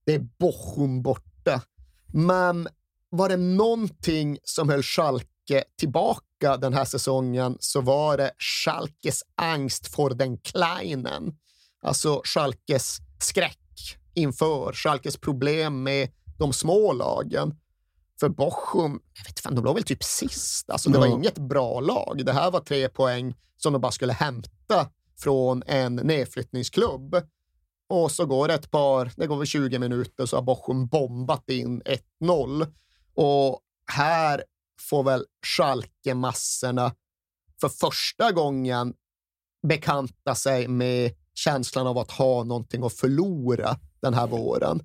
Det 0.05 0.15
är 0.15 0.19
Bochum 0.19 1.01
borta. 1.01 1.61
Men 2.13 2.67
var 3.09 3.29
det 3.29 3.37
någonting 3.37 4.37
som 4.43 4.69
höll 4.69 4.83
Schalke 4.83 5.28
tillbaka 5.77 6.57
den 6.57 6.73
här 6.73 6.85
säsongen 6.85 7.57
så 7.59 7.81
var 7.81 8.17
det 8.17 8.31
Schalkes 8.37 9.23
angst 9.35 9.95
för 9.95 10.09
den 10.09 10.37
kleinen. 10.37 11.35
Alltså 11.81 12.21
Schalkes 12.23 12.97
skräck 13.19 13.57
inför, 14.13 14.73
Schalkes 14.73 15.17
problem 15.17 15.83
med 15.83 16.09
de 16.39 16.53
små 16.53 16.93
lagen. 16.93 17.55
För 18.19 18.29
Bochum, 18.29 19.01
jag 19.13 19.23
vet 19.23 19.39
inte, 19.39 19.49
de 19.49 19.63
låg 19.63 19.75
väl 19.75 19.83
typ 19.83 20.03
sist. 20.03 20.69
Alltså, 20.69 20.89
det 20.89 20.99
var 20.99 21.07
inget 21.07 21.37
bra 21.37 21.79
lag. 21.79 22.25
Det 22.25 22.33
här 22.33 22.51
var 22.51 22.59
tre 22.59 22.89
poäng 22.89 23.35
som 23.57 23.73
de 23.73 23.81
bara 23.81 23.91
skulle 23.91 24.13
hämta 24.13 24.89
från 25.19 25.63
en 25.65 25.95
nedflyttningsklubb. 25.95 27.15
Och 27.89 28.11
så 28.11 28.25
går 28.25 28.47
det 28.47 28.53
ett 28.53 28.71
par, 28.71 29.11
det 29.15 29.27
går 29.27 29.37
väl 29.37 29.47
20 29.47 29.79
minuter, 29.79 30.25
så 30.25 30.37
har 30.37 30.41
Bochum 30.41 30.87
bombat 30.87 31.49
in 31.49 31.81
1-0. 32.21 32.67
Och 33.13 33.59
här 33.85 34.43
får 34.89 35.03
väl 35.03 35.25
Schalke-massorna 35.45 36.95
för 37.61 37.69
första 37.69 38.31
gången 38.31 38.93
bekanta 39.67 40.35
sig 40.35 40.67
med 40.67 41.11
känslan 41.33 41.87
av 41.87 41.97
att 41.97 42.11
ha 42.11 42.43
någonting 42.43 42.83
att 42.83 42.93
förlora 42.93 43.79
den 44.01 44.13
här 44.13 44.27
våren. 44.27 44.81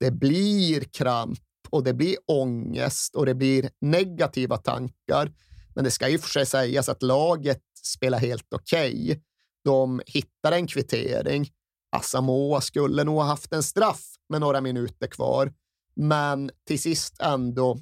Det 0.00 0.10
blir 0.10 0.80
kramp 0.80 1.38
och 1.70 1.84
det 1.84 1.94
blir 1.94 2.16
ångest 2.26 3.14
och 3.14 3.26
det 3.26 3.34
blir 3.34 3.70
negativa 3.80 4.56
tankar. 4.56 5.32
Men 5.74 5.84
det 5.84 5.90
ska 5.90 6.08
ju 6.08 6.18
för 6.18 6.28
sig 6.28 6.46
sägas 6.46 6.88
att 6.88 7.02
laget 7.02 7.62
spelar 7.82 8.18
helt 8.18 8.52
okej. 8.52 9.04
Okay. 9.04 9.20
De 9.64 10.02
hittar 10.06 10.52
en 10.52 10.66
kvittering. 10.66 11.50
Asamoah 11.96 12.60
skulle 12.60 13.04
nog 13.04 13.16
ha 13.16 13.24
haft 13.24 13.52
en 13.52 13.62
straff 13.62 14.04
med 14.28 14.40
några 14.40 14.60
minuter 14.60 15.06
kvar, 15.06 15.52
men 15.94 16.50
till 16.66 16.82
sist 16.82 17.20
ändå 17.20 17.78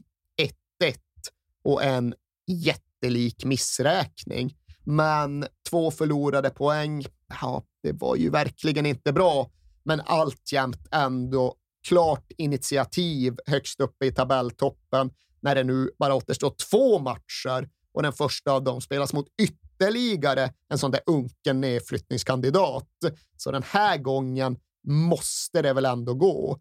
och 1.66 1.84
en 1.84 2.14
jättelik 2.46 3.44
missräkning. 3.44 4.56
Men 4.84 5.46
två 5.70 5.90
förlorade 5.90 6.50
poäng, 6.50 7.04
ja, 7.40 7.62
det 7.82 7.92
var 7.92 8.16
ju 8.16 8.30
verkligen 8.30 8.86
inte 8.86 9.12
bra, 9.12 9.50
men 9.84 10.00
alltjämt 10.00 10.88
ändå 10.90 11.54
klart 11.88 12.32
initiativ 12.38 13.36
högst 13.46 13.80
uppe 13.80 14.06
i 14.06 14.12
tabelltoppen 14.12 15.10
när 15.40 15.54
det 15.54 15.64
nu 15.64 15.90
bara 15.98 16.14
återstår 16.14 16.54
två 16.70 16.98
matcher 16.98 17.68
och 17.94 18.02
den 18.02 18.12
första 18.12 18.52
av 18.52 18.64
dem 18.64 18.80
spelas 18.80 19.12
mot 19.12 19.26
ytterligare 19.42 20.52
en 20.68 20.78
sån 20.78 20.90
där 20.90 21.00
unken 21.06 21.60
nedflyttningskandidat. 21.60 22.88
Så 23.36 23.50
den 23.50 23.62
här 23.62 23.98
gången 23.98 24.56
måste 24.88 25.62
det 25.62 25.72
väl 25.72 25.84
ändå 25.84 26.14
gå. 26.14 26.58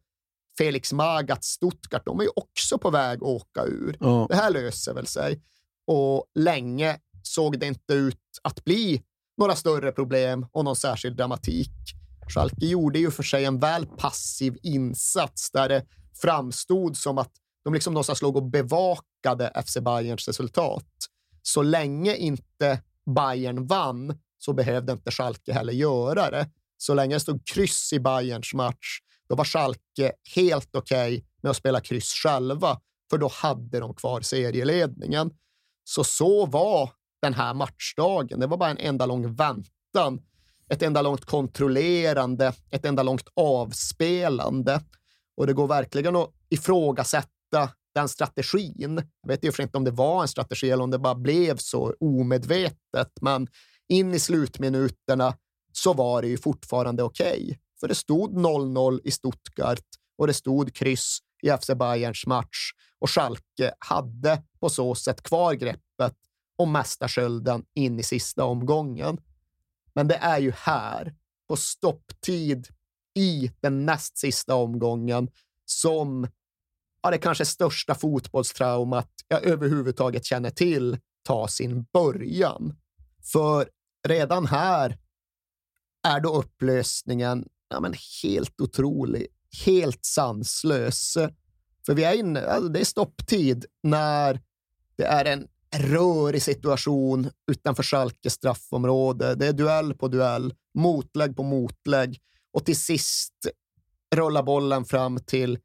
Felix 0.58 0.93
Magath, 0.93 1.41
Stuttgart, 1.41 2.06
de 2.06 2.20
är 2.20 2.24
ju 2.24 2.30
också 2.36 2.78
på 2.78 2.89
väg 2.89 3.18
att 3.18 3.22
åka 3.22 3.64
ur. 3.64 3.97
Ja. 3.99 4.26
Det 4.30 4.36
här 4.36 4.51
löser 4.51 4.93
väl 4.93 5.08
sig. 5.08 5.41
Och 5.88 6.26
länge 6.36 6.97
såg 7.24 7.60
det 7.60 7.66
inte 7.66 7.93
ut 7.93 8.39
att 8.41 8.64
bli 8.64 9.01
några 9.38 9.56
större 9.56 9.91
problem 9.91 10.47
och 10.51 10.66
någon 10.66 10.76
särskild 10.76 11.18
dramatik. 11.18 11.72
Schalke 12.28 12.66
gjorde 12.66 12.99
ju 12.99 13.12
för 13.12 13.24
sig 13.24 13.45
en 13.45 13.60
väl 13.60 13.86
passiv 13.86 14.58
insats 14.64 15.51
där 15.51 15.70
det 15.70 15.86
framstod 16.22 16.97
som 16.97 17.18
att 17.18 17.32
de 17.64 17.74
liksom 17.74 17.93
någonstans 17.93 18.22
låg 18.22 18.38
och 18.38 18.43
bevakade 18.49 19.64
FC 19.66 19.78
Bayerns 19.78 20.28
resultat. 20.28 20.88
Så 21.41 21.62
länge 21.62 22.16
inte 22.16 22.82
Bayern 23.16 23.68
vann 23.68 24.18
så 24.38 24.53
behövde 24.53 24.93
inte 24.93 25.12
Schalke 25.12 25.53
heller 25.53 25.74
göra 25.74 26.32
det. 26.32 26.49
Så 26.78 26.93
länge 26.93 27.16
det 27.16 27.20
stod 27.20 27.47
kryss 27.47 27.93
i 27.93 27.99
Bayerns 27.99 28.53
match, 28.53 28.99
då 29.30 29.36
var 29.36 29.46
Schalke 29.46 30.12
helt 30.36 30.76
okej 30.76 31.18
okay 31.18 31.26
med 31.42 31.50
att 31.50 31.58
spela 31.58 31.82
kryss 31.82 32.14
själva, 32.14 32.80
för 33.10 33.18
då 33.18 33.28
hade 33.28 33.80
de 33.80 33.94
kvar 33.94 34.22
serieledningen. 34.22 35.32
Så 35.84 36.04
så 36.04 36.46
var 36.46 36.90
den 37.22 37.34
här 37.34 37.54
matchdagen. 37.54 38.40
Det 38.40 38.48
var 38.48 38.58
bara 38.58 38.70
en 38.70 38.78
enda 38.78 39.06
lång 39.06 39.36
väntan 39.36 40.20
ett 40.70 40.82
enda 40.82 41.02
långt 41.02 41.26
kontrollerande, 41.26 42.54
ett 42.72 42.86
enda 42.86 43.04
långt 43.04 43.28
avspelande. 43.34 44.82
Och 45.38 45.48
det 45.48 45.54
går 45.54 45.68
verkligen 45.68 46.16
att 46.16 46.32
ifrågasätta 46.50 47.70
den 47.96 48.10
strategin. 48.10 49.02
Jag 49.22 49.28
vet 49.28 49.44
ju 49.44 49.52
för 49.52 49.64
inte 49.64 49.78
om 49.78 49.84
det 49.84 49.92
var 49.92 50.22
en 50.22 50.28
strategi 50.28 50.72
eller 50.72 50.84
om 50.84 50.92
det 50.92 51.00
bara 51.00 51.16
blev 51.16 51.58
så 51.58 51.96
omedvetet, 52.00 53.12
men 53.22 53.48
in 53.90 54.14
i 54.14 54.20
slutminuterna 54.20 55.38
så 55.74 55.94
var 55.94 56.22
det 56.22 56.28
ju 56.28 56.38
fortfarande 56.38 57.04
okej. 57.04 57.44
Okay. 57.44 57.58
För 57.86 57.90
det 57.90 57.96
stod 57.96 58.38
0-0 58.38 59.00
i 59.04 59.12
Stuttgart 59.12 59.86
och 60.18 60.28
det 60.28 60.34
stod 60.34 60.76
kryss 60.76 61.20
i 61.44 61.50
FC 61.50 61.70
Bayerns 61.76 62.26
match 62.26 62.72
och 63.00 63.10
Schalke 63.10 63.74
hade 63.80 64.44
på 64.60 64.70
så 64.70 64.96
sätt 64.96 65.24
kvar 65.24 65.54
greppet 65.54 66.16
om 66.58 66.72
mästarskölden 66.72 67.66
in 67.74 68.00
i 68.00 68.04
sista 68.04 68.44
omgången. 68.44 69.18
Men 69.94 70.08
det 70.08 70.16
är 70.16 70.40
ju 70.40 70.52
här, 70.52 71.16
på 71.48 71.56
stopptid 71.56 72.68
i 73.16 73.52
den 73.62 73.86
näst 73.86 74.18
sista 74.18 74.56
omgången, 74.56 75.30
som 75.66 76.28
ja, 77.04 77.12
det 77.12 77.18
kanske 77.18 77.46
största 77.46 77.96
fotbollstraumat 77.96 79.10
jag 79.28 79.44
överhuvudtaget 79.44 80.26
känner 80.26 80.50
till 80.50 80.98
tar 81.24 81.48
sin 81.48 81.86
början. 81.94 82.76
För 83.32 83.70
redan 84.08 84.46
här 84.46 84.98
är 86.08 86.20
då 86.20 86.36
upplösningen 86.36 87.48
ja, 87.70 87.80
men 87.80 87.93
helt 88.24 88.61
otrolig, 88.61 89.28
helt 89.66 90.05
sanslös. 90.05 91.18
För 91.86 91.93
vi 91.93 92.03
är 92.03 92.13
inne, 92.13 92.41
alltså 92.41 92.70
det 92.70 92.80
är 92.80 92.86
stopptid 92.86 93.66
när 93.84 94.41
det 94.97 95.03
är 95.03 95.26
en 95.26 95.47
rörig 95.76 96.41
situation 96.41 97.30
utanför 97.51 97.84
Schalkes 97.84 98.34
straffområde. 98.34 99.36
Det 99.36 99.47
är 99.47 99.53
duell 99.53 99.93
på 99.93 100.07
duell, 100.07 100.53
motlägg 100.74 101.36
på 101.36 101.43
motlägg 101.43 102.20
och 102.53 102.66
till 102.66 102.80
sist 102.80 103.34
rullar 104.16 104.43
bollen 104.43 104.86
fram 104.86 105.20
till 105.20 105.59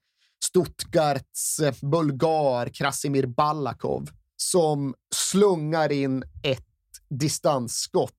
Stuttgarts 0.44 1.60
eh, 1.60 1.74
bulgar 1.82 2.68
Krasimir 2.68 3.26
Balakov, 3.26 4.10
som 4.36 4.94
slungar 5.14 5.92
in 5.92 6.22
ett 6.42 6.66
distansskott. 7.10 8.14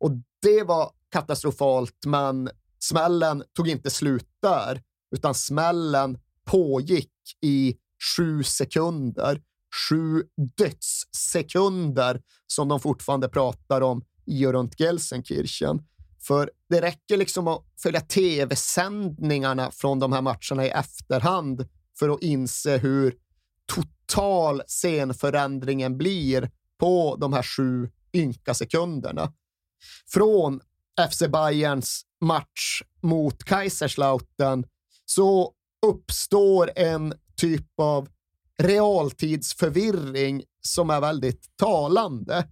Och 0.00 0.10
det 0.42 0.62
var 0.62 0.90
katastrofalt, 1.10 2.06
men 2.06 2.50
smällen 2.82 3.42
tog 3.56 3.68
inte 3.68 3.90
slut 3.90 4.28
där, 4.42 4.82
utan 5.16 5.34
smällen 5.34 6.18
pågick 6.44 7.12
i 7.42 7.76
sju 8.16 8.42
sekunder 8.42 9.40
sju 9.88 10.22
dödssekunder 10.56 12.22
som 12.46 12.68
de 12.68 12.80
fortfarande 12.80 13.28
pratar 13.28 13.80
om 13.80 14.04
i 14.26 14.46
och 14.46 14.52
runt 14.52 14.80
Gelsenkirchen. 14.80 15.82
För 16.20 16.50
det 16.68 16.80
räcker 16.80 17.16
liksom 17.16 17.48
att 17.48 17.64
följa 17.82 18.00
tv-sändningarna 18.00 19.70
från 19.70 19.98
de 19.98 20.12
här 20.12 20.22
matcherna 20.22 20.66
i 20.66 20.68
efterhand 20.68 21.68
för 21.98 22.08
att 22.08 22.22
inse 22.22 22.76
hur 22.76 23.14
total 23.66 24.62
scenförändringen 24.66 25.98
blir 25.98 26.50
på 26.78 27.16
de 27.20 27.32
här 27.32 27.42
sju 27.42 27.90
ynka 28.12 28.54
sekunderna. 28.54 29.32
Från 30.08 30.60
FC 31.10 31.22
Bayerns 31.28 32.02
match 32.20 32.82
mot 33.02 33.44
Kaiserslautern 33.44 34.64
så 35.04 35.52
uppstår 35.86 36.70
en 36.76 37.14
typ 37.36 37.80
av 37.80 38.08
realtidsförvirring 38.62 40.44
som 40.60 40.90
är 40.90 41.00
väldigt 41.00 41.56
talande. 41.56 42.48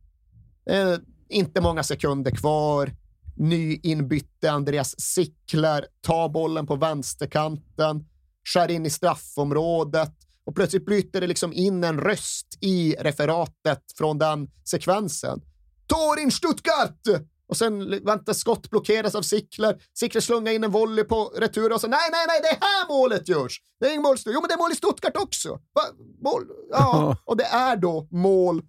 Eh, 0.71 0.95
inte 1.29 1.61
många 1.61 1.83
sekunder 1.83 2.31
kvar. 2.31 2.93
Nyinbytte 3.37 4.51
Andreas 4.51 5.01
Sickler 5.01 5.87
tar 6.01 6.29
bollen 6.29 6.67
på 6.67 6.77
vänsterkanten, 6.77 8.07
skär 8.45 8.71
in 8.71 8.87
i 8.87 8.91
straffområdet 8.91 10.15
och 10.45 10.55
plötsligt 10.55 10.87
bryter 10.87 11.21
det 11.21 11.27
liksom 11.27 11.53
in 11.53 11.85
en 11.85 12.01
röst 12.01 12.59
i 12.61 12.97
referatet 12.99 13.83
från 13.99 14.19
den 14.19 14.51
sekvensen. 14.65 15.41
Torin 15.87 16.31
Stuttgart! 16.31 17.29
Och 17.49 17.57
sen 17.57 18.05
väntar 18.05 18.33
skott 18.33 18.71
blockeras 18.71 19.15
av 19.15 19.23
Sickler. 19.23 19.83
Sickler 19.95 20.21
slungar 20.21 20.53
in 20.53 20.65
en 20.65 20.71
volley 20.71 21.05
på 21.05 21.25
retur 21.25 21.73
och 21.73 21.81
så 21.81 21.87
nej, 21.87 22.09
nej, 22.13 22.25
nej, 22.29 22.41
det 22.43 22.49
är 22.49 22.61
här 22.61 22.89
målet 22.89 23.29
görs. 23.29 23.61
Det 23.81 23.87
är 23.87 23.91
ingen 23.91 24.03
mål. 24.03 24.17
Jo, 24.27 24.41
men 24.41 24.49
det 24.49 24.55
är 24.55 24.59
mål 24.59 24.73
i 24.73 24.77
Stuttgart 24.77 25.17
också. 25.17 25.49
Va? 25.49 25.83
Mål? 26.23 26.47
Ja, 26.71 27.17
och 27.25 27.37
det 27.37 27.45
är 27.45 27.77
då 27.77 28.09
mål 28.11 28.63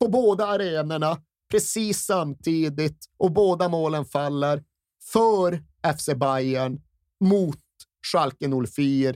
på 0.00 0.08
båda 0.08 0.46
arenorna 0.46 1.18
precis 1.50 2.04
samtidigt 2.04 3.06
och 3.16 3.32
båda 3.32 3.68
målen 3.68 4.04
faller 4.04 4.64
för 5.12 5.62
FC 5.98 6.08
Bayern 6.16 6.80
mot 7.20 7.58
Schalke 8.12 8.50
04 8.68 9.14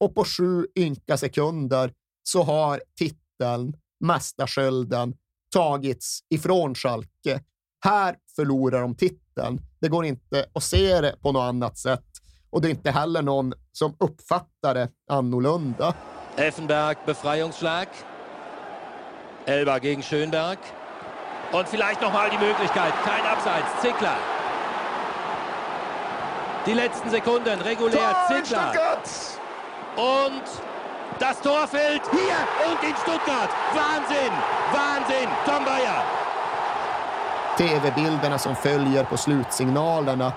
och 0.00 0.14
på 0.14 0.24
sju 0.24 0.66
ynka 0.76 1.16
sekunder 1.16 1.92
så 2.22 2.42
har 2.42 2.82
titeln 2.98 3.76
mästarskölden 4.00 5.14
tagits 5.52 6.20
ifrån 6.30 6.74
Schalke. 6.74 7.40
Här 7.84 8.16
förlorar 8.36 8.80
de 8.80 8.94
titeln. 8.94 9.60
Det 9.80 9.88
går 9.88 10.04
inte 10.04 10.46
att 10.54 10.62
se 10.62 11.00
det 11.00 11.16
på 11.22 11.32
något 11.32 11.48
annat 11.48 11.78
sätt 11.78 12.04
och 12.50 12.60
det 12.60 12.68
är 12.68 12.70
inte 12.70 12.90
heller 12.90 13.22
någon 13.22 13.52
som 13.72 13.96
uppfattar 14.00 14.74
det 14.74 14.88
annorlunda. 15.10 15.94
Effenberg, 16.36 16.96
Befreiungsschlag. 17.06 17.86
Elba 19.46 19.78
gegen 19.78 20.02
Schönberg. 20.02 20.58
Und 21.52 21.68
vielleicht 21.68 22.00
nochmal 22.00 22.30
die 22.30 22.38
Möglichkeit. 22.38 22.94
Kein 23.04 23.26
Abseits. 23.26 23.82
Zickler. 23.82 24.16
Die 26.66 26.74
letzten 26.74 27.10
Sekunden. 27.10 27.60
Regulär. 27.60 28.16
Zickler. 28.28 28.72
Und 29.96 30.44
das 31.18 31.40
Tor 31.40 31.66
fällt 31.66 32.02
hier 32.10 32.38
und 32.68 32.82
in 32.88 32.96
Stuttgart. 32.96 33.50
Wahnsinn. 33.74 34.32
Wahnsinn. 34.72 35.28
Tom 35.44 35.64
Bayer. 35.64 36.23
TV-bilderna 37.58 38.38
som 38.38 38.56
följer 38.56 39.04
på 39.04 39.16
slutsignalerna 39.16 40.32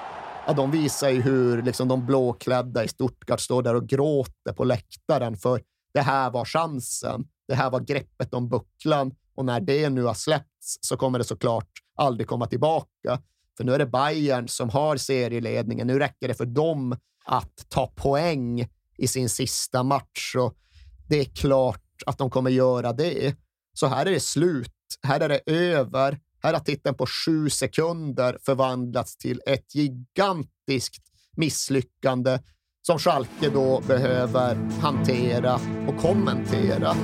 ja, 0.47 0.53
de 0.53 0.72
visar 0.72 1.09
ju 1.09 1.22
hur 1.22 1.61
liksom, 1.61 1.88
de 1.88 2.05
blåklädda 2.05 2.84
i 2.84 2.88
Stuttgart 2.88 3.39
står 3.39 3.63
där 3.63 3.76
och 3.76 3.88
gråter 3.88 4.53
på 4.53 4.63
läktaren 4.63 5.38
för 5.38 5.61
det 5.93 6.01
här 6.01 6.30
var 6.30 6.45
chansen. 6.45 7.28
Det 7.47 7.55
här 7.55 7.70
var 7.70 7.80
greppet 7.80 8.34
om 8.34 8.49
bucklan 8.49 9.15
och 9.36 9.45
när 9.45 9.59
det 9.59 9.89
nu 9.89 10.03
har 10.03 10.13
släppts 10.13 10.78
så 10.82 10.97
kommer 10.97 11.20
det 11.20 11.26
såklart 11.26 11.70
aldrig 11.95 12.28
komma 12.28 12.47
tillbaka. 12.47 13.22
För 13.57 13.63
nu 13.63 13.74
är 13.74 13.80
det 13.80 13.86
Bayern 13.86 14.47
som 14.47 14.70
har 14.70 14.97
serieledningen. 14.97 15.88
Nu 15.88 15.99
räcker 15.99 16.28
det 16.28 16.34
för 16.34 16.45
dem 16.45 16.97
att 17.26 17.65
ta 17.70 17.88
poäng 17.88 18.68
i 18.97 19.07
sin 19.07 19.30
sista 19.30 19.84
match 19.84 20.36
och 20.36 20.55
det 21.07 21.20
är 21.20 21.26
klart 21.26 21.84
att 22.05 22.18
de 22.18 22.30
kommer 22.30 22.51
göra 22.51 22.93
det. 22.93 23.36
Så 23.74 23.88
här 23.88 24.05
är 24.05 24.11
det 24.11 24.20
slut. 24.20 24.74
Här 25.03 25.20
är 25.20 25.30
det 25.30 25.41
över. 25.45 26.20
Här 26.43 26.53
har 26.53 26.59
titeln 26.59 26.95
på 26.95 27.05
sju 27.05 27.49
sekunder 27.49 28.38
förvandlats 28.45 29.17
till 29.17 29.41
ett 29.45 29.75
gigantiskt 29.75 31.03
misslyckande 31.38 32.39
som 32.81 32.99
Schalke 32.99 33.49
då 33.49 33.81
behöver 33.88 34.55
hantera 34.81 35.59
och 35.88 35.97
kommentera. 35.97 36.95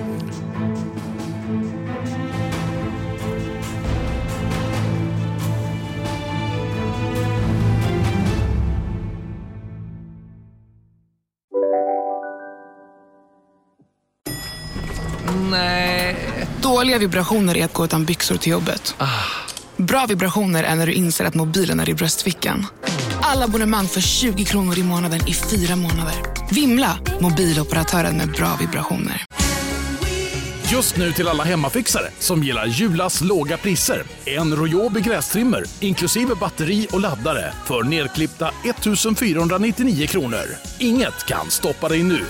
Dåliga 16.83 16.97
vibrationer 16.97 17.57
är 17.57 17.65
att 17.65 17.73
gå 17.73 17.85
utan 17.85 18.05
byxor 18.05 18.37
till 18.37 18.51
jobbet. 18.51 18.95
Bra 19.77 20.05
vibrationer 20.05 20.63
är 20.63 20.75
när 20.75 20.87
du 20.87 20.93
inser 20.93 21.25
att 21.25 21.33
mobilen 21.33 21.79
är 21.79 21.89
i 21.89 21.93
bröstfickan. 21.93 22.65
Alla 23.21 23.45
abonnemang 23.45 23.87
för 23.87 24.01
20 24.01 24.45
kronor 24.45 24.79
i 24.79 24.83
månaden 24.83 25.27
i 25.27 25.33
fyra 25.33 25.75
månader. 25.75 26.15
Vimla! 26.51 26.97
Mobiloperatören 27.21 28.17
med 28.17 28.31
bra 28.31 28.57
vibrationer. 28.59 29.25
Just 30.71 30.97
nu 30.97 31.11
till 31.11 31.27
alla 31.27 31.43
hemmafixare 31.43 32.09
som 32.19 32.43
gillar 32.43 32.65
Julas 32.65 33.21
låga 33.21 33.57
priser. 33.57 34.03
En 34.25 34.55
Royobi 34.55 35.01
grästrimmer 35.01 35.63
inklusive 35.79 36.35
batteri 36.35 36.87
och 36.91 36.99
laddare 36.99 37.53
för 37.65 37.83
nedklippta 37.83 38.51
1 38.65 39.17
499 39.19 40.07
kronor. 40.07 40.45
Inget 40.79 41.25
kan 41.25 41.49
stoppa 41.49 41.89
dig 41.89 42.03
nu. 42.03 42.25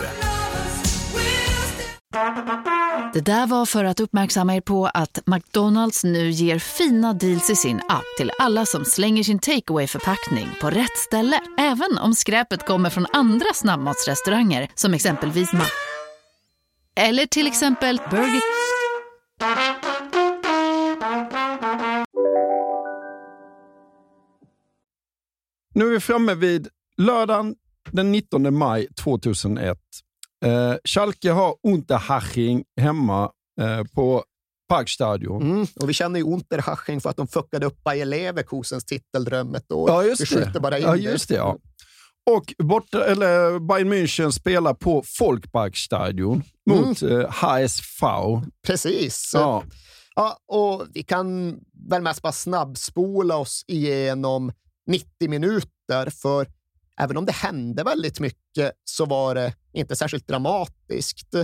Det 3.13 3.21
där 3.21 3.47
var 3.47 3.65
för 3.65 3.83
att 3.85 3.99
uppmärksamma 3.99 4.55
er 4.55 4.61
på 4.61 4.85
att 4.85 5.19
McDonalds 5.25 6.03
nu 6.03 6.29
ger 6.29 6.59
fina 6.59 7.13
deals 7.13 7.49
i 7.49 7.55
sin 7.55 7.81
app 7.89 8.03
till 8.17 8.31
alla 8.39 8.65
som 8.65 8.85
slänger 8.85 9.23
sin 9.23 9.39
takeaway 9.39 9.87
förpackning 9.87 10.49
på 10.61 10.69
rätt 10.69 10.97
ställe. 10.97 11.41
Även 11.57 11.97
om 11.97 12.13
skräpet 12.13 12.65
kommer 12.65 12.89
från 12.89 13.05
andra 13.13 13.53
snabbmatsrestauranger 13.53 14.69
som 14.75 14.93
exempelvis 14.93 15.53
Ma... 15.53 15.63
Eller 16.95 17.25
till 17.25 17.47
exempel 17.47 18.01
Burger... 18.09 18.41
Nu 25.75 25.85
är 25.85 25.89
vi 25.89 25.99
framme 25.99 26.35
vid 26.35 26.67
lördagen 26.97 27.55
den 27.91 28.11
19 28.11 28.57
maj 28.57 28.87
2001. 29.03 29.77
Eh, 30.43 30.75
Schalke 30.83 31.31
har 31.31 31.55
Unterhaching 31.67 32.63
hemma 32.81 33.31
eh, 33.61 33.83
på 33.95 34.23
Parkstadion. 34.69 35.41
Mm, 35.41 35.67
och 35.79 35.89
vi 35.89 35.93
känner 35.93 36.19
ju 36.19 36.25
Unterhaching 36.25 37.01
för 37.01 37.09
att 37.09 37.17
de 37.17 37.27
fuckade 37.27 37.65
upp 37.65 37.83
Bayer 37.83 38.05
Leverkusens 38.05 38.85
titeldröm 38.85 39.55
ett 39.55 39.71
år. 39.71 39.89
Ja, 39.89 40.03
just 40.03 40.31
vi 40.31 40.45
det. 40.53 40.59
bara 40.59 40.77
in 40.77 40.83
ja, 40.85 40.95
just 40.95 41.29
det. 41.29 41.35
Ja. 41.35 41.57
Och 42.31 42.53
borta, 42.65 43.05
eller 43.05 43.59
Bayern 43.59 43.93
München 43.93 44.31
spelar 44.31 44.73
på 44.73 45.03
Folkparkstadion 45.05 46.43
mot 46.69 47.01
Mm. 47.01 47.21
eh, 47.21 47.29
HSV. 47.31 48.05
Precis. 48.67 49.31
Ja. 49.33 49.63
Ja, 50.15 50.37
och 50.47 50.87
vi 50.93 51.03
kan 51.03 51.59
väl 51.89 52.01
mest 52.01 52.21
bara 52.21 52.31
snabbspola 52.33 53.37
oss 53.37 53.63
igenom 53.67 54.51
90 54.87 55.29
minuter, 55.29 56.09
för 56.21 56.47
även 56.99 57.17
om 57.17 57.25
det 57.25 57.31
hände 57.31 57.83
väldigt 57.83 58.19
mycket 58.19 58.71
så 58.85 59.05
var 59.05 59.35
det 59.35 59.53
inte 59.73 59.95
särskilt 59.95 60.27
dramatiskt. 60.27 61.35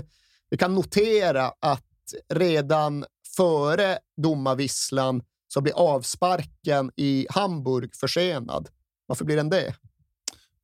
Vi 0.49 0.57
kan 0.57 0.75
notera 0.75 1.53
att 1.59 1.86
redan 2.34 3.05
före 3.36 3.99
domarvisslan 4.17 5.23
så 5.47 5.61
blir 5.61 5.73
avsparken 5.73 6.91
i 6.95 7.27
Hamburg 7.30 7.95
försenad. 7.95 8.69
Varför 9.05 9.25
blir 9.25 9.36
den 9.36 9.49
det? 9.49 9.75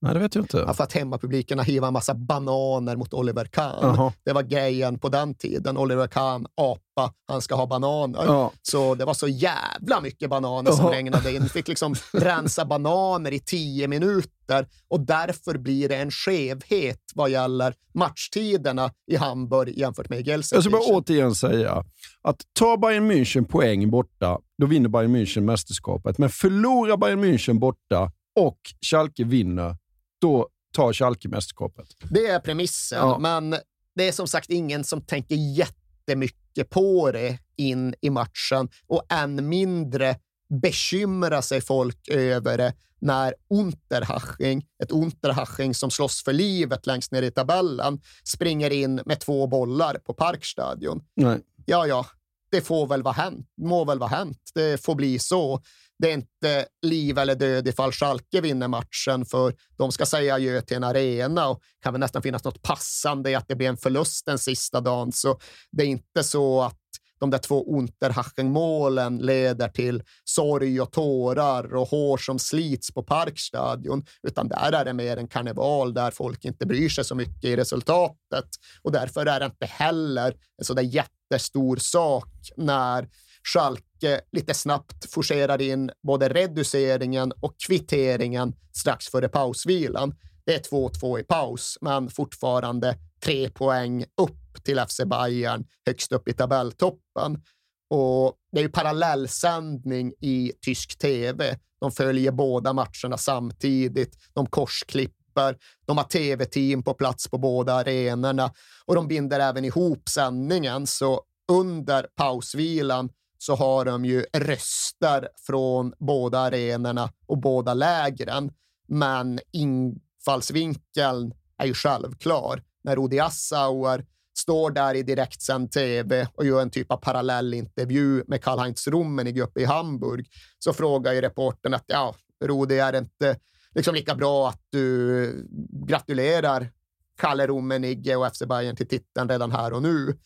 Nej, 0.06 0.14
det 0.14 0.20
vet 0.20 0.36
jag 0.36 0.43
inte. 0.43 0.64
Ja, 0.68 0.74
för 0.74 0.84
att 0.84 0.93
hemmapubliken 0.93 1.58
har 1.58 1.66
hivat 1.66 1.88
en 1.88 1.93
massa 1.93 2.14
bananer 2.14 2.95
mot 2.95 3.14
Oliver 3.14 3.45
Kahn. 3.45 3.80
Jaha. 3.82 4.14
Det 4.26 4.34
var 4.34 4.43
grejen 4.43 4.99
på 4.99 5.10
den 5.10 5.36
tiden. 5.36 5.78
Oliver 5.78 6.08
Kahn, 6.08 6.45
apa, 6.56 7.14
han 7.28 7.41
ska 7.41 7.56
ha 7.56 7.66
bananer. 7.68 8.24
Ja. 8.26 8.51
Så 8.62 8.95
det 8.95 9.06
var 9.06 9.14
så 9.14 9.28
jävla 9.28 10.01
mycket 10.01 10.30
bananer 10.30 10.72
som 10.72 10.86
Jaha. 10.86 10.95
regnade 10.95 11.36
in. 11.36 11.49
Fick 11.49 11.68
liksom 11.68 11.95
rensa 12.14 12.66
bananer 12.66 13.32
i 13.34 13.39
tio 13.39 13.88
minuter 13.88 14.68
och 14.88 14.99
därför 14.99 15.58
blir 15.58 15.89
det 15.89 15.95
en 15.95 16.12
skevhet 16.12 16.99
vad 17.16 17.30
gäller 17.30 17.74
matchtiderna 17.93 18.91
i 19.12 19.16
Hamburg 19.16 19.78
jämfört 19.78 20.10
med 20.10 20.28
i 20.28 20.32
Jag 20.32 20.45
ska 20.45 20.56
bara 20.56 20.62
Gelsenkirchen. 20.62 20.95
återigen 20.95 21.36
säga 21.36 21.84
att 22.22 22.41
tar 22.60 22.78
Bayern 22.78 23.12
München 23.12 23.45
poäng 23.45 23.89
borta, 23.89 24.39
då 24.58 24.66
vinner 24.66 24.89
Bayern 24.89 25.16
München 25.16 25.41
mästerskapet. 25.41 26.18
Men 26.18 26.30
förlorar 26.30 26.97
Bayern 26.97 27.24
München 27.24 27.60
borta 27.60 28.12
och 28.39 28.58
Schalke 28.82 29.24
vinner, 29.24 29.76
då 30.22 30.49
tar 30.74 30.93
Schalke 30.93 31.28
mästerskapet. 31.30 31.88
Det 32.09 32.26
är 32.28 32.39
premissen, 32.39 32.97
Ja. 32.97 33.20
men 33.20 33.55
det 33.95 34.07
är 34.07 34.11
som 34.11 34.28
sagt 34.28 34.49
ingen 34.49 34.84
som 34.84 35.01
tänker 35.01 35.36
jättemycket 35.36 36.70
på 36.70 37.11
det 37.11 37.38
in 37.55 37.95
i 38.01 38.09
matchen 38.09 38.70
och 38.88 39.03
än 39.13 39.49
mindre 39.49 40.16
bekymrar 40.61 41.41
sig 41.41 41.61
folk 41.61 42.07
över 42.07 42.57
det 42.57 42.74
när 42.99 43.34
Unterhaching, 43.49 44.66
ett 44.84 44.91
Unterhaching 44.91 45.74
som 45.74 45.91
slåss 45.91 46.24
för 46.24 46.34
livet 46.34 46.86
längst 46.86 47.11
ner 47.11 47.22
i 47.22 47.32
tabellen, 47.32 48.01
springer 48.24 48.70
in 48.70 49.01
med 49.05 49.20
två 49.20 49.47
bollar 49.47 49.93
på 49.97 50.13
Parkstadion. 50.13 51.03
Nej. 51.16 51.39
Ja, 51.66 51.88
ja, 51.88 52.05
det 52.51 52.61
får 52.61 52.88
väl 52.88 53.03
vara 53.03 53.13
hänt. 53.13 53.47
må 53.61 53.86
väl 53.86 53.99
vara 53.99 54.09
hänt. 54.09 54.51
Det 54.53 54.84
får 54.86 54.95
bli 54.95 55.20
så. 55.20 55.61
Det 56.00 56.10
är 56.10 56.14
inte 56.14 56.66
liv 56.82 57.18
eller 57.18 57.36
död 57.36 57.68
ifall 57.68 57.91
Schalke 57.91 58.41
vinner 58.41 58.68
matchen, 58.68 59.26
för 59.26 59.54
de 59.78 59.91
ska 59.91 60.06
säga 60.06 60.36
adjö 60.36 60.62
till 60.62 60.78
en 60.78 60.84
arena 60.84 61.48
och 61.48 61.62
kan 61.84 61.93
väl 61.93 62.00
nästan 62.00 62.22
finnas 62.22 62.43
något 62.43 62.62
passande 62.62 63.32
i 63.32 63.36
att 63.36 63.48
det 63.48 63.56
blir 63.56 63.70
en 63.70 63.78
förlust 63.78 64.26
den 64.26 64.39
sista 64.39 64.82
dagen. 64.82 65.12
Så 65.12 65.39
det 65.72 65.84
är 65.84 65.88
inte 65.88 66.24
så 66.24 66.62
att 66.62 66.80
de 67.20 67.30
där 67.30 67.38
två 67.38 67.78
Unterhaching-målen 67.78 69.18
leder 69.18 69.68
till 69.68 70.04
sorg 70.24 70.82
och 70.82 70.91
tårar 70.91 71.76
och 71.76 71.88
hår 71.88 72.18
som 72.18 72.39
slits 72.39 72.93
på 72.93 73.04
Parkstadion, 73.04 74.06
utan 74.28 74.48
där 74.48 74.72
är 74.72 74.86
det 74.86 74.93
mer 74.93 75.18
en 75.18 75.28
karneval 75.28 75.93
där 75.93 76.12
folk 76.12 76.46
inte 76.46 76.66
bryr 76.66 76.89
sig 76.89 77.06
så 77.06 77.16
mycket 77.16 77.46
i 77.46 77.56
resultatet. 77.56 78.50
Och 78.82 78.91
därför 78.91 79.26
är 79.26 79.39
det 79.39 79.46
inte 79.46 79.66
heller 79.66 80.36
en 80.58 80.66
sådär 80.66 80.84
jättestor 80.84 81.78
sak 81.78 82.32
när 82.58 83.10
Schalke 83.54 84.22
lite 84.32 84.54
snabbt 84.54 85.12
forcerar 85.12 85.62
in 85.62 85.91
både 86.04 86.30
reduceringen 86.30 87.32
och 87.39 87.56
kvitteringen 87.68 88.54
strax 88.74 89.08
före 89.08 89.30
pausvilan. 89.30 90.16
Det 90.46 90.56
är 90.56 90.60
2-2 90.60 91.20
i 91.20 91.24
paus, 91.24 91.78
men 91.82 92.10
fortfarande 92.10 92.98
tre 93.24 93.50
poäng 93.50 94.06
upp 94.22 94.64
till 94.64 94.80
FC 94.88 95.02
Bayern 95.06 95.66
högst 95.86 96.12
upp 96.12 96.28
i 96.28 96.34
tabelltoppen. 96.34 97.43
Och 97.89 98.34
det 98.52 98.60
är 98.60 98.64
ju 98.64 98.70
parallellsändning 98.70 100.14
i 100.22 100.52
tysk 100.62 100.98
tv. 100.98 101.58
De 101.80 101.91
följer 101.91 102.32
båda 102.32 102.74
matcherna 102.74 103.18
samtidigt. 103.18 104.18
De 104.34 104.46
korsklipper. 104.46 105.58
De 105.86 105.98
har 105.98 106.04
tv-team 106.04 106.84
på 106.84 106.93
plats 106.93 107.28
på 107.28 107.38
båda 107.38 107.74
arenorna 107.74 108.54
och 108.86 108.96
de 108.96 109.08
binder 109.08 109.39
även 109.39 109.66
ihop 109.66 110.10
sändningen. 110.10 110.88
Så 110.88 111.22
under 111.52 112.08
pausvilan 112.16 113.10
så 113.38 113.56
har 113.56 113.86
de 113.86 114.06
ju 114.06 114.26
röster 114.34 115.30
från 115.48 115.94
båda 116.00 116.40
arenorna 116.40 117.10
och 117.26 117.38
båda 117.38 117.74
lägren. 117.74 118.52
Men 118.88 119.40
infallsvinkeln 119.52 121.34
är 121.58 121.66
ju 121.66 121.74
självklar. 121.74 122.64
När 122.84 122.96
Rudi 122.96 123.20
Assauer 123.20 124.06
står 124.38 124.72
där 124.72 124.96
i 124.96 125.04
direktsänd 125.04 125.72
tv 125.72 126.28
och 126.34 126.46
gör 126.46 126.62
en 126.62 126.70
typ 126.70 126.92
av 126.92 126.98
parallellintervju 126.98 128.24
med 128.28 128.44
Karl-Heinz 128.44 128.88
Rummenigge 128.88 129.44
uppe 129.44 129.62
i 129.62 129.66
Hamburg, 129.66 130.28
så 130.60 130.74
frågar 130.74 131.14
ju 131.14 131.22
reportern 131.22 131.74
att 131.74 131.84
ja, 131.88 132.16
Rudi, 132.44 132.80
är 132.80 132.92
det 132.92 132.98
inte 132.98 133.40
liksom 133.76 133.96
lika 133.96 134.16
bra 134.16 134.50
att 134.50 134.62
du 134.70 135.48
gratulerar 135.88 136.72
Kalle 137.18 137.48
Rummenigge 137.48 138.16
och 138.16 138.36
FC 138.36 138.44
Bayern 138.46 138.76
till 138.76 138.88
titeln 138.88 139.30
redan 139.30 139.52
här 139.52 139.74
och 139.74 139.82
nu? 139.82 140.18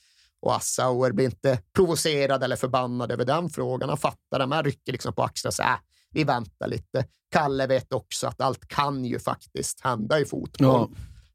Och 0.42 0.56
Assauer 0.56 1.12
blir 1.12 1.26
inte 1.26 1.60
provocerad 1.76 2.44
eller 2.44 2.56
förbannad 2.56 3.12
över 3.12 3.26
den 3.26 3.50
frågan. 3.50 3.90
Han 3.90 3.98
fattar 3.98 4.40
det, 4.40 4.48
men 4.48 4.64
rycker 4.64 4.92
liksom 4.92 5.14
på 5.14 5.24
axlarna 5.24 5.50
och 5.50 5.54
säger 5.54 5.70
äh, 5.70 5.78
vi 6.12 6.24
väntar 6.24 6.68
lite. 6.68 7.06
Kalle 7.32 7.68
vet 7.68 7.94
också 7.94 8.28
att 8.28 8.42
allt 8.42 8.68
kan 8.68 9.06
ju 9.06 9.20
faktiskt 9.20 9.82
hända 9.82 10.20
i 10.20 10.26
fotboll. 10.26 10.88
Ja. 10.90 10.90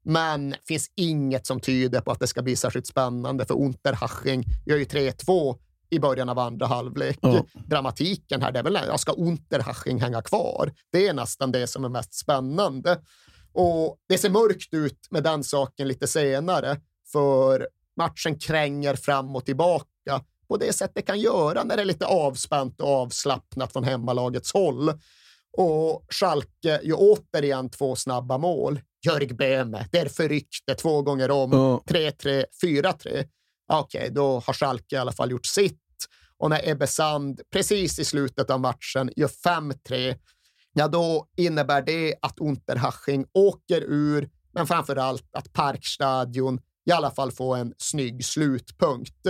Men 0.05 0.51
det 0.51 0.67
finns 0.67 0.91
inget 0.95 1.47
som 1.47 1.61
tyder 1.61 2.01
på 2.01 2.11
att 2.11 2.21
det 2.21 2.27
ska 2.27 2.43
bli 2.43 2.57
särskilt 2.57 2.87
spännande, 2.87 3.45
för 3.45 3.55
Unterhaching 3.55 4.45
gör 4.67 4.77
ju 4.77 4.85
3-2 4.85 5.59
i 5.91 5.99
början 5.99 6.29
av 6.29 6.39
andra 6.39 6.67
halvlek. 6.67 7.19
Ja. 7.21 7.45
Dramatiken 7.67 8.43
här, 8.43 8.53
det 8.53 8.59
är 8.59 8.63
väl, 8.63 8.79
ja, 8.89 8.99
ska 8.99 9.13
Unterhaching 9.13 10.01
hänga 10.01 10.23
kvar? 10.23 10.73
Det 10.93 11.09
är 11.09 11.13
nästan 11.13 11.53
det 11.53 11.67
som 11.67 11.85
är 11.85 11.89
mest 11.89 12.15
spännande. 12.15 13.01
Och 13.53 13.97
det 14.09 14.19
ser 14.19 14.31
mörkt 14.31 14.75
ut 14.75 15.07
med 15.11 15.23
den 15.23 15.45
saken 15.45 15.89
lite 15.89 16.07
senare, 16.07 16.81
för 17.13 17.69
matchen 17.97 18.39
kränger 18.39 18.95
fram 18.95 19.37
och 19.37 19.45
tillbaka 19.45 20.21
på 20.49 20.57
det 20.57 20.73
sätt 20.73 20.93
det 20.95 21.03
kan 21.03 21.21
göra 21.21 21.65
när 21.65 21.77
det 21.77 21.83
är 21.83 21.87
lite 21.87 22.07
avspänt 22.07 22.81
och 22.81 22.89
avslappnat 22.89 23.73
från 23.73 23.85
hemmalagets 23.85 24.53
håll. 24.53 24.93
Och 25.57 26.07
Schalke 26.09 26.81
gör 26.83 26.97
återigen 26.99 27.71
två 27.71 27.97
snabba 27.97 28.39
mål. 28.39 28.81
Jörg 29.07 29.27
Böhme, 29.27 29.87
det 29.93 29.99
är 29.99 30.09
förrykte 30.09 30.75
två 30.75 31.03
gånger 31.03 31.31
om. 31.31 31.53
3-3, 31.53 32.45
4-3. 32.63 33.25
Okej, 33.73 34.11
då 34.11 34.43
har 34.47 34.55
Schalke 34.55 34.97
i 34.97 34.99
alla 34.99 35.13
fall 35.13 35.31
gjort 35.31 35.47
sitt. 35.47 35.81
Och 36.39 36.51
när 36.51 36.69
Ebbe 36.69 36.87
Sand 36.87 37.41
precis 37.53 37.99
i 37.99 38.05
slutet 38.05 38.51
av 38.51 38.61
matchen 38.61 39.11
gör 39.17 39.29
5-3, 39.29 40.17
ja 40.73 40.89
då 40.89 41.29
innebär 41.37 41.83
det 41.83 42.15
att 42.23 42.39
Unterhaching 42.39 43.27
åker 43.33 43.81
ur, 43.81 44.29
men 44.53 44.67
framför 44.67 44.97
allt 44.97 45.29
att 45.33 45.53
Parkstadion 45.53 46.61
i 46.87 46.93
alla 46.93 47.11
fall 47.11 47.33
få 47.33 47.55
en 47.55 47.75
snygg 47.79 48.25
slutpunkt. 48.25 49.27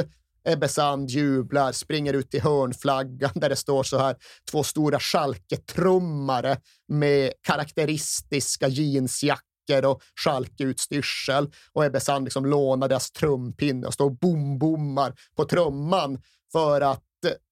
Ebbe 0.48 0.68
Sand 0.68 1.10
jublar, 1.10 1.72
springer 1.72 2.12
ut 2.12 2.30
till 2.30 2.42
hörnflaggan 2.42 3.30
där 3.34 3.48
det 3.48 3.56
står 3.56 3.82
så 3.82 3.98
här 3.98 4.16
två 4.50 4.62
stora 4.62 4.98
Schalke-trummare 5.00 6.56
med 6.88 7.32
karaktäristiska 7.42 8.68
jeansjackor 8.68 9.84
och 9.84 10.02
Schalke-utstyrsel. 10.24 11.52
Och 11.72 11.84
Ebbe 11.84 12.00
Sand 12.00 12.24
liksom 12.24 12.46
lånar 12.46 12.88
deras 12.88 13.10
trumpinne 13.10 13.86
och 13.86 13.94
står 13.94 14.04
och 14.04 14.18
bom-bommar 14.18 15.14
på 15.36 15.44
trumman 15.44 16.18
för 16.52 16.80
att 16.80 17.02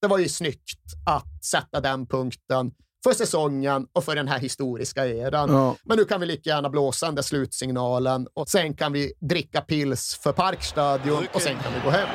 det 0.01 0.07
var 0.07 0.19
ju 0.19 0.29
snyggt 0.29 0.81
att 1.07 1.45
sätta 1.45 1.81
den 1.81 2.07
punkten 2.07 2.73
för 3.05 3.13
säsongen 3.13 3.87
och 3.93 4.05
för 4.05 4.15
den 4.15 4.29
här 4.29 4.39
historiska 4.39 5.07
eran. 5.07 5.51
Ja. 5.53 5.77
Men 5.83 5.97
nu 5.99 6.05
kan 6.05 6.21
vi 6.21 6.27
lika 6.27 6.51
gärna 6.51 6.71
blåsa 6.71 7.07
den 7.07 7.15
där 7.15 7.23
slutsignalen 7.23 8.27
och 8.35 8.49
sen 8.49 8.75
kan 8.75 8.93
vi 8.93 9.13
dricka 9.21 9.61
pils 9.61 10.21
för 10.23 10.33
Parkstadion 10.33 11.27
och 11.33 11.43
sen 11.43 11.59
kan 11.63 11.73
vi 11.75 11.81
gå 11.85 11.91
hem. 11.91 12.09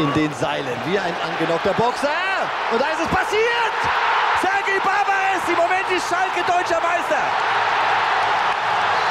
In 0.00 0.10
den 0.14 0.34
Seilen, 0.34 0.78
wie 0.86 0.98
ein 0.98 1.14
angenockter 1.28 1.74
Boxer. 1.78 2.26
Und 2.72 2.80
da 2.80 2.86
ist 2.92 3.00
es 3.00 3.08
passiert! 3.08 3.76
Sergei 4.42 4.78
Barbares, 4.88 5.42
im 5.48 5.56
Moment 5.56 5.88
ist 5.96 6.06
Schalke 6.10 6.42
deutscher 6.54 6.80
Meister. 6.88 7.24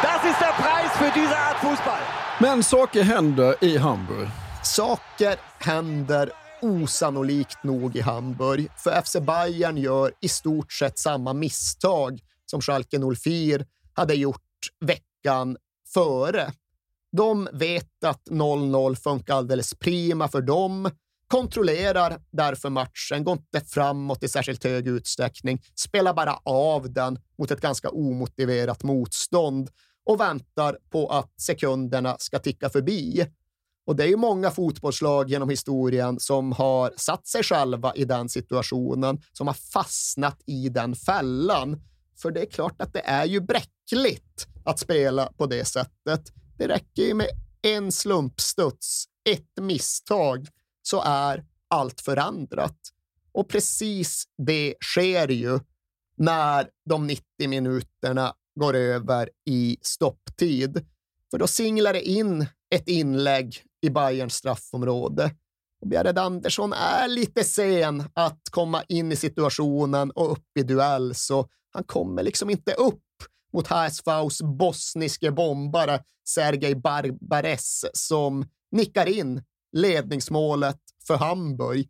Das 0.03 0.23
ist 0.32 0.39
der 0.39 0.53
Preis 0.63 0.91
für 0.99 1.11
diese 1.19 1.36
Art 1.38 1.57
Fußball. 1.57 2.03
Men 2.39 2.61
saker 2.61 3.03
händer 3.03 3.55
i 3.63 3.80
Hamburg. 3.80 4.28
Saker 4.61 5.38
händer 5.59 6.30
osannolikt 6.66 7.63
nog 7.63 7.95
i 7.95 8.01
Hamburg, 8.01 8.68
för 8.78 9.01
FC 9.01 9.16
Bayern 9.22 9.78
gör 9.78 10.11
i 10.22 10.28
stort 10.28 10.74
sett 10.74 10.99
samma 10.99 11.34
misstag 11.34 12.20
som 12.45 12.61
Schalke 12.61 12.99
04 13.16 13.66
hade 13.93 14.13
gjort 14.13 14.41
veckan 14.80 15.57
före. 15.93 16.51
De 17.11 17.49
vet 17.53 18.03
att 18.05 18.28
0-0 18.30 18.95
funkar 18.95 19.36
alldeles 19.36 19.74
prima 19.74 20.28
för 20.28 20.41
dem, 20.41 20.89
kontrollerar 21.28 22.22
därför 22.32 22.70
matchen, 22.70 23.24
går 23.24 23.34
inte 23.34 23.61
framåt 23.61 24.24
i 24.24 24.28
särskilt 24.28 24.63
hög 24.63 24.88
utsträckning, 24.88 25.61
spelar 25.76 26.13
bara 26.13 26.39
av 26.43 26.93
den 26.93 27.20
mot 27.38 27.51
ett 27.51 27.61
ganska 27.61 27.89
omotiverat 27.89 28.84
motstånd 28.84 29.70
och 30.05 30.20
väntar 30.20 30.78
på 30.89 31.07
att 31.07 31.41
sekunderna 31.41 32.16
ska 32.20 32.39
ticka 32.39 32.70
förbi. 32.70 33.26
Och 33.86 33.95
det 33.95 34.03
är 34.03 34.07
ju 34.07 34.17
många 34.17 34.51
fotbollslag 34.51 35.29
genom 35.29 35.49
historien 35.49 36.19
som 36.19 36.51
har 36.51 36.93
satt 36.97 37.27
sig 37.27 37.43
själva 37.43 37.95
i 37.95 38.05
den 38.05 38.29
situationen, 38.29 39.21
som 39.33 39.47
har 39.47 39.53
fastnat 39.53 40.41
i 40.45 40.69
den 40.69 40.95
fällan. 40.95 41.81
För 42.21 42.31
det 42.31 42.41
är 42.41 42.45
klart 42.45 42.81
att 42.81 42.93
det 42.93 43.05
är 43.05 43.25
ju 43.25 43.39
bräckligt 43.39 44.47
att 44.65 44.79
spela 44.79 45.25
på 45.38 45.45
det 45.45 45.65
sättet. 45.65 46.31
Det 46.57 46.67
räcker 46.67 47.03
ju 47.03 47.13
med 47.13 47.27
en 47.61 47.91
slumpstuds, 47.91 49.05
ett 49.29 49.61
misstag, 49.61 50.47
så 50.81 51.01
är 51.05 51.45
allt 51.67 52.01
förändrat. 52.01 52.77
Och 53.31 53.49
precis 53.49 54.23
det 54.38 54.75
sker 54.81 55.27
ju 55.27 55.59
när 56.17 56.69
de 56.89 57.07
90 57.07 57.23
minuterna 57.47 58.33
går 58.59 58.73
över 58.75 59.29
i 59.45 59.77
stopptid. 59.81 60.86
För 61.31 61.38
då 61.38 61.47
singlar 61.47 61.93
det 61.93 62.07
in 62.07 62.45
ett 62.75 62.88
inlägg 62.88 63.63
i 63.86 63.89
Bayerns 63.89 64.33
straffområde. 64.33 65.31
Och 65.81 65.88
Bjärred 65.88 66.19
Andersson 66.19 66.73
är 66.73 67.07
lite 67.07 67.43
sen 67.43 68.03
att 68.13 68.41
komma 68.51 68.83
in 68.88 69.11
i 69.11 69.15
situationen 69.15 70.11
och 70.11 70.31
upp 70.31 70.57
i 70.59 70.63
duell, 70.63 71.15
så 71.15 71.47
han 71.71 71.83
kommer 71.83 72.23
liksom 72.23 72.49
inte 72.49 72.73
upp 72.73 73.01
mot 73.53 73.67
HSVs 73.67 74.41
bosniske 74.41 75.31
bombare 75.31 76.03
Sergej 76.27 76.75
Barbares 76.75 77.86
som 77.93 78.45
nickar 78.71 79.05
in 79.05 79.43
ledningsmålet 79.71 80.79
för 81.07 81.17
Hamburg. 81.17 81.89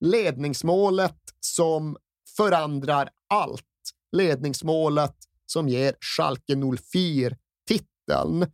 Ledningsmålet 0.00 1.18
som 1.40 1.96
förändrar 2.36 3.10
allt. 3.28 3.62
Ledningsmålet 4.16 5.14
som 5.46 5.68
ger 5.68 5.94
Schalke 6.00 6.56
04 6.92 7.36
titeln. 7.68 8.46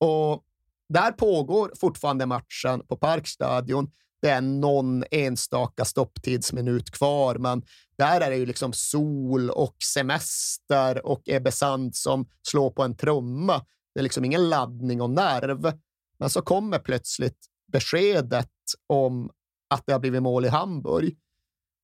Och 0.00 0.44
där 0.88 1.12
pågår 1.12 1.72
fortfarande 1.80 2.26
matchen 2.26 2.86
på 2.88 2.96
Parkstadion. 2.96 3.90
Det 4.22 4.28
är 4.28 4.40
någon 4.40 5.04
enstaka 5.10 5.84
stopptidsminut 5.84 6.90
kvar, 6.90 7.34
men 7.34 7.62
där 7.98 8.20
är 8.20 8.30
det 8.30 8.36
ju 8.36 8.46
liksom 8.46 8.72
sol 8.72 9.50
och 9.50 9.76
semester 9.94 11.06
och 11.06 11.22
Ebbe 11.26 11.52
Sand 11.52 11.96
som 11.96 12.28
slår 12.48 12.70
på 12.70 12.82
en 12.82 12.96
trumma. 12.96 13.64
Det 13.94 14.00
är 14.00 14.02
liksom 14.02 14.24
ingen 14.24 14.48
laddning 14.48 15.00
och 15.00 15.10
nerv. 15.10 15.72
Men 16.18 16.30
så 16.30 16.42
kommer 16.42 16.78
plötsligt 16.78 17.38
beskedet 17.72 18.50
om 18.86 19.30
att 19.70 19.86
det 19.86 19.92
har 19.92 20.00
blivit 20.00 20.22
mål 20.22 20.44
i 20.44 20.48
Hamburg. 20.48 21.16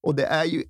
Och 0.03 0.15
det 0.15 0.27
är 0.27 0.45
ju 0.45 0.65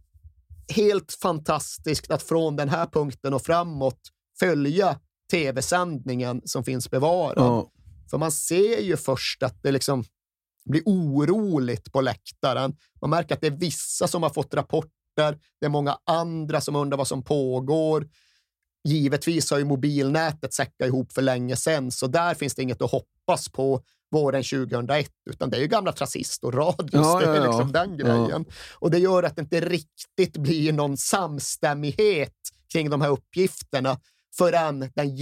helt 0.68 1.12
fantastiskt 1.22 2.10
att 2.10 2.22
från 2.22 2.56
den 2.56 2.68
här 2.68 2.86
punkten 2.86 3.34
och 3.34 3.42
framåt 3.42 4.00
följa 4.38 4.98
tv-sändningen 5.30 6.42
som 6.44 6.64
finns 6.64 6.90
bevarad. 6.90 7.44
Ja. 7.44 7.70
För 8.10 8.18
man 8.18 8.32
ser 8.32 8.80
ju 8.80 8.96
först 8.96 9.42
att 9.42 9.62
det 9.62 9.72
liksom 9.72 10.04
blir 10.64 10.82
oroligt 10.86 11.92
på 11.92 12.00
läktaren. 12.00 12.76
Man 13.00 13.10
märker 13.10 13.34
att 13.34 13.40
det 13.40 13.46
är 13.46 13.58
vissa 13.58 14.08
som 14.08 14.22
har 14.22 14.30
fått 14.30 14.54
rapporter. 14.54 15.38
Det 15.60 15.66
är 15.66 15.70
många 15.70 15.98
andra 16.04 16.60
som 16.60 16.76
undrar 16.76 16.98
vad 16.98 17.08
som 17.08 17.22
pågår. 17.22 18.08
Givetvis 18.88 19.50
har 19.50 19.58
ju 19.58 19.64
mobilnätet 19.64 20.54
säckat 20.54 20.86
ihop 20.88 21.12
för 21.12 21.22
länge 21.22 21.56
sedan, 21.56 21.90
så 21.90 22.06
där 22.06 22.34
finns 22.34 22.54
det 22.54 22.62
inget 22.62 22.82
att 22.82 22.90
hoppas 22.90 23.48
på 23.48 23.82
våren 24.10 24.42
2001, 24.42 25.10
utan 25.30 25.50
det 25.50 25.56
är 25.56 25.60
ju 25.60 25.66
gamla 25.66 25.92
transistorradios. 25.92 26.90
Ja, 26.92 27.20
det 27.20 27.26
är 27.26 27.34
ja, 27.34 27.46
liksom 27.46 27.70
ja. 27.74 27.80
den 27.80 27.96
grejen. 27.96 28.44
Och 28.74 28.90
det 28.90 28.98
gör 28.98 29.22
att 29.22 29.36
det 29.36 29.42
inte 29.42 29.60
riktigt 29.60 30.36
blir 30.36 30.72
någon 30.72 30.96
samstämmighet 30.96 32.34
kring 32.72 32.90
de 32.90 33.00
här 33.00 33.10
uppgifterna 33.10 34.00
förrän 34.38 34.90
den 34.94 35.16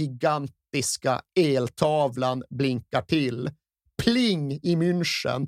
gigantiska 0.73 1.21
eltavlan 1.35 2.43
blinkar 2.49 3.01
till. 3.01 3.49
Pling 4.03 4.51
i 4.51 4.75
München. 4.75 5.47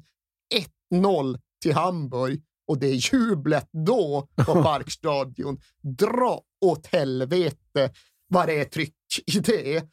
1-0 0.94 1.40
till 1.62 1.74
Hamburg 1.74 2.42
och 2.68 2.80
det 2.80 2.88
är 2.88 3.14
jublet 3.14 3.70
då 3.72 4.28
på 4.36 4.54
Parkstadion. 4.64 5.60
Dra 5.82 6.42
åt 6.66 6.88
helvete 6.88 7.92
vad 8.28 8.48
det 8.48 8.60
är 8.60 8.66
tryck 8.66 8.96
i 9.28 9.40
det. 9.40 9.84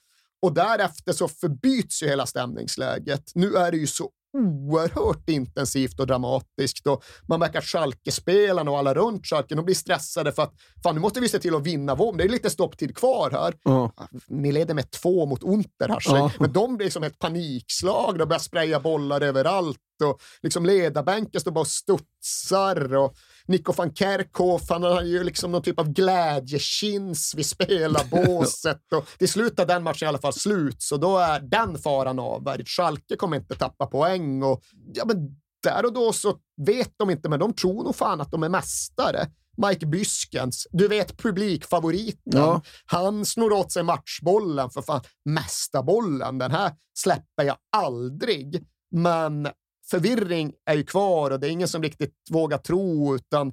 Och 0.42 0.54
därefter 0.54 1.12
så 1.12 1.28
förbyts 1.28 2.02
ju 2.02 2.06
hela 2.06 2.26
stämningsläget. 2.26 3.32
Nu 3.34 3.56
är 3.56 3.70
det 3.70 3.76
ju 3.76 3.86
så 3.86 4.10
oerhört 4.32 5.28
intensivt 5.28 6.00
och 6.00 6.06
dramatiskt. 6.06 6.86
Och 6.86 7.04
man 7.28 7.40
märker 7.40 7.58
att 7.58 7.64
Schalke-spelarna 7.64 8.70
och 8.70 8.78
alla 8.78 8.94
runt 8.94 9.26
Schalke 9.26 9.54
de 9.54 9.64
blir 9.64 9.74
stressade 9.74 10.32
för 10.32 10.42
att 10.42 10.52
fan, 10.82 10.94
nu 10.94 11.00
måste 11.00 11.20
vi 11.20 11.28
se 11.28 11.38
till 11.38 11.54
att 11.54 11.62
vinna 11.66 11.94
vågen. 11.94 12.18
Det 12.18 12.24
är 12.24 12.28
lite 12.28 12.50
stopptid 12.50 12.96
kvar 12.96 13.30
här. 13.30 13.54
Ja. 13.64 13.92
Ni 14.28 14.52
leder 14.52 14.74
med 14.74 14.90
två 14.90 15.26
mot 15.26 15.42
Unterhaching, 15.42 16.16
Ja. 16.16 16.30
men 16.40 16.52
de 16.52 16.76
blir 16.76 16.90
som 16.90 17.02
ett 17.02 17.18
panikslag 17.18 18.20
och 18.20 18.28
börjar 18.28 18.40
spraya 18.40 18.80
bollar 18.80 19.20
överallt. 19.20 19.78
Och 20.00 20.20
liksom 20.42 20.66
ledarbänken 20.66 21.40
står 21.40 21.52
bara 21.52 21.60
och 21.60 21.66
studsar. 21.66 22.94
Och 22.94 23.16
Nico 23.46 23.72
van 23.72 23.94
Kerkhoff, 23.94 24.62
han 24.68 24.82
har 24.82 25.02
ju 25.02 25.24
liksom 25.24 25.52
någon 25.52 25.62
typ 25.62 25.78
av 25.78 25.92
glädjekins 25.92 27.34
vid 27.36 27.46
spelarbåset. 27.46 28.92
och 28.92 29.06
till 29.18 29.28
slut 29.28 29.58
är 29.58 29.66
den 29.66 29.82
matchen 29.82 30.06
i 30.06 30.08
alla 30.08 30.18
fall 30.18 30.32
slut, 30.32 30.82
så 30.82 30.96
då 30.96 31.18
är 31.18 31.40
den 31.40 31.78
faran 31.78 32.18
avvärjd. 32.18 32.68
Schalke 32.68 33.16
kommer 33.16 33.36
inte 33.36 33.54
tappa 33.54 33.86
poäng. 33.86 34.42
Och, 34.42 34.62
ja, 34.94 35.04
men 35.04 35.42
där 35.62 35.86
och 35.86 35.92
då 35.92 36.12
så 36.12 36.38
vet 36.66 36.92
de 36.96 37.10
inte, 37.10 37.28
men 37.28 37.40
de 37.40 37.54
tror 37.54 37.84
nog 37.84 37.96
fan 37.96 38.20
att 38.20 38.30
de 38.30 38.42
är 38.42 38.48
mästare. 38.48 39.26
Mike 39.56 39.86
Byskens, 39.86 40.66
du 40.70 40.88
vet 40.88 41.18
publikfavoriten. 41.18 42.32
Ja. 42.32 42.62
Han 42.86 43.26
snor 43.26 43.52
åt 43.52 43.72
sig 43.72 43.82
matchbollen, 43.82 44.70
för 44.70 44.82
fan, 44.82 45.00
mästarbollen. 45.24 46.38
Den 46.38 46.50
här 46.50 46.72
släpper 46.98 47.44
jag 47.44 47.56
aldrig. 47.76 48.66
Men 48.90 49.48
förvirring 49.92 50.52
är 50.66 50.74
ju 50.74 50.84
kvar 50.84 51.30
och 51.30 51.40
det 51.40 51.48
är 51.48 51.50
ingen 51.50 51.68
som 51.68 51.82
riktigt 51.82 52.14
vågar 52.30 52.58
tro, 52.58 53.14
utan 53.14 53.52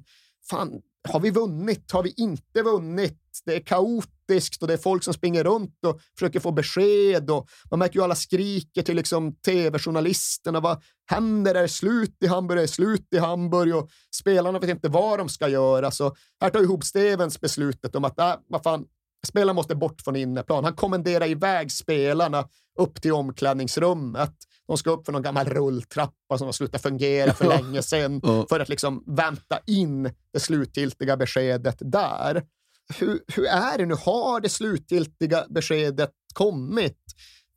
fan, 0.50 0.80
har 1.08 1.20
vi 1.20 1.30
vunnit? 1.30 1.92
Har 1.92 2.02
vi 2.02 2.14
inte 2.16 2.62
vunnit? 2.62 3.18
Det 3.44 3.54
är 3.54 3.60
kaotiskt 3.60 4.62
och 4.62 4.68
det 4.68 4.74
är 4.74 4.78
folk 4.78 5.04
som 5.04 5.14
springer 5.14 5.44
runt 5.44 5.84
och 5.86 6.00
försöker 6.18 6.40
få 6.40 6.52
besked 6.52 7.30
och 7.30 7.48
man 7.70 7.78
märker 7.78 7.98
ju 7.98 8.04
alla 8.04 8.14
skriker 8.14 8.82
till 8.82 8.96
liksom 8.96 9.34
tv-journalisterna. 9.34 10.60
Vad 10.60 10.82
händer? 11.10 11.54
Är 11.54 11.62
det 11.62 11.68
slut 11.68 12.16
i 12.20 12.26
Hamburg? 12.26 12.58
Är 12.58 12.62
det 12.62 12.68
slut 12.68 13.06
i 13.14 13.18
Hamburg? 13.18 13.74
Och 13.74 13.90
spelarna 14.14 14.58
vet 14.58 14.70
inte 14.70 14.88
vad 14.88 15.18
de 15.18 15.28
ska 15.28 15.48
göra. 15.48 15.90
Så 15.90 16.14
här 16.40 16.50
tar 16.50 16.60
ju 16.60 16.66
Hoop 16.66 16.84
Stevens 16.84 17.40
beslutet 17.40 17.94
om 17.94 18.04
att 18.04 18.18
äh, 18.18 18.34
vad 18.48 18.62
fan, 18.62 18.84
spelarna 19.26 19.52
måste 19.52 19.74
bort 19.74 20.00
från 20.00 20.16
inneplan. 20.16 20.64
Han 20.64 20.74
kommenderar 20.74 21.26
iväg 21.26 21.72
spelarna 21.72 22.48
upp 22.78 23.02
till 23.02 23.12
omklädningsrummet. 23.12 24.34
De 24.70 24.78
ska 24.78 24.90
upp 24.90 25.06
för 25.06 25.12
någon 25.12 25.22
gammal 25.22 25.46
rulltrappa 25.46 26.38
som 26.38 26.46
har 26.46 26.52
slutat 26.52 26.82
fungera 26.82 27.32
för 27.32 27.48
länge 27.48 27.82
sedan 27.82 28.20
för 28.48 28.60
att 28.60 28.68
liksom 28.68 29.04
vänta 29.06 29.60
in 29.66 30.12
det 30.32 30.40
slutgiltiga 30.40 31.16
beskedet 31.16 31.76
där. 31.80 32.42
Hur, 32.98 33.20
hur 33.34 33.46
är 33.46 33.78
det 33.78 33.86
nu? 33.86 33.94
Har 33.94 34.40
det 34.40 34.48
slutgiltiga 34.48 35.46
beskedet 35.48 36.10
kommit? 36.34 36.98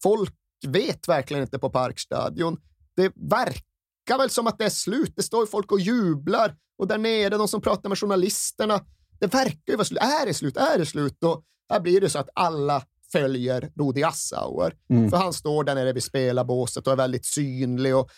Folk 0.03 0.33
vet 0.67 1.07
verkligen 1.07 1.43
inte 1.43 1.59
på 1.59 1.69
Parkstadion. 1.69 2.57
Det 2.95 3.11
verkar 3.15 4.17
väl 4.17 4.29
som 4.29 4.47
att 4.47 4.57
det 4.57 4.65
är 4.65 4.69
slut. 4.69 5.13
Det 5.15 5.23
står 5.23 5.45
folk 5.45 5.71
och 5.71 5.79
jublar 5.79 6.55
och 6.77 6.87
där 6.87 6.97
nere, 6.97 7.37
de 7.37 7.47
som 7.47 7.61
pratar 7.61 7.89
med 7.89 7.99
journalisterna, 7.99 8.81
det 9.19 9.27
verkar 9.27 9.73
ju 9.73 9.75
vara 9.75 9.85
slut. 9.85 10.01
Är 10.01 10.25
det 10.25 10.33
slut? 10.33 10.57
Är 10.57 10.77
det 10.77 10.85
slut? 10.85 11.23
Och 11.23 11.43
här 11.69 11.79
blir 11.79 12.01
det 12.01 12.09
så 12.09 12.19
att 12.19 12.29
alla 12.35 12.83
följer 13.13 13.71
Rudi 13.75 14.03
Assauer. 14.03 14.73
Mm. 14.89 15.09
För 15.09 15.17
han 15.17 15.33
står 15.33 15.63
där 15.63 15.75
nere 15.75 15.93
vid 15.93 16.03
spelarbåset 16.03 16.87
och 16.87 16.93
är 16.93 16.97
väldigt 16.97 17.25
synlig 17.25 17.95
och 17.95 18.09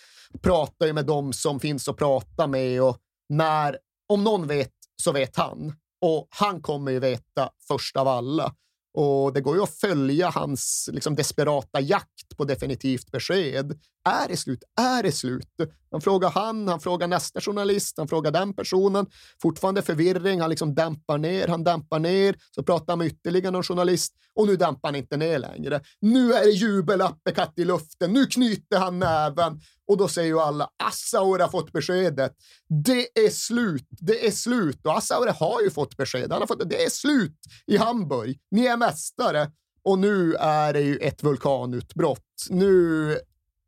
pratar 0.41 0.85
ju 0.85 0.93
med 0.93 1.05
dem 1.05 1.33
som 1.33 1.59
finns 1.59 1.87
att 1.89 1.97
prata 1.97 2.47
med. 2.47 2.81
Och 2.81 2.97
när, 3.29 3.77
om 4.09 4.23
någon 4.23 4.47
vet 4.47 4.71
så 5.01 5.11
vet 5.11 5.35
han. 5.35 5.73
Och 6.01 6.27
han 6.29 6.61
kommer 6.61 6.91
ju 6.91 6.99
veta 6.99 7.49
först 7.67 7.97
av 7.97 8.07
alla. 8.07 8.55
Och 8.97 9.33
det 9.33 9.41
går 9.41 9.55
ju 9.55 9.63
att 9.63 9.75
följa 9.75 10.29
hans 10.29 10.89
liksom, 10.93 11.15
desperata 11.15 11.79
jakt 11.79 12.37
på 12.37 12.45
definitivt 12.45 13.11
besked. 13.11 13.79
Är 14.09 14.27
det 14.27 14.37
slut? 14.37 14.63
Är 14.79 15.03
det 15.03 15.11
slut? 15.11 15.49
Han 15.95 16.01
frågar 16.01 16.29
han, 16.29 16.67
han 16.67 16.79
frågar 16.79 17.07
nästa 17.07 17.41
journalist, 17.41 17.97
han 17.97 18.07
frågar 18.07 18.31
den 18.31 18.53
personen. 18.53 19.05
Fortfarande 19.41 19.81
förvirring, 19.81 20.41
han 20.41 20.49
liksom 20.49 20.75
dämpar 20.75 21.17
ner, 21.17 21.47
han 21.47 21.63
dämpar 21.63 21.99
ner, 21.99 22.35
så 22.51 22.63
pratar 22.63 22.91
han 22.91 22.97
med 22.97 23.07
ytterligare 23.07 23.51
någon 23.51 23.63
journalist 23.63 24.13
och 24.33 24.47
nu 24.47 24.55
dämpar 24.55 24.87
han 24.87 24.95
inte 24.95 25.17
ner 25.17 25.39
längre. 25.39 25.81
Nu 26.01 26.33
är 26.33 26.45
det 26.45 26.51
jubelappekatt 26.51 27.53
i 27.55 27.65
luften, 27.65 28.13
nu 28.13 28.25
knyter 28.25 28.79
han 28.79 28.99
näven 28.99 29.61
och 29.87 29.97
då 29.97 30.07
säger 30.07 30.27
ju 30.27 30.39
alla 30.39 30.69
Assaure 30.83 31.43
har 31.43 31.49
fått 31.49 31.71
beskedet. 31.71 32.35
Det 32.85 33.19
är 33.25 33.29
slut, 33.29 33.87
det 33.89 34.27
är 34.27 34.31
slut 34.31 34.85
och 34.85 34.97
Assaure 34.97 35.31
har 35.31 35.61
ju 35.61 35.69
fått 35.69 35.97
besked. 35.97 36.31
Han 36.31 36.41
har 36.41 36.47
fått, 36.47 36.69
det 36.69 36.83
är 36.83 36.89
slut 36.89 37.39
i 37.67 37.77
Hamburg. 37.77 38.39
Ni 38.51 38.65
är 38.65 38.77
mästare 38.77 39.51
och 39.83 39.99
nu 39.99 40.33
är 40.33 40.73
det 40.73 40.81
ju 40.81 40.97
ett 40.97 41.23
vulkanutbrott. 41.23 42.47
Nu 42.49 43.17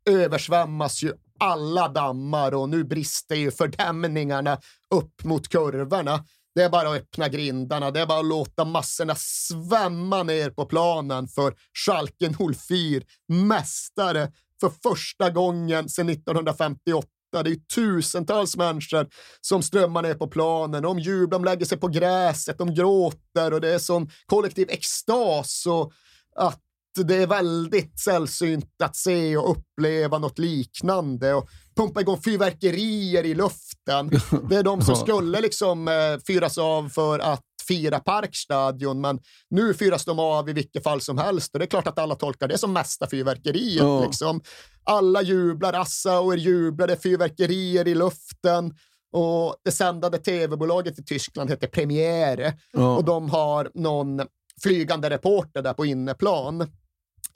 översvämmas 0.08 1.02
ju 1.02 1.12
alla 1.40 1.88
dammar 1.88 2.54
och 2.54 2.68
nu 2.68 2.84
brister 2.84 3.34
ju 3.36 3.50
fördämningarna 3.50 4.58
upp 4.94 5.24
mot 5.24 5.48
kurvorna. 5.48 6.24
Det 6.54 6.62
är 6.62 6.70
bara 6.70 6.88
att 6.88 6.96
öppna 6.96 7.28
grindarna, 7.28 7.90
det 7.90 8.00
är 8.00 8.06
bara 8.06 8.18
att 8.18 8.26
låta 8.26 8.64
massorna 8.64 9.14
svämma 9.16 10.22
ner 10.22 10.50
på 10.50 10.66
planen 10.66 11.28
för 11.28 11.54
Schalke 11.74 12.32
04, 12.68 13.02
mästare 13.28 14.32
för 14.60 14.72
första 14.82 15.30
gången 15.30 15.88
sedan 15.88 16.08
1958. 16.08 17.08
Det 17.32 17.38
är 17.38 17.66
tusentals 17.74 18.56
människor 18.56 19.06
som 19.40 19.62
strömmar 19.62 20.02
ner 20.02 20.14
på 20.14 20.28
planen. 20.28 20.82
De 20.82 20.98
jublar, 20.98 21.38
de 21.38 21.44
lägger 21.44 21.66
sig 21.66 21.78
på 21.78 21.88
gräset, 21.88 22.58
de 22.58 22.74
gråter 22.74 23.52
och 23.52 23.60
det 23.60 23.74
är 23.74 23.78
sån 23.78 24.10
kollektiv 24.26 24.70
extas. 24.70 25.66
Och 25.66 25.92
att 26.36 26.60
det 27.06 27.16
är 27.16 27.26
väldigt 27.26 28.00
sällsynt 28.00 28.82
att 28.84 28.96
se 28.96 29.36
och 29.36 29.50
uppleva 29.50 30.18
något 30.18 30.38
liknande 30.38 31.34
och 31.34 31.48
pumpa 31.76 32.00
igång 32.00 32.22
fyrverkerier 32.22 33.24
i 33.26 33.34
luften. 33.34 34.10
Det 34.48 34.56
är 34.56 34.62
de 34.62 34.82
som 34.82 34.96
skulle 34.96 35.40
liksom 35.40 35.88
eh, 35.88 35.94
fyras 36.26 36.58
av 36.58 36.88
för 36.88 37.18
att 37.18 37.44
fira 37.68 38.00
Parkstadion, 38.00 39.00
men 39.00 39.18
nu 39.50 39.74
fyras 39.74 40.04
de 40.04 40.18
av 40.18 40.48
i 40.48 40.52
vilket 40.52 40.82
fall 40.82 41.00
som 41.00 41.18
helst 41.18 41.54
och 41.54 41.58
det 41.58 41.64
är 41.64 41.70
klart 41.70 41.86
att 41.86 41.98
alla 41.98 42.14
tolkar 42.14 42.48
det 42.48 42.58
som 42.58 42.72
mesta 42.72 43.06
fyrverkeriet. 43.10 43.82
Ja. 43.82 44.04
Liksom. 44.04 44.40
Alla 44.84 45.22
jublar, 45.22 45.72
Assauer 45.72 46.36
är 46.90 46.96
fyrverkerier 46.96 47.88
i 47.88 47.94
luften 47.94 48.74
och 49.12 49.56
det 49.64 49.70
sändande 49.70 50.18
tv-bolaget 50.18 50.98
i 50.98 51.04
Tyskland 51.04 51.50
heter 51.50 51.66
Premiere 51.66 52.52
Ja. 52.72 52.96
och 52.96 53.04
de 53.04 53.30
har 53.30 53.70
någon 53.74 54.20
flygande 54.62 55.10
reporter 55.10 55.62
där 55.62 55.72
på 55.72 55.86
inneplan. 55.86 56.70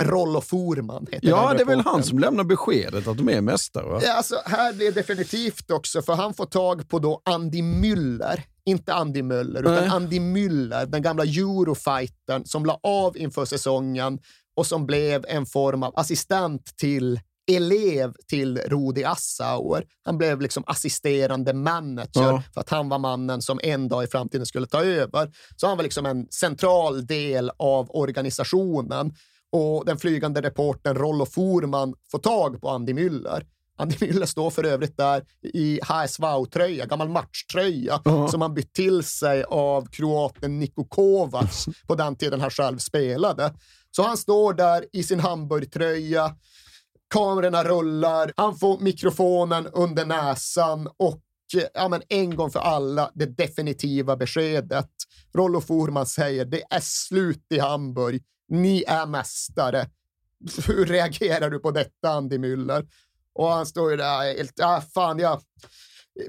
Rollo 0.03 0.41
Forman 0.41 1.07
heter 1.11 1.29
Ja, 1.29 1.55
det 1.55 1.61
är 1.61 1.64
väl 1.64 1.81
han 1.81 2.03
som 2.03 2.18
lämnar 2.18 2.45
beskedet 2.45 3.07
att 3.07 3.16
de 3.16 3.29
är 3.29 3.41
mästare? 3.41 3.87
Va? 3.87 4.01
Ja, 4.03 4.12
alltså, 4.12 4.37
här 4.45 4.73
blir 4.73 4.87
det 4.87 4.93
definitivt 4.93 5.70
också, 5.70 6.03
för 6.03 6.12
han 6.12 6.35
får 6.35 6.47
tag 6.47 6.89
på 6.89 6.99
då 6.99 7.23
Andy 7.25 7.62
Müller. 7.62 8.43
Inte 8.64 8.95
Andy 8.95 9.23
Möller, 9.23 9.61
utan 9.61 9.75
Nej. 9.75 9.89
Andy 9.89 10.20
Müller, 10.20 10.87
den 10.87 11.03
gamla 11.03 11.25
eurofightern 11.25 12.45
som 12.45 12.64
la 12.64 12.81
av 12.83 13.16
inför 13.16 13.45
säsongen 13.45 14.18
och 14.57 14.66
som 14.66 14.87
blev 14.87 15.25
en 15.29 15.47
form 15.47 15.83
av 15.83 15.93
assistent 15.99 16.77
till 16.77 17.20
elev 17.57 18.12
till 18.28 18.59
Rudi 18.59 19.05
Assauer. 19.05 19.84
Han 20.05 20.18
blev 20.18 20.40
liksom 20.40 20.62
assisterande 20.66 21.53
manager 21.53 22.11
Ja. 22.22 22.42
för 22.55 22.61
att 22.61 22.70
han 22.70 22.88
var 22.88 22.98
mannen 22.98 23.42
som 23.42 23.61
en 23.62 23.88
dag 23.88 24.05
i 24.05 24.07
framtiden 24.07 24.46
skulle 24.46 24.66
ta 24.66 24.84
över. 24.84 25.32
Så 25.57 25.66
han 25.66 25.76
var 25.76 25.82
liksom 25.84 26.07
en 26.07 26.26
central 26.30 27.07
del 27.07 27.50
av 27.59 27.90
organisationen 27.90 29.14
och 29.53 29.84
den 29.86 29.98
flygande 29.98 30.42
reportern 30.42 30.96
Rollo 30.96 31.26
Forman 31.26 31.94
får 32.11 32.18
tag 32.18 32.61
på 32.61 32.68
Andy 32.68 32.92
Müller. 32.92 33.46
Andy 33.78 33.96
Müller 33.96 34.26
står 34.26 34.50
för 34.50 34.64
övrigt 34.64 34.96
där 34.96 35.22
i 35.55 35.80
HSV-tröja, 35.82 36.86
gammal 36.86 37.09
matchtröja, 37.09 38.00
Ja. 38.05 38.28
som 38.28 38.40
han 38.42 38.55
bytt 38.55 38.72
till 38.72 39.03
sig 39.03 39.44
av 39.44 39.86
kroaten 39.86 40.59
Niko 40.59 40.84
Kovacs 40.84 41.64
på 41.88 41.94
den 41.94 42.16
tiden 42.16 42.40
han 42.40 42.50
själv 42.50 42.78
spelade. 42.78 43.55
Så 43.96 44.03
han 44.03 44.16
står 44.16 44.55
där 44.55 44.84
i 44.92 45.03
sin 45.03 45.20
Hamburgtröja, 45.20 46.34
kamerorna 47.13 47.65
rullar, 47.65 48.33
han 48.37 48.59
får 48.59 48.79
mikrofonen 48.79 49.67
under 49.67 50.07
näsan 50.07 50.89
och 50.97 51.23
eh, 51.57 51.63
ja, 51.75 51.89
men 51.89 52.03
en 52.09 52.37
gång 52.37 52.51
för 52.51 52.61
alla 52.61 53.11
det 53.15 53.27
definitiva 53.27 54.17
beskedet. 54.17 54.91
Rollo 55.35 55.61
Forman 55.61 56.07
säger 56.07 56.45
det 56.45 56.63
är 56.71 56.81
slut 56.81 57.47
i 57.51 57.59
Hamburg. 57.59 58.23
Ni 58.49 58.85
är 58.87 59.07
mästare. 59.07 59.87
Hur 60.67 60.87
reagerar 60.87 61.51
du 61.51 61.59
på 61.59 61.71
detta, 61.71 62.11
Andy 62.11 62.39
Müller? 62.39 62.89
Och 63.35 63.49
han 63.49 63.67
står 63.67 63.91
ju 63.91 63.97
där 63.97 64.37
helt, 64.37 64.61
ah, 64.61 64.81
fan, 64.81 65.19
jag, 65.19 65.41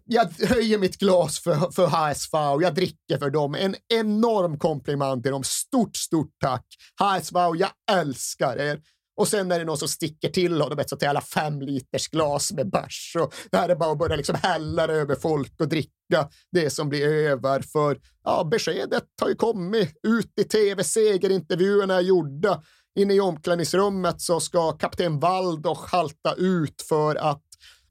jag 0.06 0.32
höjer 0.48 0.78
mitt 0.78 0.98
glas 0.98 1.40
för, 1.40 1.72
för 1.72 1.88
HSV 1.88 2.38
och 2.38 2.64
jag 2.64 2.76
dricker 2.76 3.18
för 3.18 3.30
dem. 3.30 3.56
En 3.56 3.76
enorm 3.94 4.60
komplimang 4.60 5.22
till 5.22 5.32
dem. 5.32 5.44
Stort, 5.44 5.96
stort 5.96 6.32
tack. 6.40 6.66
HSV, 7.00 7.38
jag 7.56 7.70
älskar 7.92 8.58
er. 8.58 8.82
Och 9.16 9.28
sen 9.28 9.52
är 9.52 9.60
det 9.60 9.66
någon 9.66 9.78
som 9.78 9.88
sticker 9.88 10.30
till 10.30 10.62
honom 10.62 10.80
ett 10.80 10.90
sånt 10.90 11.02
jävla 11.02 11.22
fem 11.22 11.62
liters 11.62 12.08
glas 12.08 12.52
med 12.52 12.70
bärs. 12.70 13.16
Och 13.20 13.34
det 13.52 13.58
här 13.58 13.70
är 13.70 13.76
bara 13.76 13.92
att 13.92 13.98
börja 13.98 14.16
liksom 14.16 14.36
hälla 14.42 14.88
det 14.88 14.94
över 14.94 15.16
folk 15.16 15.60
och 15.60 15.68
dricka 15.68 16.30
det 16.52 16.70
som 16.70 16.90
blir 16.90 17.08
över. 17.08 17.62
För 17.62 18.00
ja, 18.24 18.44
beskedet 18.52 19.04
har 19.22 19.30
ju 19.30 19.36
kommit 19.36 20.00
ut 20.08 20.34
i 20.42 20.44
tv, 20.44 20.84
segerintervjuerna 20.84 21.96
är 21.96 22.02
gjorda. 22.02 22.64
Inne 23.00 23.14
i 23.14 23.20
omklädningsrummet 23.20 24.22
så 24.22 24.40
ska 24.40 24.72
kapten 24.72 25.20
Waldoch 25.20 25.92
halta 25.92 26.34
ut 26.34 26.82
för 26.82 27.16
att 27.16 27.44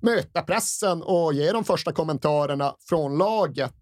möta 0.02 0.42
pressen 0.42 1.02
och 1.02 1.34
ge 1.34 1.52
de 1.52 1.64
första 1.64 1.92
kommentarerna 1.92 2.74
från 2.88 3.18
laget 3.18 3.76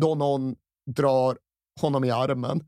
då 0.00 0.14
någon 0.14 0.54
drar 0.96 1.38
honom 1.80 2.04
i 2.04 2.10
armen. 2.10 2.60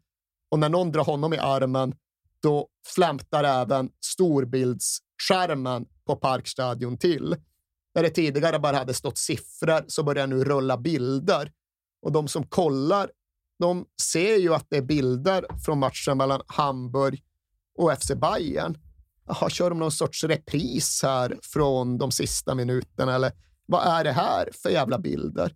Och 0.51 0.59
när 0.59 0.69
någon 0.69 0.93
drar 0.93 1.05
honom 1.05 1.33
i 1.33 1.39
armen, 1.39 1.95
då 2.43 2.69
flämtar 2.95 3.45
även 3.45 3.91
storbildsskärmen 4.05 5.87
på 6.07 6.17
Parkstadion 6.17 6.99
till. 6.99 7.37
Där 7.95 8.03
det 8.03 8.11
tidigare 8.11 8.59
bara 8.59 8.77
hade 8.77 8.95
stått 8.95 9.19
siffror 9.19 9.85
så 9.89 10.03
börjar 10.03 10.27
nu 10.27 10.45
rulla 10.45 10.77
bilder. 10.77 11.53
Och 12.03 12.13
de 12.13 12.29
som 12.29 12.47
kollar, 12.47 13.11
de 13.59 13.87
ser 14.03 14.37
ju 14.37 14.55
att 14.55 14.67
det 14.71 14.77
är 14.77 14.83
bilder 14.83 15.47
från 15.65 15.79
matchen 15.79 16.19
mellan 16.19 16.43
Hamburg 16.47 17.25
och 17.79 18.03
FC 18.03 18.11
Bayern. 18.15 18.79
Jaha, 19.27 19.51
kör 19.51 19.71
de 19.71 19.79
någon 19.79 19.93
sorts 19.93 20.25
repris 20.25 21.01
här 21.03 21.39
från 21.43 21.99
de 21.99 22.11
sista 22.11 22.55
minuterna? 22.55 23.15
Eller 23.15 23.33
vad 23.67 23.87
är 23.87 24.05
det 24.05 24.13
här 24.13 24.49
för 24.63 24.71
jävla 24.71 24.99
bilder? 24.99 25.55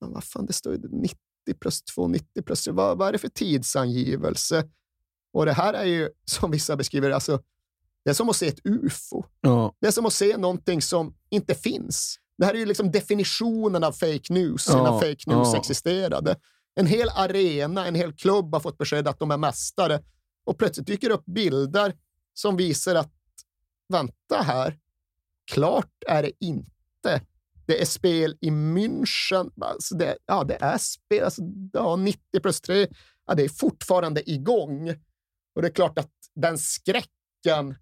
Men 0.00 0.12
vad 0.12 0.24
fan, 0.24 0.46
det 0.46 0.52
står 0.52 0.72
ju 0.72 0.80
90 0.88 1.16
plus 1.60 1.82
2, 1.82 2.08
90 2.08 2.42
plus 2.42 2.64
3. 2.64 2.72
Vad, 2.72 2.98
vad 2.98 3.08
är 3.08 3.12
det 3.12 3.18
för 3.18 3.28
tidsangivelse? 3.28 4.68
Och 5.36 5.46
det 5.46 5.52
här 5.52 5.74
är 5.74 5.84
ju, 5.84 6.10
som 6.24 6.50
vissa 6.50 6.76
beskriver 6.76 7.10
alltså, 7.10 7.40
det 8.04 8.10
är 8.10 8.14
som 8.14 8.28
att 8.28 8.36
se 8.36 8.48
ett 8.48 8.66
ufo. 8.66 9.24
Ja. 9.40 9.74
Det 9.80 9.86
är 9.86 9.90
som 9.90 10.06
att 10.06 10.12
se 10.12 10.36
någonting 10.36 10.82
som 10.82 11.14
inte 11.30 11.54
finns. 11.54 12.18
Det 12.38 12.44
här 12.44 12.54
är 12.54 12.58
ju 12.58 12.66
liksom 12.66 12.90
definitionen 12.90 13.84
av 13.84 13.92
fake 13.92 14.32
news, 14.32 14.68
Ja, 14.68 14.80
innan 14.80 15.00
fake 15.00 15.30
news 15.30 15.48
ja. 15.52 15.56
existerade. 15.56 16.36
En 16.74 16.86
hel 16.86 17.08
arena, 17.08 17.86
en 17.86 17.94
hel 17.94 18.12
klubb 18.12 18.54
har 18.54 18.60
fått 18.60 18.78
besked 18.78 19.08
att 19.08 19.18
de 19.18 19.30
är 19.30 19.36
mästare 19.36 20.02
och 20.44 20.58
plötsligt 20.58 20.86
dyker 20.86 21.08
det 21.08 21.14
upp 21.14 21.24
bilder 21.26 21.94
som 22.34 22.56
visar 22.56 22.94
att 22.94 23.12
vänta 23.88 24.42
här, 24.42 24.78
klart 25.52 25.92
är 26.06 26.22
det 26.22 26.32
inte. 26.40 27.20
Det 27.66 27.80
är 27.80 27.86
spel 27.86 28.36
i 28.40 28.50
München. 28.50 29.50
Alltså 29.60 29.94
det, 29.96 30.16
ja, 30.26 30.44
det 30.44 30.58
är 30.60 30.78
spel. 30.78 31.24
Alltså, 31.24 31.42
ja, 31.72 31.96
90 31.96 32.20
plus 32.42 32.60
3. 32.60 32.86
Ja, 33.26 33.34
det 33.34 33.44
är 33.44 33.48
fortfarande 33.48 34.30
igång. 34.30 34.94
Och 35.56 35.62
det 35.62 35.68
är 35.68 35.72
klart 35.72 35.98
att 35.98 36.10
den 36.34 36.58
skräcken 36.58 37.74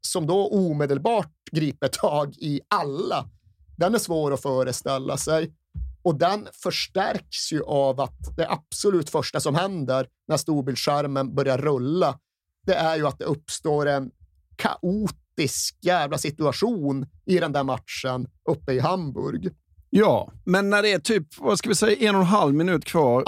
som 0.00 0.26
då 0.26 0.48
omedelbart 0.48 1.32
griper 1.52 1.88
tag 1.88 2.34
i 2.38 2.60
alla, 2.68 3.28
den 3.76 3.94
är 3.94 3.98
svår 3.98 4.32
att 4.32 4.42
föreställa 4.42 5.16
sig. 5.16 5.54
Och 6.02 6.18
den 6.18 6.48
förstärks 6.52 7.52
ju 7.52 7.62
av 7.62 8.00
att 8.00 8.36
det 8.36 8.50
absolut 8.50 9.10
första 9.10 9.40
som 9.40 9.54
händer 9.54 10.08
när 10.28 10.36
storbildsskärmen 10.36 11.34
börjar 11.34 11.58
rulla, 11.58 12.18
det 12.66 12.74
är 12.74 12.96
ju 12.96 13.06
att 13.06 13.18
det 13.18 13.24
uppstår 13.24 13.86
en 13.86 14.10
kaotisk 14.56 15.78
jävla 15.80 16.18
situation 16.18 17.06
i 17.24 17.38
den 17.38 17.52
där 17.52 17.64
matchen 17.64 18.28
uppe 18.48 18.72
i 18.72 18.78
Hamburg. 18.78 19.50
Ja, 19.90 20.32
men 20.44 20.70
när 20.70 20.82
det 20.82 20.92
är 20.92 20.98
typ, 20.98 21.26
vad 21.38 21.58
ska 21.58 21.68
vi 21.68 21.74
säga, 21.74 22.08
en 22.08 22.14
och 22.14 22.20
en 22.20 22.26
halv 22.26 22.54
minut 22.54 22.84
kvar 22.84 23.22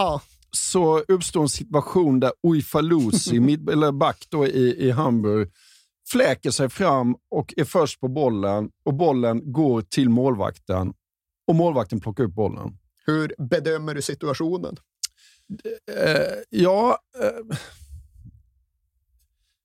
så 0.50 0.98
uppstår 0.98 1.42
en 1.42 1.48
situation 1.48 2.20
där 2.20 2.32
Uifalusi, 2.46 3.40
mitt, 3.40 3.70
eller 3.70 3.92
back 3.92 4.26
då 4.28 4.46
i, 4.46 4.86
i 4.86 4.90
Hamburg, 4.90 5.50
fläker 6.10 6.50
sig 6.50 6.68
fram 6.68 7.16
och 7.30 7.54
är 7.56 7.64
först 7.64 8.00
på 8.00 8.08
bollen 8.08 8.70
och 8.84 8.94
bollen 8.94 9.52
går 9.52 9.82
till 9.82 10.08
målvakten 10.08 10.92
och 11.46 11.54
målvakten 11.54 12.00
plockar 12.00 12.24
upp 12.24 12.34
bollen. 12.34 12.78
Hur 13.06 13.34
bedömer 13.38 13.94
du 13.94 14.02
situationen? 14.02 14.76
Eh, 15.96 16.34
ja, 16.50 16.98
eh, 17.20 17.56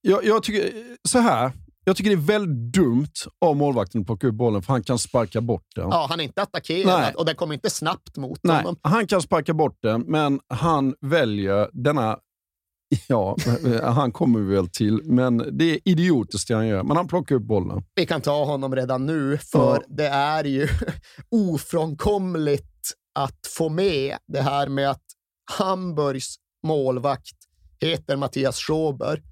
jag, 0.02 0.26
jag 0.26 0.44
tycker 0.44 0.74
så 1.04 1.20
här. 1.20 1.52
Jag 1.86 1.96
tycker 1.98 2.10
det 2.10 2.16
är 2.16 2.40
väldigt 2.40 2.74
dumt 2.74 3.12
av 3.46 3.56
målvakten 3.56 4.02
att 4.02 4.08
plocka 4.08 4.28
upp 4.28 4.36
bollen, 4.36 4.62
för 4.62 4.74
han 4.74 4.84
kan 4.84 5.00
sparka 5.00 5.42
bort 5.42 5.66
den. 5.76 5.90
Ja, 5.90 6.06
han 6.10 6.20
är 6.20 6.24
inte 6.24 6.42
attackerad 6.42 7.00
Nej. 7.02 7.14
och 7.14 7.26
den 7.26 7.36
kommer 7.36 7.54
inte 7.54 7.70
snabbt 7.70 8.18
mot 8.18 8.40
Nej, 8.44 8.56
honom. 8.58 8.76
han 8.82 9.08
kan 9.08 9.22
sparka 9.22 9.54
bort 9.54 9.78
den, 9.82 10.02
men 10.02 10.40
han 10.48 10.96
väljer 11.02 11.70
denna... 11.74 12.18
Ja, 13.08 13.38
han 13.84 14.12
kommer 14.12 14.40
vi 14.40 14.56
väl 14.56 14.70
till, 14.70 15.02
men 15.04 15.58
det 15.58 15.72
är 15.72 15.80
idiotiskt 15.86 16.48
det 16.48 16.54
han 16.54 16.68
gör. 16.68 16.84
Men 16.84 16.98
han 16.98 17.08
plockar 17.08 17.36
upp 17.36 17.44
bollen. 17.44 17.84
Vi 17.96 18.06
kan 18.06 18.22
ta 18.22 18.46
honom 18.46 18.76
redan 18.76 19.06
nu, 19.06 19.38
för 19.38 19.74
Ja. 19.76 19.82
det 19.88 20.08
är 20.08 20.44
ju 20.44 20.68
ofrånkomligt 21.32 22.92
att 23.20 23.40
få 23.58 23.70
med 23.70 24.18
det 24.28 24.42
här 24.42 24.68
med 24.68 24.90
att 24.90 25.04
Hamburgs 25.52 26.36
målvakt 26.68 27.36
heter 27.82 28.16
Mattias 28.18 28.58
Schober 28.60 29.24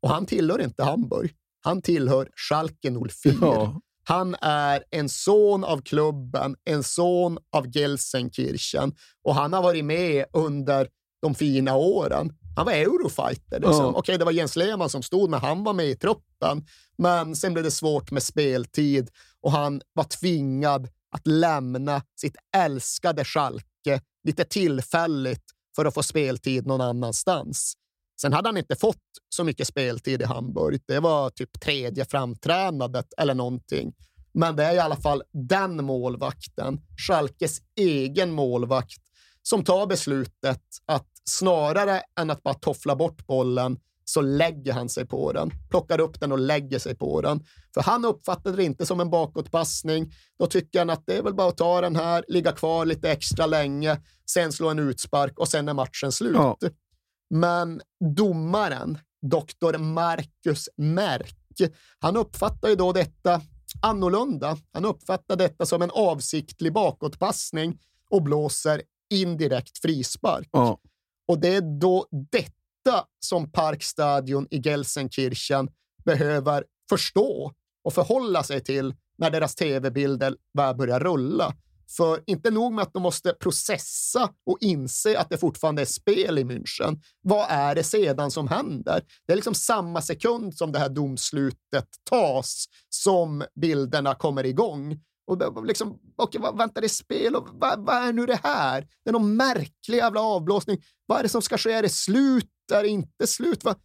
och 0.00 0.08
han 0.08 0.26
tillhör 0.26 0.62
inte 0.62 0.84
Hamburg. 0.84 1.34
Han 1.60 1.82
tillhör 1.82 2.28
Schalke 2.36 2.94
04. 3.10 3.34
Ja. 3.40 3.80
Han 4.04 4.34
är 4.40 4.84
en 4.90 5.08
son 5.08 5.64
av 5.64 5.82
klubben, 5.82 6.56
en 6.64 6.82
son 6.82 7.38
av 7.52 7.66
Gelsenkirchen 7.76 8.94
och 9.24 9.34
han 9.34 9.52
har 9.52 9.62
varit 9.62 9.84
med 9.84 10.24
under 10.32 10.88
de 11.22 11.34
fina 11.34 11.76
åren. 11.76 12.32
Han 12.56 12.66
var 12.66 12.72
Eurofighter. 12.72 13.60
Liksom. 13.60 13.84
Ja. 13.84 13.92
Okej, 13.96 14.18
det 14.18 14.24
var 14.24 14.32
Jens 14.32 14.56
Lehmann 14.56 14.90
som 14.90 15.02
stod, 15.02 15.30
men 15.30 15.40
han 15.40 15.64
var 15.64 15.72
med 15.72 15.86
i 15.86 15.96
truppen. 15.96 16.66
Men 16.98 17.36
sen 17.36 17.52
blev 17.52 17.64
det 17.64 17.70
svårt 17.70 18.10
med 18.10 18.22
speltid 18.22 19.10
och 19.40 19.52
han 19.52 19.80
var 19.92 20.04
tvingad 20.04 20.88
att 21.10 21.26
lämna 21.26 22.02
sitt 22.20 22.36
älskade 22.56 23.24
Schalke 23.24 24.00
lite 24.24 24.44
tillfälligt 24.44 25.44
för 25.76 25.84
att 25.84 25.94
få 25.94 26.02
speltid 26.02 26.66
någon 26.66 26.80
annanstans. 26.80 27.74
Sen 28.20 28.32
hade 28.32 28.48
han 28.48 28.56
inte 28.56 28.76
fått 28.76 28.96
så 29.28 29.44
mycket 29.44 29.66
speltid 29.66 30.22
i 30.22 30.24
Hamburg. 30.24 30.80
Det 30.86 31.00
var 31.00 31.30
typ 31.30 31.60
tredje 31.60 32.04
framträdandet 32.04 33.06
eller 33.18 33.34
någonting. 33.34 33.92
Men 34.32 34.56
det 34.56 34.64
är 34.64 34.74
i 34.74 34.78
alla 34.78 34.96
fall 34.96 35.22
den 35.32 35.84
målvakten, 35.84 36.80
Schalkes 37.06 37.58
egen 37.76 38.32
målvakt, 38.32 39.02
som 39.42 39.64
tar 39.64 39.86
beslutet 39.86 40.62
att 40.86 41.08
snarare 41.24 42.02
än 42.20 42.30
att 42.30 42.42
bara 42.42 42.54
toffla 42.54 42.96
bort 42.96 43.26
bollen 43.26 43.78
så 44.04 44.20
lägger 44.20 44.72
han 44.72 44.88
sig 44.88 45.06
på 45.06 45.32
den, 45.32 45.50
plockar 45.70 46.00
upp 46.00 46.20
den 46.20 46.32
och 46.32 46.38
lägger 46.38 46.78
sig 46.78 46.94
på 46.94 47.20
den. 47.20 47.44
För 47.74 47.82
han 47.82 48.04
uppfattade 48.04 48.56
det 48.56 48.64
inte 48.64 48.86
som 48.86 49.00
en 49.00 49.10
bakåtpassning. 49.10 50.12
Då 50.38 50.46
tycker 50.46 50.78
han 50.78 50.90
att 50.90 51.06
det 51.06 51.16
är 51.16 51.22
väl 51.22 51.34
bara 51.34 51.48
att 51.48 51.56
ta 51.56 51.80
den 51.80 51.96
här, 51.96 52.24
ligga 52.28 52.52
kvar 52.52 52.86
lite 52.86 53.10
extra 53.10 53.46
länge, 53.46 54.00
sen 54.30 54.52
slå 54.52 54.68
en 54.68 54.78
utspark 54.78 55.38
och 55.38 55.48
sen 55.48 55.68
är 55.68 55.74
matchen 55.74 56.12
slut. 56.12 56.34
Ja. 56.34 56.58
Men 57.30 57.80
domaren, 58.16 58.98
doktor 59.22 59.78
Marcus 59.78 60.68
Merck, 60.76 61.34
han 61.98 62.16
uppfattar 62.16 62.68
ju 62.68 62.74
då 62.74 62.92
detta 62.92 63.40
annorlunda. 63.82 64.56
Han 64.72 64.84
uppfattar 64.84 65.36
detta 65.36 65.66
som 65.66 65.82
en 65.82 65.90
avsiktlig 65.90 66.72
bakåtpassning 66.72 67.78
och 68.10 68.22
blåser 68.22 68.82
indirekt 69.10 69.78
frispark. 69.78 70.48
Ja. 70.52 70.80
Och 71.28 71.38
det 71.38 71.54
är 71.54 71.80
då 71.80 72.06
detta 72.10 73.04
som 73.20 73.52
Parkstadion 73.52 74.46
i 74.50 74.60
Gelsenkirchen 74.60 75.70
behöver 76.04 76.64
förstå 76.88 77.52
och 77.84 77.94
förhålla 77.94 78.42
sig 78.42 78.60
till 78.60 78.94
när 79.18 79.30
deras 79.30 79.54
tv-bilder 79.54 80.36
väl 80.52 80.76
börjar 80.76 81.00
rulla. 81.00 81.54
För 81.96 82.22
inte 82.26 82.50
nog 82.50 82.72
med 82.72 82.82
att 82.82 82.92
de 82.92 83.02
måste 83.02 83.32
processa 83.32 84.30
och 84.46 84.58
inse 84.60 85.18
att 85.18 85.30
det 85.30 85.38
fortfarande 85.38 85.82
är 85.82 85.86
spel 85.86 86.38
i 86.38 86.44
München. 86.44 87.00
Vad 87.22 87.46
är 87.50 87.74
det 87.74 87.82
sedan 87.82 88.30
som 88.30 88.48
händer? 88.48 89.02
Det 89.26 89.32
är 89.32 89.36
liksom 89.36 89.54
samma 89.54 90.02
sekund 90.02 90.54
som 90.54 90.72
det 90.72 90.78
här 90.78 90.88
domslutet 90.88 91.88
tas 92.10 92.66
som 92.88 93.44
bilderna 93.60 94.14
kommer 94.14 94.46
igång. 94.46 95.00
Och 95.26 95.66
liksom, 95.66 95.98
okej, 96.16 96.40
vad, 96.40 96.58
vänta, 96.58 96.80
det 96.80 96.86
är 96.86 96.88
spel 96.88 97.36
och 97.36 97.48
vad, 97.52 97.86
vad 97.86 97.96
är 97.96 98.12
nu 98.12 98.26
det 98.26 98.40
här? 98.42 98.80
Det 99.04 99.10
är 99.10 99.12
någon 99.12 99.36
märklig 99.36 99.98
jävla 99.98 100.20
avblåsning. 100.20 100.82
Vad 101.06 101.18
är 101.18 101.22
det 101.22 101.28
som 101.28 101.42
ska 101.42 101.58
ske? 101.58 101.72
Är 101.72 101.82
det 101.82 101.88
slut? 101.88 102.50
Är 102.72 102.82
det 102.82 102.88
inte 102.88 103.26
slut? 103.26 103.64
Vad? 103.64 103.76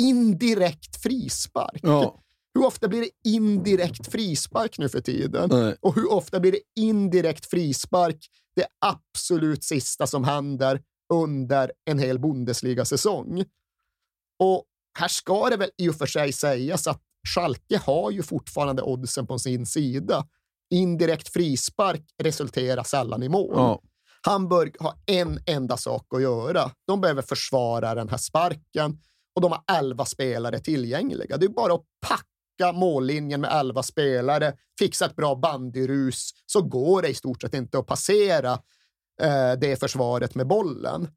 Indirekt 0.00 1.02
frispark. 1.02 1.80
Ja. 1.82 2.22
Hur 2.54 2.66
ofta 2.66 2.88
blir 2.88 3.00
det 3.00 3.30
indirekt 3.30 4.12
frispark 4.12 4.78
nu 4.78 4.88
för 4.88 5.00
tiden? 5.00 5.48
Nej. 5.52 5.76
Och 5.80 5.94
hur 5.94 6.12
ofta 6.12 6.40
blir 6.40 6.52
det 6.52 6.60
indirekt 6.80 7.50
frispark 7.50 8.26
det 8.56 8.66
absolut 8.80 9.64
sista 9.64 10.06
som 10.06 10.24
händer 10.24 10.80
under 11.12 11.72
en 11.90 11.98
hel 11.98 12.18
Bundesliga-säsong? 12.18 13.44
Och 14.38 14.64
här 14.98 15.08
ska 15.08 15.50
det 15.50 15.56
väl 15.56 15.70
i 15.78 15.88
och 15.88 15.94
för 15.94 16.06
sig 16.06 16.32
sägas 16.32 16.86
att 16.86 17.02
Schalke 17.34 17.78
har 17.78 18.10
ju 18.10 18.22
fortfarande 18.22 18.82
oddsen 18.82 19.26
på 19.26 19.38
sin 19.38 19.66
sida. 19.66 20.26
Indirekt 20.70 21.28
frispark 21.28 22.04
resulterar 22.22 22.82
sällan 22.82 23.22
i 23.22 23.28
mål. 23.28 23.52
Ja. 23.54 23.82
Hamburg 24.22 24.76
har 24.80 24.94
en 25.06 25.38
enda 25.46 25.76
sak 25.76 26.06
att 26.14 26.22
göra. 26.22 26.70
De 26.86 27.00
behöver 27.00 27.22
försvara 27.22 27.94
den 27.94 28.08
här 28.08 28.16
sparken 28.16 28.98
och 29.34 29.42
de 29.42 29.52
har 29.52 29.62
elva 29.78 30.04
spelare 30.04 30.58
tillgängliga. 30.58 31.36
Det 31.36 31.46
är 31.46 31.50
bara 31.50 31.74
att 31.74 31.84
packa 32.08 32.24
mållinjen 32.72 33.40
med 33.40 33.52
elva 33.52 33.82
spelare, 33.82 34.52
fixa 34.78 35.06
ett 35.06 35.16
bra 35.16 35.34
bandyrus, 35.34 36.30
så 36.46 36.62
går 36.62 37.02
det 37.02 37.08
i 37.08 37.14
stort 37.14 37.40
sett 37.40 37.54
inte 37.54 37.78
att 37.78 37.86
passera 37.86 38.52
eh, 39.22 39.52
det 39.60 39.80
försvaret 39.80 40.34
med 40.34 40.46
bollen. 40.46 41.08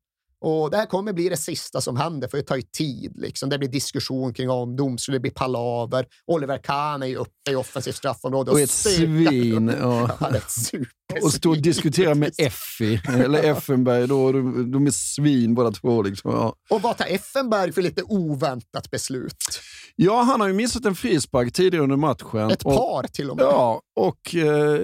Och 0.43 0.71
det 0.71 0.77
här 0.77 0.85
kommer 0.85 1.13
bli 1.13 1.29
det 1.29 1.37
sista 1.37 1.81
som 1.81 1.97
händer, 1.97 2.27
för 2.27 2.37
det 2.37 2.43
tar 2.43 2.55
ju 2.55 2.61
tid. 2.61 3.11
Liksom. 3.15 3.49
Det 3.49 3.57
blir 3.57 3.69
diskussion 3.69 4.33
kring 4.33 4.49
om 4.49 4.75
domstol, 4.75 5.13
det 5.13 5.19
blir 5.19 5.31
palaver. 5.31 6.05
Oliver 6.25 6.57
Kahn 6.57 7.03
är 7.03 7.07
ju 7.07 7.15
uppe 7.15 7.51
i 7.51 7.55
offensivt 7.55 7.95
straffområde. 7.95 8.51
Och, 8.51 8.55
och 8.55 8.61
ett 8.61 8.69
svin. 8.69 9.73
Ja. 9.79 10.17
Är 10.19 10.35
ett 10.35 11.23
och 11.23 11.33
stå 11.33 11.49
och 11.49 11.57
diskutera 11.57 12.15
med 12.15 12.33
Effie, 12.37 13.01
eller 13.07 13.43
Effenberg. 13.43 14.07
Då, 14.07 14.31
de, 14.31 14.71
de 14.71 14.87
är 14.87 14.91
svin 14.91 15.55
båda 15.55 15.71
två. 15.71 16.01
Liksom. 16.01 16.31
Ja. 16.31 16.55
Och 16.69 16.81
vad 16.81 16.97
tar 16.97 17.05
Effenberg 17.05 17.71
för 17.71 17.81
lite 17.81 18.03
oväntat 18.03 18.91
beslut? 18.91 19.61
Ja, 19.95 20.21
han 20.21 20.41
har 20.41 20.47
ju 20.47 20.53
missat 20.53 20.85
en 20.85 20.95
frispark 20.95 21.53
tidigare 21.53 21.83
under 21.83 21.97
matchen. 21.97 22.51
Ett 22.51 22.63
par 22.63 23.03
till 23.07 23.29
och 23.29 23.37
med. 23.37 23.45
Ja, 23.45 23.81
och 23.95 24.35
eh, 24.35 24.81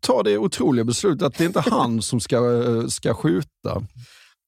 tar 0.00 0.22
det 0.24 0.38
otroliga 0.38 0.84
beslutet 0.84 1.22
att 1.22 1.38
det 1.38 1.44
inte 1.44 1.58
är 1.58 1.70
han 1.70 2.02
som 2.02 2.20
ska, 2.20 2.62
eh, 2.62 2.86
ska 2.86 3.14
skjuta. 3.14 3.82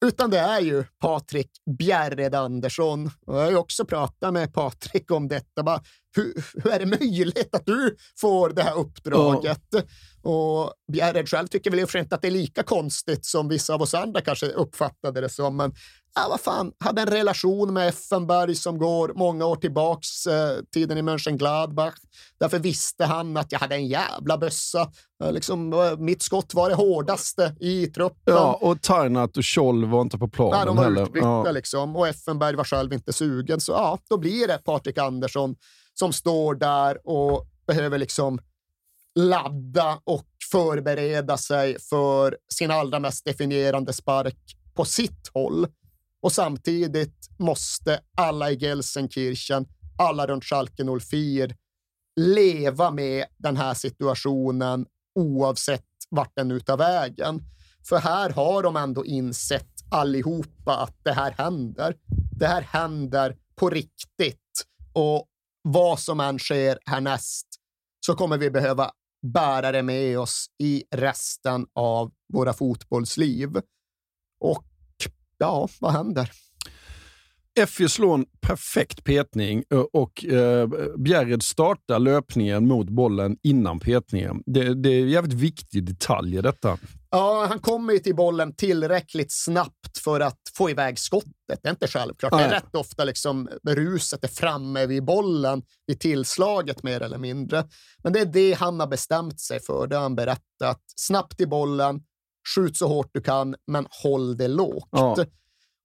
Utan 0.05 0.29
det 0.29 0.39
är 0.39 0.61
ju 0.61 0.83
Patrik 0.99 1.49
Bjärred 1.77 2.35
Andersson. 2.35 3.11
Och 3.25 3.35
jag 3.35 3.41
har 3.41 3.51
ju 3.51 3.57
också 3.57 3.85
pratat 3.85 4.33
med 4.33 4.53
Patrik 4.53 5.11
om 5.11 5.27
detta. 5.27 5.63
Bara, 5.63 5.81
hur, 6.15 6.45
hur 6.63 6.71
är 6.71 6.79
det 6.79 6.85
möjligt 6.85 7.55
att 7.55 7.65
du 7.65 7.95
får 8.19 8.49
det 8.49 8.63
här 8.63 8.77
uppdraget? 8.77 9.61
Ja. 9.69 9.81
Och 10.31 10.73
Bjärred 10.91 11.29
själv 11.29 11.47
tycker 11.47 11.71
väl 11.71 11.83
och 11.83 11.95
inte 11.95 12.15
att 12.15 12.21
det 12.21 12.27
är 12.27 12.31
lika 12.31 12.63
konstigt 12.63 13.25
som 13.25 13.49
vissa 13.49 13.73
av 13.73 13.81
oss 13.81 13.93
andra 13.93 14.21
kanske 14.21 14.45
uppfattade 14.45 15.21
det 15.21 15.29
som. 15.29 15.57
Men 15.57 15.73
ja, 16.15 16.27
vad 16.29 16.41
fan, 16.41 16.71
hade 16.79 17.01
en 17.01 17.07
relation 17.07 17.73
med 17.73 17.87
Effenberg 17.87 18.55
som 18.55 18.77
går 18.77 19.13
många 19.15 19.45
år 19.45 19.55
tillbaks, 19.55 20.27
eh, 20.27 20.57
tiden 20.73 20.97
i 20.97 21.01
Mönchengladbach. 21.01 21.93
Därför 22.39 22.59
visste 22.59 23.05
han 23.05 23.37
att 23.37 23.51
jag 23.51 23.59
hade 23.59 23.75
en 23.75 23.87
jävla 23.87 24.37
bössa. 24.37 24.91
Eh, 25.23 25.31
liksom, 25.31 25.73
eh, 25.73 25.97
mitt 25.97 26.21
skott 26.21 26.53
var 26.53 26.69
det 26.69 26.75
hårdaste 26.75 27.55
i 27.59 27.87
truppen. 27.87 28.33
Ja, 28.35 28.59
och 28.61 28.81
Tarnat 28.81 29.37
och 29.37 29.45
Scholl 29.45 29.85
var 29.85 30.01
inte 30.01 30.17
på 30.17 30.27
planen 30.27 30.57
Nej, 30.57 30.65
de 30.65 30.75
var 30.75 30.83
heller. 30.83 31.03
Utbytta, 31.03 31.27
ja. 31.27 31.51
liksom, 31.51 31.95
och 31.95 32.07
Effenberg 32.07 32.55
var 32.55 32.63
själv 32.63 32.93
inte 32.93 33.13
sugen. 33.13 33.61
Så 33.61 33.71
ja, 33.71 33.99
då 34.09 34.17
blir 34.17 34.47
det 34.47 34.57
Patrik 34.57 34.97
Andersson 34.97 35.55
som 35.93 36.13
står 36.13 36.55
där 36.55 37.09
och 37.09 37.47
behöver 37.67 37.97
liksom 37.97 38.39
ladda 39.15 39.99
och 40.03 40.25
förbereda 40.51 41.37
sig 41.37 41.79
för 41.79 42.37
sin 42.53 42.71
allra 42.71 42.99
mest 42.99 43.25
definierande 43.25 43.93
spark 43.93 44.37
på 44.73 44.85
sitt 44.85 45.29
håll. 45.33 45.67
Och 46.21 46.31
samtidigt 46.31 47.29
måste 47.39 47.99
alla 48.17 48.51
i 48.51 48.55
Gelsenkirchen, 48.55 49.65
alla 49.97 50.27
runt 50.27 50.43
Schalke 50.43 50.83
04 51.01 51.47
leva 52.15 52.91
med 52.91 53.25
den 53.37 53.57
här 53.57 53.73
situationen 53.73 54.85
oavsett 55.15 55.85
vart 56.09 56.35
den 56.35 56.47
nu 56.47 56.59
tar 56.59 56.77
vägen. 56.77 57.41
För 57.89 57.97
här 57.97 58.29
har 58.29 58.63
de 58.63 58.75
ändå 58.75 59.05
insett 59.05 59.67
allihopa 59.91 60.77
att 60.77 60.95
det 61.03 61.13
här 61.13 61.31
händer. 61.31 61.95
Det 62.39 62.47
här 62.47 62.61
händer 62.61 63.37
på 63.55 63.69
riktigt 63.69 64.65
och 64.93 65.27
vad 65.61 65.99
som 65.99 66.19
än 66.19 66.39
sker 66.39 66.79
härnäst 66.85 67.47
så 68.05 68.15
kommer 68.15 68.37
vi 68.37 68.49
behöva 68.49 68.91
bära 69.33 69.71
det 69.71 69.83
med 69.83 70.19
oss 70.19 70.45
i 70.63 70.83
resten 70.91 71.67
av 71.73 72.11
våra 72.33 72.53
fotbollsliv. 72.53 73.49
Och 74.39 74.70
ja, 75.41 75.67
vad 75.79 75.91
händer? 75.91 76.31
Effie 77.59 77.89
slår 77.89 78.13
en 78.13 78.25
perfekt 78.41 79.03
petning 79.03 79.63
och 79.93 80.25
eh, 80.25 80.69
Bjärred 80.97 81.43
startar 81.43 81.99
löpningen 81.99 82.67
mot 82.67 82.89
bollen 82.89 83.37
innan 83.43 83.79
petningen. 83.79 84.43
Det, 84.45 84.73
det 84.73 84.89
är 84.89 85.01
en 85.01 85.09
jävligt 85.09 85.33
viktig 85.33 85.85
detalj 85.85 86.37
i 86.37 86.41
detta. 86.41 86.77
Ja, 87.09 87.45
han 87.49 87.59
kommer 87.59 87.93
ju 87.93 87.99
till 87.99 88.15
bollen 88.15 88.55
tillräckligt 88.55 89.31
snabbt 89.31 89.97
för 90.03 90.19
att 90.19 90.39
få 90.53 90.69
iväg 90.69 90.99
skottet. 90.99 91.59
Det 91.61 91.67
är 91.67 91.71
inte 91.71 91.87
självklart. 91.87 92.31
Nej. 92.31 92.41
Det 92.41 92.55
är 92.55 92.59
rätt 92.59 92.75
ofta 92.75 93.03
liksom 93.03 93.49
ruset 93.67 94.23
är 94.23 94.27
framme 94.27 94.85
vid 94.85 95.05
bollen 95.05 95.61
vid 95.87 95.99
tillslaget 95.99 96.83
mer 96.83 97.01
eller 97.01 97.17
mindre. 97.17 97.63
Men 98.03 98.13
det 98.13 98.19
är 98.19 98.25
det 98.25 98.53
han 98.53 98.79
har 98.79 98.87
bestämt 98.87 99.39
sig 99.39 99.59
för. 99.59 99.87
Det 99.87 99.95
har 99.95 100.03
han 100.03 100.15
berättat. 100.15 100.81
Snabbt 100.95 101.37
till 101.37 101.49
bollen, 101.49 102.01
skjut 102.55 102.77
så 102.77 102.87
hårt 102.87 103.09
du 103.13 103.21
kan, 103.21 103.55
men 103.67 103.87
håll 104.03 104.37
det 104.37 104.47
lågt. 104.47 104.89
Ja. 104.91 105.25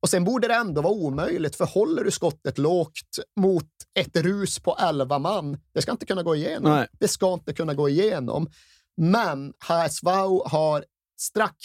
Och 0.03 0.11
sen 0.11 0.24
borde 0.24 0.49
det 0.49 0.55
ändå 0.55 0.83
vara 0.83 0.93
omöjligt, 0.93 1.57
för 1.57 1.65
håller 1.65 2.05
du 2.05 2.11
skottet 2.11 2.59
lågt 2.59 3.19
mot 3.41 3.69
ett 3.99 4.16
rus 4.16 4.59
på 4.59 4.77
elva 4.77 5.19
man, 5.19 5.59
det 5.73 5.83
ska 5.83 5.93
inte 5.93 6.07
kunna 6.07 6.23
gå 6.23 6.37
igenom. 6.37 6.73
Nej. 6.73 6.87
Det 7.01 7.09
ska 7.09 7.33
inte 7.33 7.53
kunna 7.53 7.74
gå 7.74 7.89
igenom. 7.89 8.51
Men 8.97 9.53
HSV 9.69 10.11
har 10.45 10.85
strax 11.19 11.59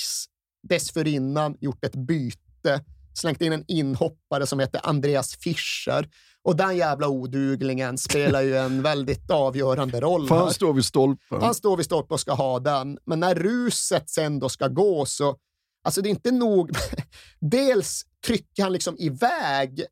dessförinnan 0.70 1.58
gjort 1.60 1.86
ett 1.86 1.96
byte, 1.96 2.84
slängt 3.14 3.42
in 3.42 3.54
en 3.54 3.66
inhoppare 3.68 4.48
som 4.48 4.60
heter 4.60 4.82
Andreas 4.84 5.36
Fischer. 5.36 6.10
Och 6.44 6.56
den 6.56 6.78
jävla 6.78 7.08
oduglingen 7.08 7.98
spelar 7.98 8.42
ju 8.42 8.58
en 8.58 8.82
väldigt 8.82 9.32
avgörande 9.32 10.00
roll. 10.00 10.28
För 10.28 10.36
han 10.36 10.54
står 10.54 10.74
vid 10.74 10.86
stolpen. 10.86 11.42
Han 11.42 11.54
står 11.54 11.78
vid 11.78 11.86
stolpen 11.86 12.14
och 12.14 12.20
ska 12.20 12.34
ha 12.34 12.60
den. 12.60 12.98
Men 13.06 13.20
när 13.20 13.36
ruset 13.36 14.10
sen 14.10 14.40
då 14.40 14.50
ska 14.50 14.68
gå 14.68 15.06
så 15.06 15.38
Alltså 15.84 16.02
det 16.02 16.08
är 16.08 16.12
inte 16.12 16.32
nog. 16.32 16.72
Dels 17.40 18.06
trycker 18.26 18.64
han 18.64 18.74
liksom 18.74 18.96
iväg 19.00 19.86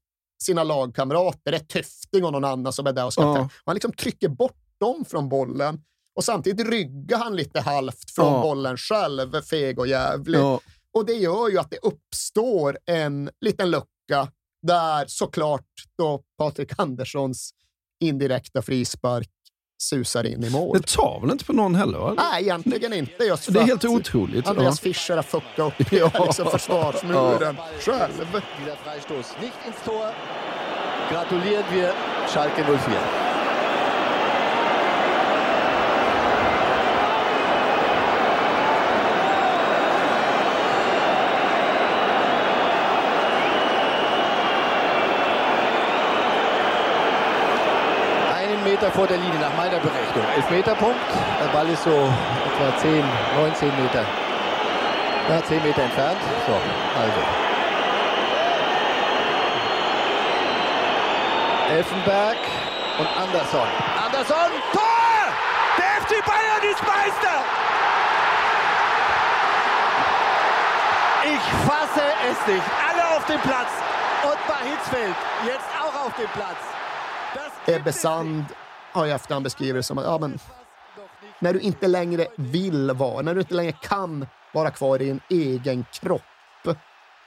sina 0.43 0.63
lagkamrater, 0.63 1.53
ett 1.53 1.69
Töfting 1.69 2.25
och 2.25 2.31
någon 2.31 2.45
annan 2.45 2.73
som 2.73 2.87
är 2.87 2.93
där 2.93 3.05
och 3.05 3.13
ska 3.13 3.21
ja. 3.21 3.49
Han 3.65 3.75
liksom 3.75 3.91
trycker 3.93 4.29
bort 4.29 4.57
dem 4.79 5.05
från 5.05 5.29
bollen 5.29 5.81
och 6.15 6.23
samtidigt 6.23 6.67
ryggar 6.67 7.17
han 7.17 7.35
lite 7.35 7.59
halvt 7.59 8.11
från 8.11 8.33
ja. 8.33 8.41
bollen 8.41 8.77
själv, 8.77 9.41
feg 9.41 9.79
och 9.79 9.87
jävlig. 9.87 10.39
Ja. 10.39 10.59
Och 10.93 11.05
det 11.05 11.13
gör 11.13 11.49
ju 11.49 11.57
att 11.57 11.71
det 11.71 11.77
uppstår 11.81 12.77
en 12.85 13.29
liten 13.41 13.71
lucka 13.71 14.31
där 14.61 15.05
såklart 15.07 15.65
då 15.97 16.21
Patrik 16.37 16.71
Anderssons 16.77 17.51
indirekta 17.99 18.61
frispark 18.61 19.29
susar 19.81 20.25
in 20.25 20.43
i 20.43 20.49
mål. 20.49 20.77
Det 20.77 20.87
tar 20.87 21.19
väl 21.21 21.31
inte 21.31 21.45
på 21.45 21.53
någon 21.53 21.75
heller? 21.75 21.97
Va? 21.97 22.13
Nej, 22.17 22.43
egentligen 22.43 22.93
inte. 22.93 23.23
Just 23.23 23.45
för 23.45 23.51
det 23.51 23.59
är 23.59 23.63
helt 23.63 23.85
otroligt. 23.85 24.47
Andreas 24.47 24.85
ja. 24.85 24.93
Fischer 24.93 25.15
har 25.15 25.23
fuckat 25.23 25.59
upp 25.59 25.91
ja. 25.91 26.11
liksom 26.25 26.45
försvarsmuren 26.45 27.57
ja. 27.57 27.67
själv. 27.79 28.41
Gratulieren 31.11 31.63
wir 31.73 31.93
Schalke 32.27 32.63
04. 32.63 33.28
Meter 48.79 48.91
vor 48.93 49.07
der 49.07 49.17
Linie 49.17 49.39
nach 49.39 49.53
meiner 49.57 49.77
Berechnung. 49.77 50.23
Elfmeterpunkt. 50.37 50.95
Der 51.41 51.47
Ball 51.51 51.67
ist 51.67 51.83
so 51.83 51.89
etwa 51.89 52.77
10, 52.77 53.03
19 53.35 53.67
Meter. 53.83 54.05
Ja, 55.27 55.43
10 55.43 55.63
Meter 55.63 55.81
entfernt. 55.81 56.17
So, 56.47 56.53
also. 56.53 57.21
Elfenberg 61.75 62.37
und 62.99 63.07
Andersson. 63.21 63.67
Andersson, 64.05 64.51
Tor! 64.71 65.27
Der 65.77 66.01
FC 66.01 66.25
Bayern 66.25 66.71
ist 66.71 66.81
Meister! 66.81 67.43
Ich 71.25 71.67
fasse 71.67 72.03
es 72.31 72.47
nicht. 72.47 72.63
Alle 72.87 73.17
auf 73.17 73.25
dem 73.25 73.41
Platz. 73.41 73.71
Und 74.23 74.39
bei 74.47 74.69
Hitzfeld 74.69 75.15
jetzt 75.45 75.67
auch 75.77 76.05
auf 76.05 76.15
dem 76.15 76.29
Platz. 76.29 76.79
Ebbe 77.67 77.91
Sand 77.91 78.49
har 78.91 79.07
i 79.07 79.11
efterhand 79.11 79.43
beskrivit 79.43 79.75
det 79.75 79.83
som 79.83 79.97
att 79.97 80.05
ja, 80.05 80.17
men, 80.19 80.39
när 81.39 81.53
du 81.53 81.59
inte 81.59 81.87
längre 81.87 82.27
vill 82.37 82.91
vara, 82.91 83.21
när 83.21 83.35
du 83.35 83.41
inte 83.41 83.53
längre 83.53 83.71
kan 83.71 84.25
vara 84.53 84.71
kvar 84.71 85.01
i 85.01 85.05
din 85.05 85.19
egen 85.29 85.85
kropp, 85.93 86.21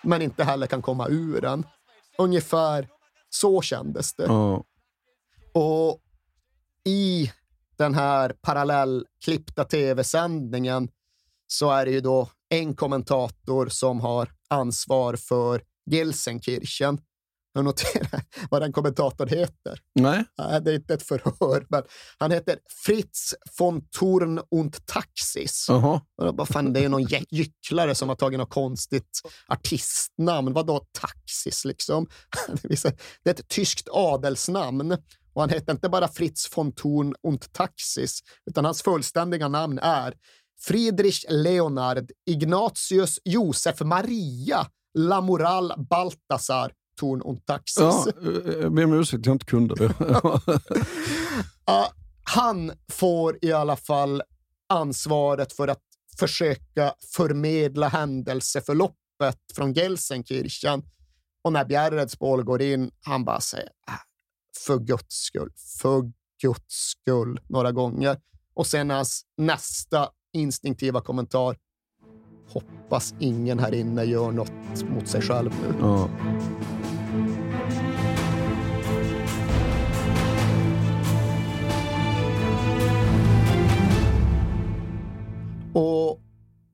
men 0.03 0.23
inte 0.23 0.45
heller 0.45 0.67
kan 0.67 0.83
komma 0.83 1.09
ur 1.09 1.41
den. 1.41 1.67
Ungefär 2.19 2.89
så 3.31 3.63
kändes 3.63 4.15
det. 4.15 4.27
Mm. 4.27 4.63
Och 5.55 6.01
i 6.85 7.33
den 7.77 7.95
här 7.95 8.35
parallellklippta 8.43 9.65
tv-sändningen 9.65 10.89
så 11.47 11.71
är 11.71 11.85
det 11.85 11.91
ju 11.91 12.01
då 12.01 12.29
en 12.49 12.75
kommentator 12.75 13.69
som 13.69 14.01
har 14.01 14.29
ansvar 14.51 15.17
för 15.17 15.63
Gelsenkirchen 15.91 16.99
jag 17.53 17.65
noterar 17.65 18.23
vad 18.51 18.63
den 18.63 18.73
kommentatorn 18.73 19.29
heter. 19.29 19.79
Nej. 19.95 20.25
Det 20.37 20.71
är 20.71 20.75
inte 20.75 20.95
ett 20.95 21.03
förhör, 21.03 21.67
men 21.69 21.83
han 22.19 22.31
heter 22.31 22.59
Fritz 22.85 23.35
von 23.59 23.89
Thurn 23.99 24.41
und 24.51 24.87
Taxis. 24.87 25.71
Uh 25.71 26.01
-huh. 26.19 26.45
fan, 26.45 26.73
det 26.73 26.85
är 26.85 26.89
någon 26.89 27.07
gycklare 27.31 27.95
som 27.95 28.09
har 28.09 28.17
tagit 28.17 28.39
något 28.39 28.51
konstigt 28.51 29.21
artistnamn. 29.49 30.53
Vadå 30.53 30.87
Taxis 31.01 31.65
liksom? 31.65 32.07
Det 33.23 33.31
är 33.31 33.31
ett 33.31 33.49
tyskt 33.49 33.89
adelsnamn. 33.93 34.97
Och 35.35 35.43
han 35.43 35.51
heter 35.51 35.73
inte 35.73 35.89
bara 35.89 36.09
Fritz 36.09 36.57
von 36.57 36.73
Thurn 36.73 37.15
und 37.23 37.53
Taxis, 37.53 38.21
utan 38.51 38.65
hans 38.65 38.83
fullständiga 38.83 39.49
namn 39.49 39.79
är 39.79 40.15
Friedrich 40.61 41.25
Leonard 41.29 42.11
Ignatius 42.27 43.19
Josef 43.25 43.81
Maria 43.81 44.67
Lamoral 44.95 45.73
Baltasar 45.77 46.73
Torn 46.97 47.23
und 47.23 47.47
Taxis. 47.47 47.77
Ja, 47.83 48.07
jag 48.61 48.75
ber 48.75 48.85
om 48.85 48.93
ursäkt 48.93 49.27
jag 49.27 49.35
inte 49.35 49.47
kunde 49.47 49.75
det. 49.75 49.95
Ja, 51.67 51.93
han 52.25 52.73
får 52.93 53.39
i 53.43 53.53
alla 53.53 53.77
fall 53.77 54.23
ansvaret 54.69 55.53
för 55.53 55.69
att 55.69 55.81
försöka 56.19 56.95
förmedla 57.17 57.89
händelseförloppet 57.89 59.39
från 59.55 59.73
Gelsenkirchen. 59.73 60.83
Och 61.45 61.53
när 61.53 61.65
Bjärredsbål 61.65 62.43
går 62.45 62.63
in, 62.63 62.91
han 63.01 63.25
bara 63.25 63.41
säger 63.41 63.69
"Ah, 63.87 63.93
för 64.67 64.79
guds 64.79 65.17
skull, 65.17 65.51
för 65.83 66.13
guds 66.43 66.75
skull 66.75 67.41
några 67.49 67.73
gånger. 67.73 68.17
Och 68.55 68.67
sen 68.67 68.91
hans 68.91 69.23
nästa 69.37 70.09
instinktiva 70.33 71.01
kommentar. 71.01 71.57
Hoppas 72.49 73.15
ingen 73.19 73.59
här 73.59 73.75
inne 73.75 74.05
gör 74.05 74.31
något 74.33 74.83
mot 74.91 75.09
sig 75.09 75.23
själv 75.23 75.51
nu. 75.63 75.75
Ja. 75.81 76.09
Och 85.75 86.21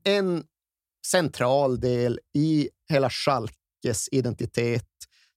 en 0.03 0.43
central 1.07 1.79
del 1.79 2.19
i 2.33 2.69
hela 2.89 3.09
Schalkes 3.09 4.09
identitet 4.11 4.85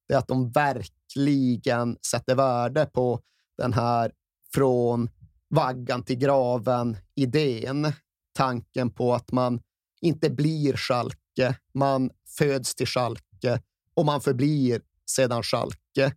är 0.09 0.17
att 0.17 0.29
de 0.29 0.51
verkligen 0.51 1.97
sätter 2.11 2.35
värde 2.35 2.87
på 2.87 3.21
den 3.59 3.73
här 3.73 4.13
från 4.55 5.11
vaggan 5.49 6.03
till 6.03 6.17
graven 6.17 6.97
idén. 7.15 7.93
Tanken 8.35 8.91
på 8.91 9.15
att 9.15 9.33
man 9.33 9.61
inte 10.01 10.31
blir 10.31 10.77
Schalke, 10.77 11.57
man 11.75 12.11
föds 12.39 12.75
till 12.75 12.87
Schalke 12.87 13.61
och 13.95 14.07
man 14.07 14.21
förblir 14.21 14.83
sedan 15.07 15.43
Schalke. 15.43 16.15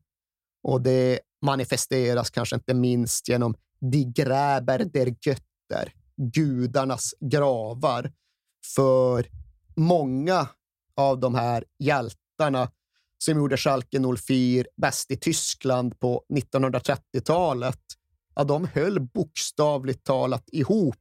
Och 0.64 0.82
det 0.82 1.20
manifesteras 1.42 2.30
kanske 2.30 2.56
inte 2.56 2.74
minst 2.74 3.30
genom 3.30 3.56
Die 3.92 4.06
Gräber 4.16 4.86
der 4.94 5.16
Götter, 5.22 5.94
gudarnas 6.18 7.14
gravar. 7.20 8.12
För 8.76 9.28
många 9.76 10.48
av 10.96 11.20
de 11.20 11.36
här 11.36 11.64
hjältarna 11.80 12.72
som 13.18 13.38
gjorde 13.38 13.58
Schalke 13.58 14.00
04 14.18 14.66
bäst 14.78 15.12
i 15.12 15.18
Tyskland 15.18 16.00
på 16.00 16.24
1930-talet, 16.34 17.82
ja, 18.36 18.44
de 18.44 18.68
höll 18.74 19.00
bokstavligt 19.00 20.04
talat 20.04 20.50
ihop 20.52 20.96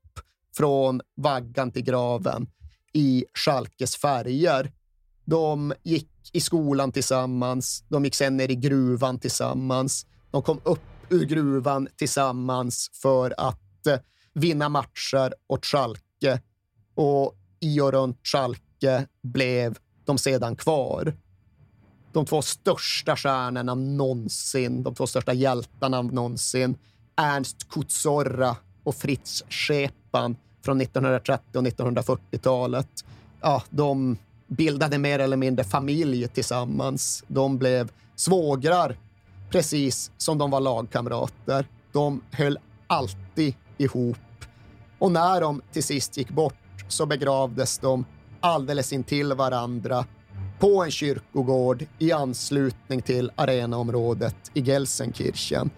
från 0.57 1.01
vaggan 1.17 1.73
till 1.73 1.85
graven 1.85 2.47
i 2.93 3.25
Schalkes 3.35 3.97
färger. 3.97 4.73
De 5.25 5.75
gick 5.83 6.11
i 6.33 6.41
skolan 6.41 6.93
tillsammans, 6.93 7.85
de 7.89 8.05
gick 8.05 8.15
sen 8.15 8.37
ner 8.37 8.51
i 8.51 8.57
gruvan 8.57 9.19
tillsammans. 9.19 10.07
De 10.31 10.43
kom 10.43 10.61
upp 10.65 10.81
ur 11.09 11.25
gruvan 11.25 11.89
tillsammans 11.97 12.91
för 13.03 13.35
att 13.39 13.87
eh, 13.87 13.99
vinna 14.35 14.69
matcher 14.69 15.35
åt 15.47 15.67
Schalke 15.67 16.41
och 16.95 17.37
i 17.61 17.81
och 17.81 17.93
runt 17.93 18.19
Schalke 18.23 19.07
blev 19.23 19.79
de 20.05 20.19
sedan 20.19 20.57
kvar. 20.57 21.17
De 22.13 22.27
två 22.27 22.43
största 22.43 23.17
stjärnorna 23.17 23.75
någonsin, 23.75 24.83
de 24.83 24.95
två 24.95 25.07
största 25.07 25.33
hjältarna 25.33 26.03
någonsin, 26.03 26.77
Ernst 27.17 27.69
Kutsorra 27.69 28.57
och 28.85 28.95
Fritz 28.95 29.45
Schepan 29.49 30.37
från 30.65 30.81
1930 30.81 31.59
och 31.59 31.65
1940-talet. 31.65 33.05
Ja, 33.41 33.63
de 33.71 34.17
bildade 34.47 34.99
mer 34.99 35.19
eller 35.19 35.37
mindre 35.37 35.65
familj 35.65 36.29
tillsammans. 36.29 37.25
De 37.29 37.59
blev 37.59 37.93
svågrar, 38.17 38.97
precis 39.51 40.11
som 40.17 40.39
de 40.39 40.51
var 40.51 40.61
lagkamrater. 40.61 41.67
De 41.93 42.23
höll 42.31 42.59
alltid 42.87 43.55
ihop. 43.85 44.19
Och 44.99 45.13
när 45.13 45.41
de 45.41 45.63
till 45.73 45.85
sist 45.85 46.17
gick 46.17 46.31
bort 46.31 46.55
så 46.89 47.07
begravdes 47.07 47.79
de 47.79 48.05
alldeles 48.41 48.93
intill 48.93 49.33
varandra 49.33 50.05
på 50.59 50.85
en 50.85 50.91
kyrkogård 50.91 51.87
i 51.99 52.13
anslutning 52.13 53.03
till 53.03 53.31
arenaområdet 53.37 54.37
i 54.55 54.61
Gelsenkirchen. 54.61 55.71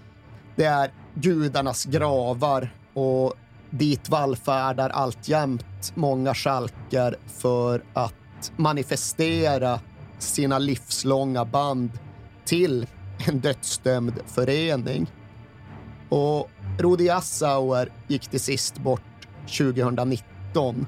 Det 0.57 0.65
är 0.65 0.93
gudarnas 1.15 1.85
gravar 1.85 2.75
och 2.95 3.35
dit 3.71 4.09
vallfärdar 4.09 4.91
alltjämt 4.91 5.93
många 5.95 6.35
schalker 6.35 7.19
för 7.27 7.83
att 7.93 8.53
manifestera 8.57 9.81
sina 10.19 10.59
livslånga 10.59 11.45
band 11.45 11.91
till 12.45 12.87
en 13.29 13.41
dödsdömd 13.41 14.15
förening. 14.27 15.07
Och 16.09 16.51
Rudi 16.79 17.11
Assauer 17.11 17.89
gick 18.09 18.29
till 18.29 18.41
sist 18.41 18.79
bort 18.79 19.03
2019 19.59 20.87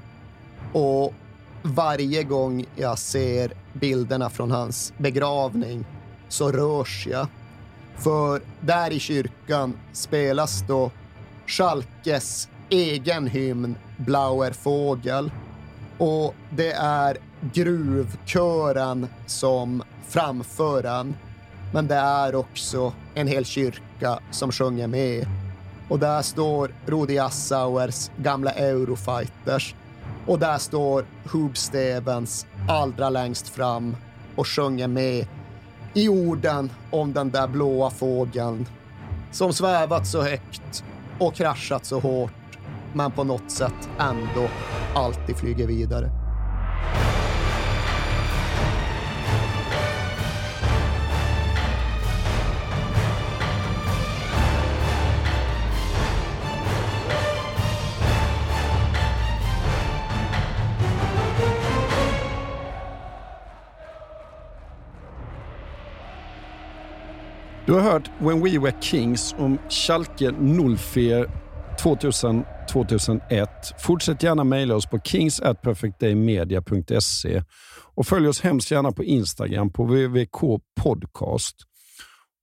och 0.73 1.13
varje 1.61 2.23
gång 2.23 2.65
jag 2.75 2.99
ser 2.99 3.53
bilderna 3.73 4.29
från 4.29 4.51
hans 4.51 4.93
begravning 4.97 5.85
så 6.27 6.51
rörs 6.51 7.07
jag. 7.11 7.27
För 7.95 8.41
där 8.61 8.91
i 8.91 8.99
kyrkan 8.99 9.73
spelas 9.93 10.63
då 10.67 10.91
Schalkes 11.47 12.49
egen 12.69 13.27
hymn 13.27 13.75
Blauer 13.97 14.51
Fågel 14.51 15.31
och 15.97 16.35
det 16.49 16.71
är 16.71 17.17
gruvkören 17.41 19.07
som 19.25 19.83
framför 20.07 20.83
den. 20.83 21.15
Men 21.73 21.87
det 21.87 21.95
är 21.95 22.35
också 22.35 22.93
en 23.13 23.27
hel 23.27 23.45
kyrka 23.45 24.19
som 24.31 24.51
sjunger 24.51 24.87
med. 24.87 25.27
Och 25.89 25.99
där 25.99 26.21
står 26.21 26.71
Rudi 26.85 27.19
Assauers 27.19 28.11
gamla 28.17 28.51
Eurofighters 28.51 29.75
och 30.27 30.39
där 30.39 30.57
står 30.57 31.05
Hub 31.31 31.57
Stevens 31.57 32.45
allra 32.69 33.09
längst 33.09 33.49
fram 33.49 33.95
och 34.35 34.47
sjunger 34.47 34.87
med 34.87 35.27
i 35.93 36.09
orden 36.09 36.71
om 36.91 37.13
den 37.13 37.29
där 37.29 37.47
blåa 37.47 37.89
fågeln 37.89 38.65
som 39.31 39.53
svävat 39.53 40.07
så 40.07 40.21
högt 40.21 40.83
och 41.19 41.35
kraschat 41.35 41.85
så 41.85 41.99
hårt 41.99 42.31
men 42.93 43.11
på 43.11 43.23
något 43.23 43.51
sätt 43.51 43.89
ändå 43.99 44.49
alltid 44.95 45.37
flyger 45.37 45.67
vidare. 45.67 46.18
Du 67.69 67.75
har 67.75 67.81
hört 67.81 68.11
When 68.19 68.43
We 68.43 68.59
Were 68.59 68.81
Kings 68.81 69.35
om 69.37 69.59
Schalke 69.69 70.31
04 70.77 71.25
2000-2001. 71.79 73.47
Fortsätt 73.79 74.23
gärna 74.23 74.43
mejla 74.43 74.75
oss 74.75 74.85
på 74.85 74.99
kings@perfectdaymedia.se 74.99 77.43
och 77.95 78.07
följ 78.07 78.27
oss 78.27 78.41
hemskt 78.41 78.71
gärna 78.71 78.91
på 78.91 79.03
Instagram 79.03 79.73
på 79.73 79.83
VVK 79.83 80.61
podcast. 80.81 81.55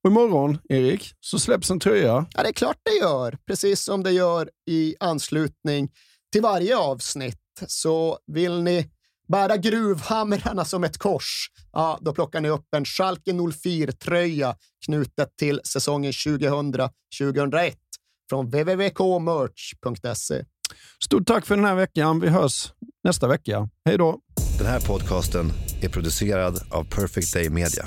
Och 0.04 0.10
imorgon, 0.10 0.58
Erik, 0.68 1.12
så 1.20 1.38
släpps 1.38 1.70
en 1.70 1.80
tröja. 1.80 2.26
Ja, 2.34 2.42
det 2.42 2.48
är 2.48 2.52
klart 2.52 2.78
det 2.82 2.94
gör. 2.94 3.38
Precis 3.46 3.84
som 3.84 4.02
det 4.02 4.12
gör 4.12 4.50
i 4.70 4.94
anslutning 5.00 5.88
till 6.32 6.42
varje 6.42 6.76
avsnitt. 6.76 7.40
Så 7.66 8.18
vill 8.26 8.62
ni 8.62 8.90
bära 9.28 9.56
gruvhamrarna 9.56 10.64
som 10.64 10.84
ett 10.84 10.98
kors, 10.98 11.50
ja, 11.72 11.98
då 12.00 12.12
plockar 12.12 12.40
ni 12.40 12.48
upp 12.48 12.66
en 12.76 12.84
Schalke 12.84 13.32
04-tröja 13.32 14.56
knutet 14.86 15.36
till 15.38 15.60
säsongen 15.64 16.12
2000-2001 16.12 17.72
från 18.30 18.46
www.kmerch.se. 18.46 20.44
Stort 21.04 21.26
tack 21.26 21.46
för 21.46 21.56
den 21.56 21.64
här 21.64 21.74
veckan. 21.74 22.20
Vi 22.20 22.28
hörs 22.28 22.72
nästa 23.04 23.28
vecka. 23.28 23.68
Hej 23.84 23.98
då! 23.98 24.20
Den 24.58 24.66
här 24.66 24.80
podcasten 24.80 25.52
är 25.82 25.88
producerad 25.88 26.62
av 26.70 26.84
Perfect 26.84 27.34
Day 27.34 27.50
Media. 27.50 27.84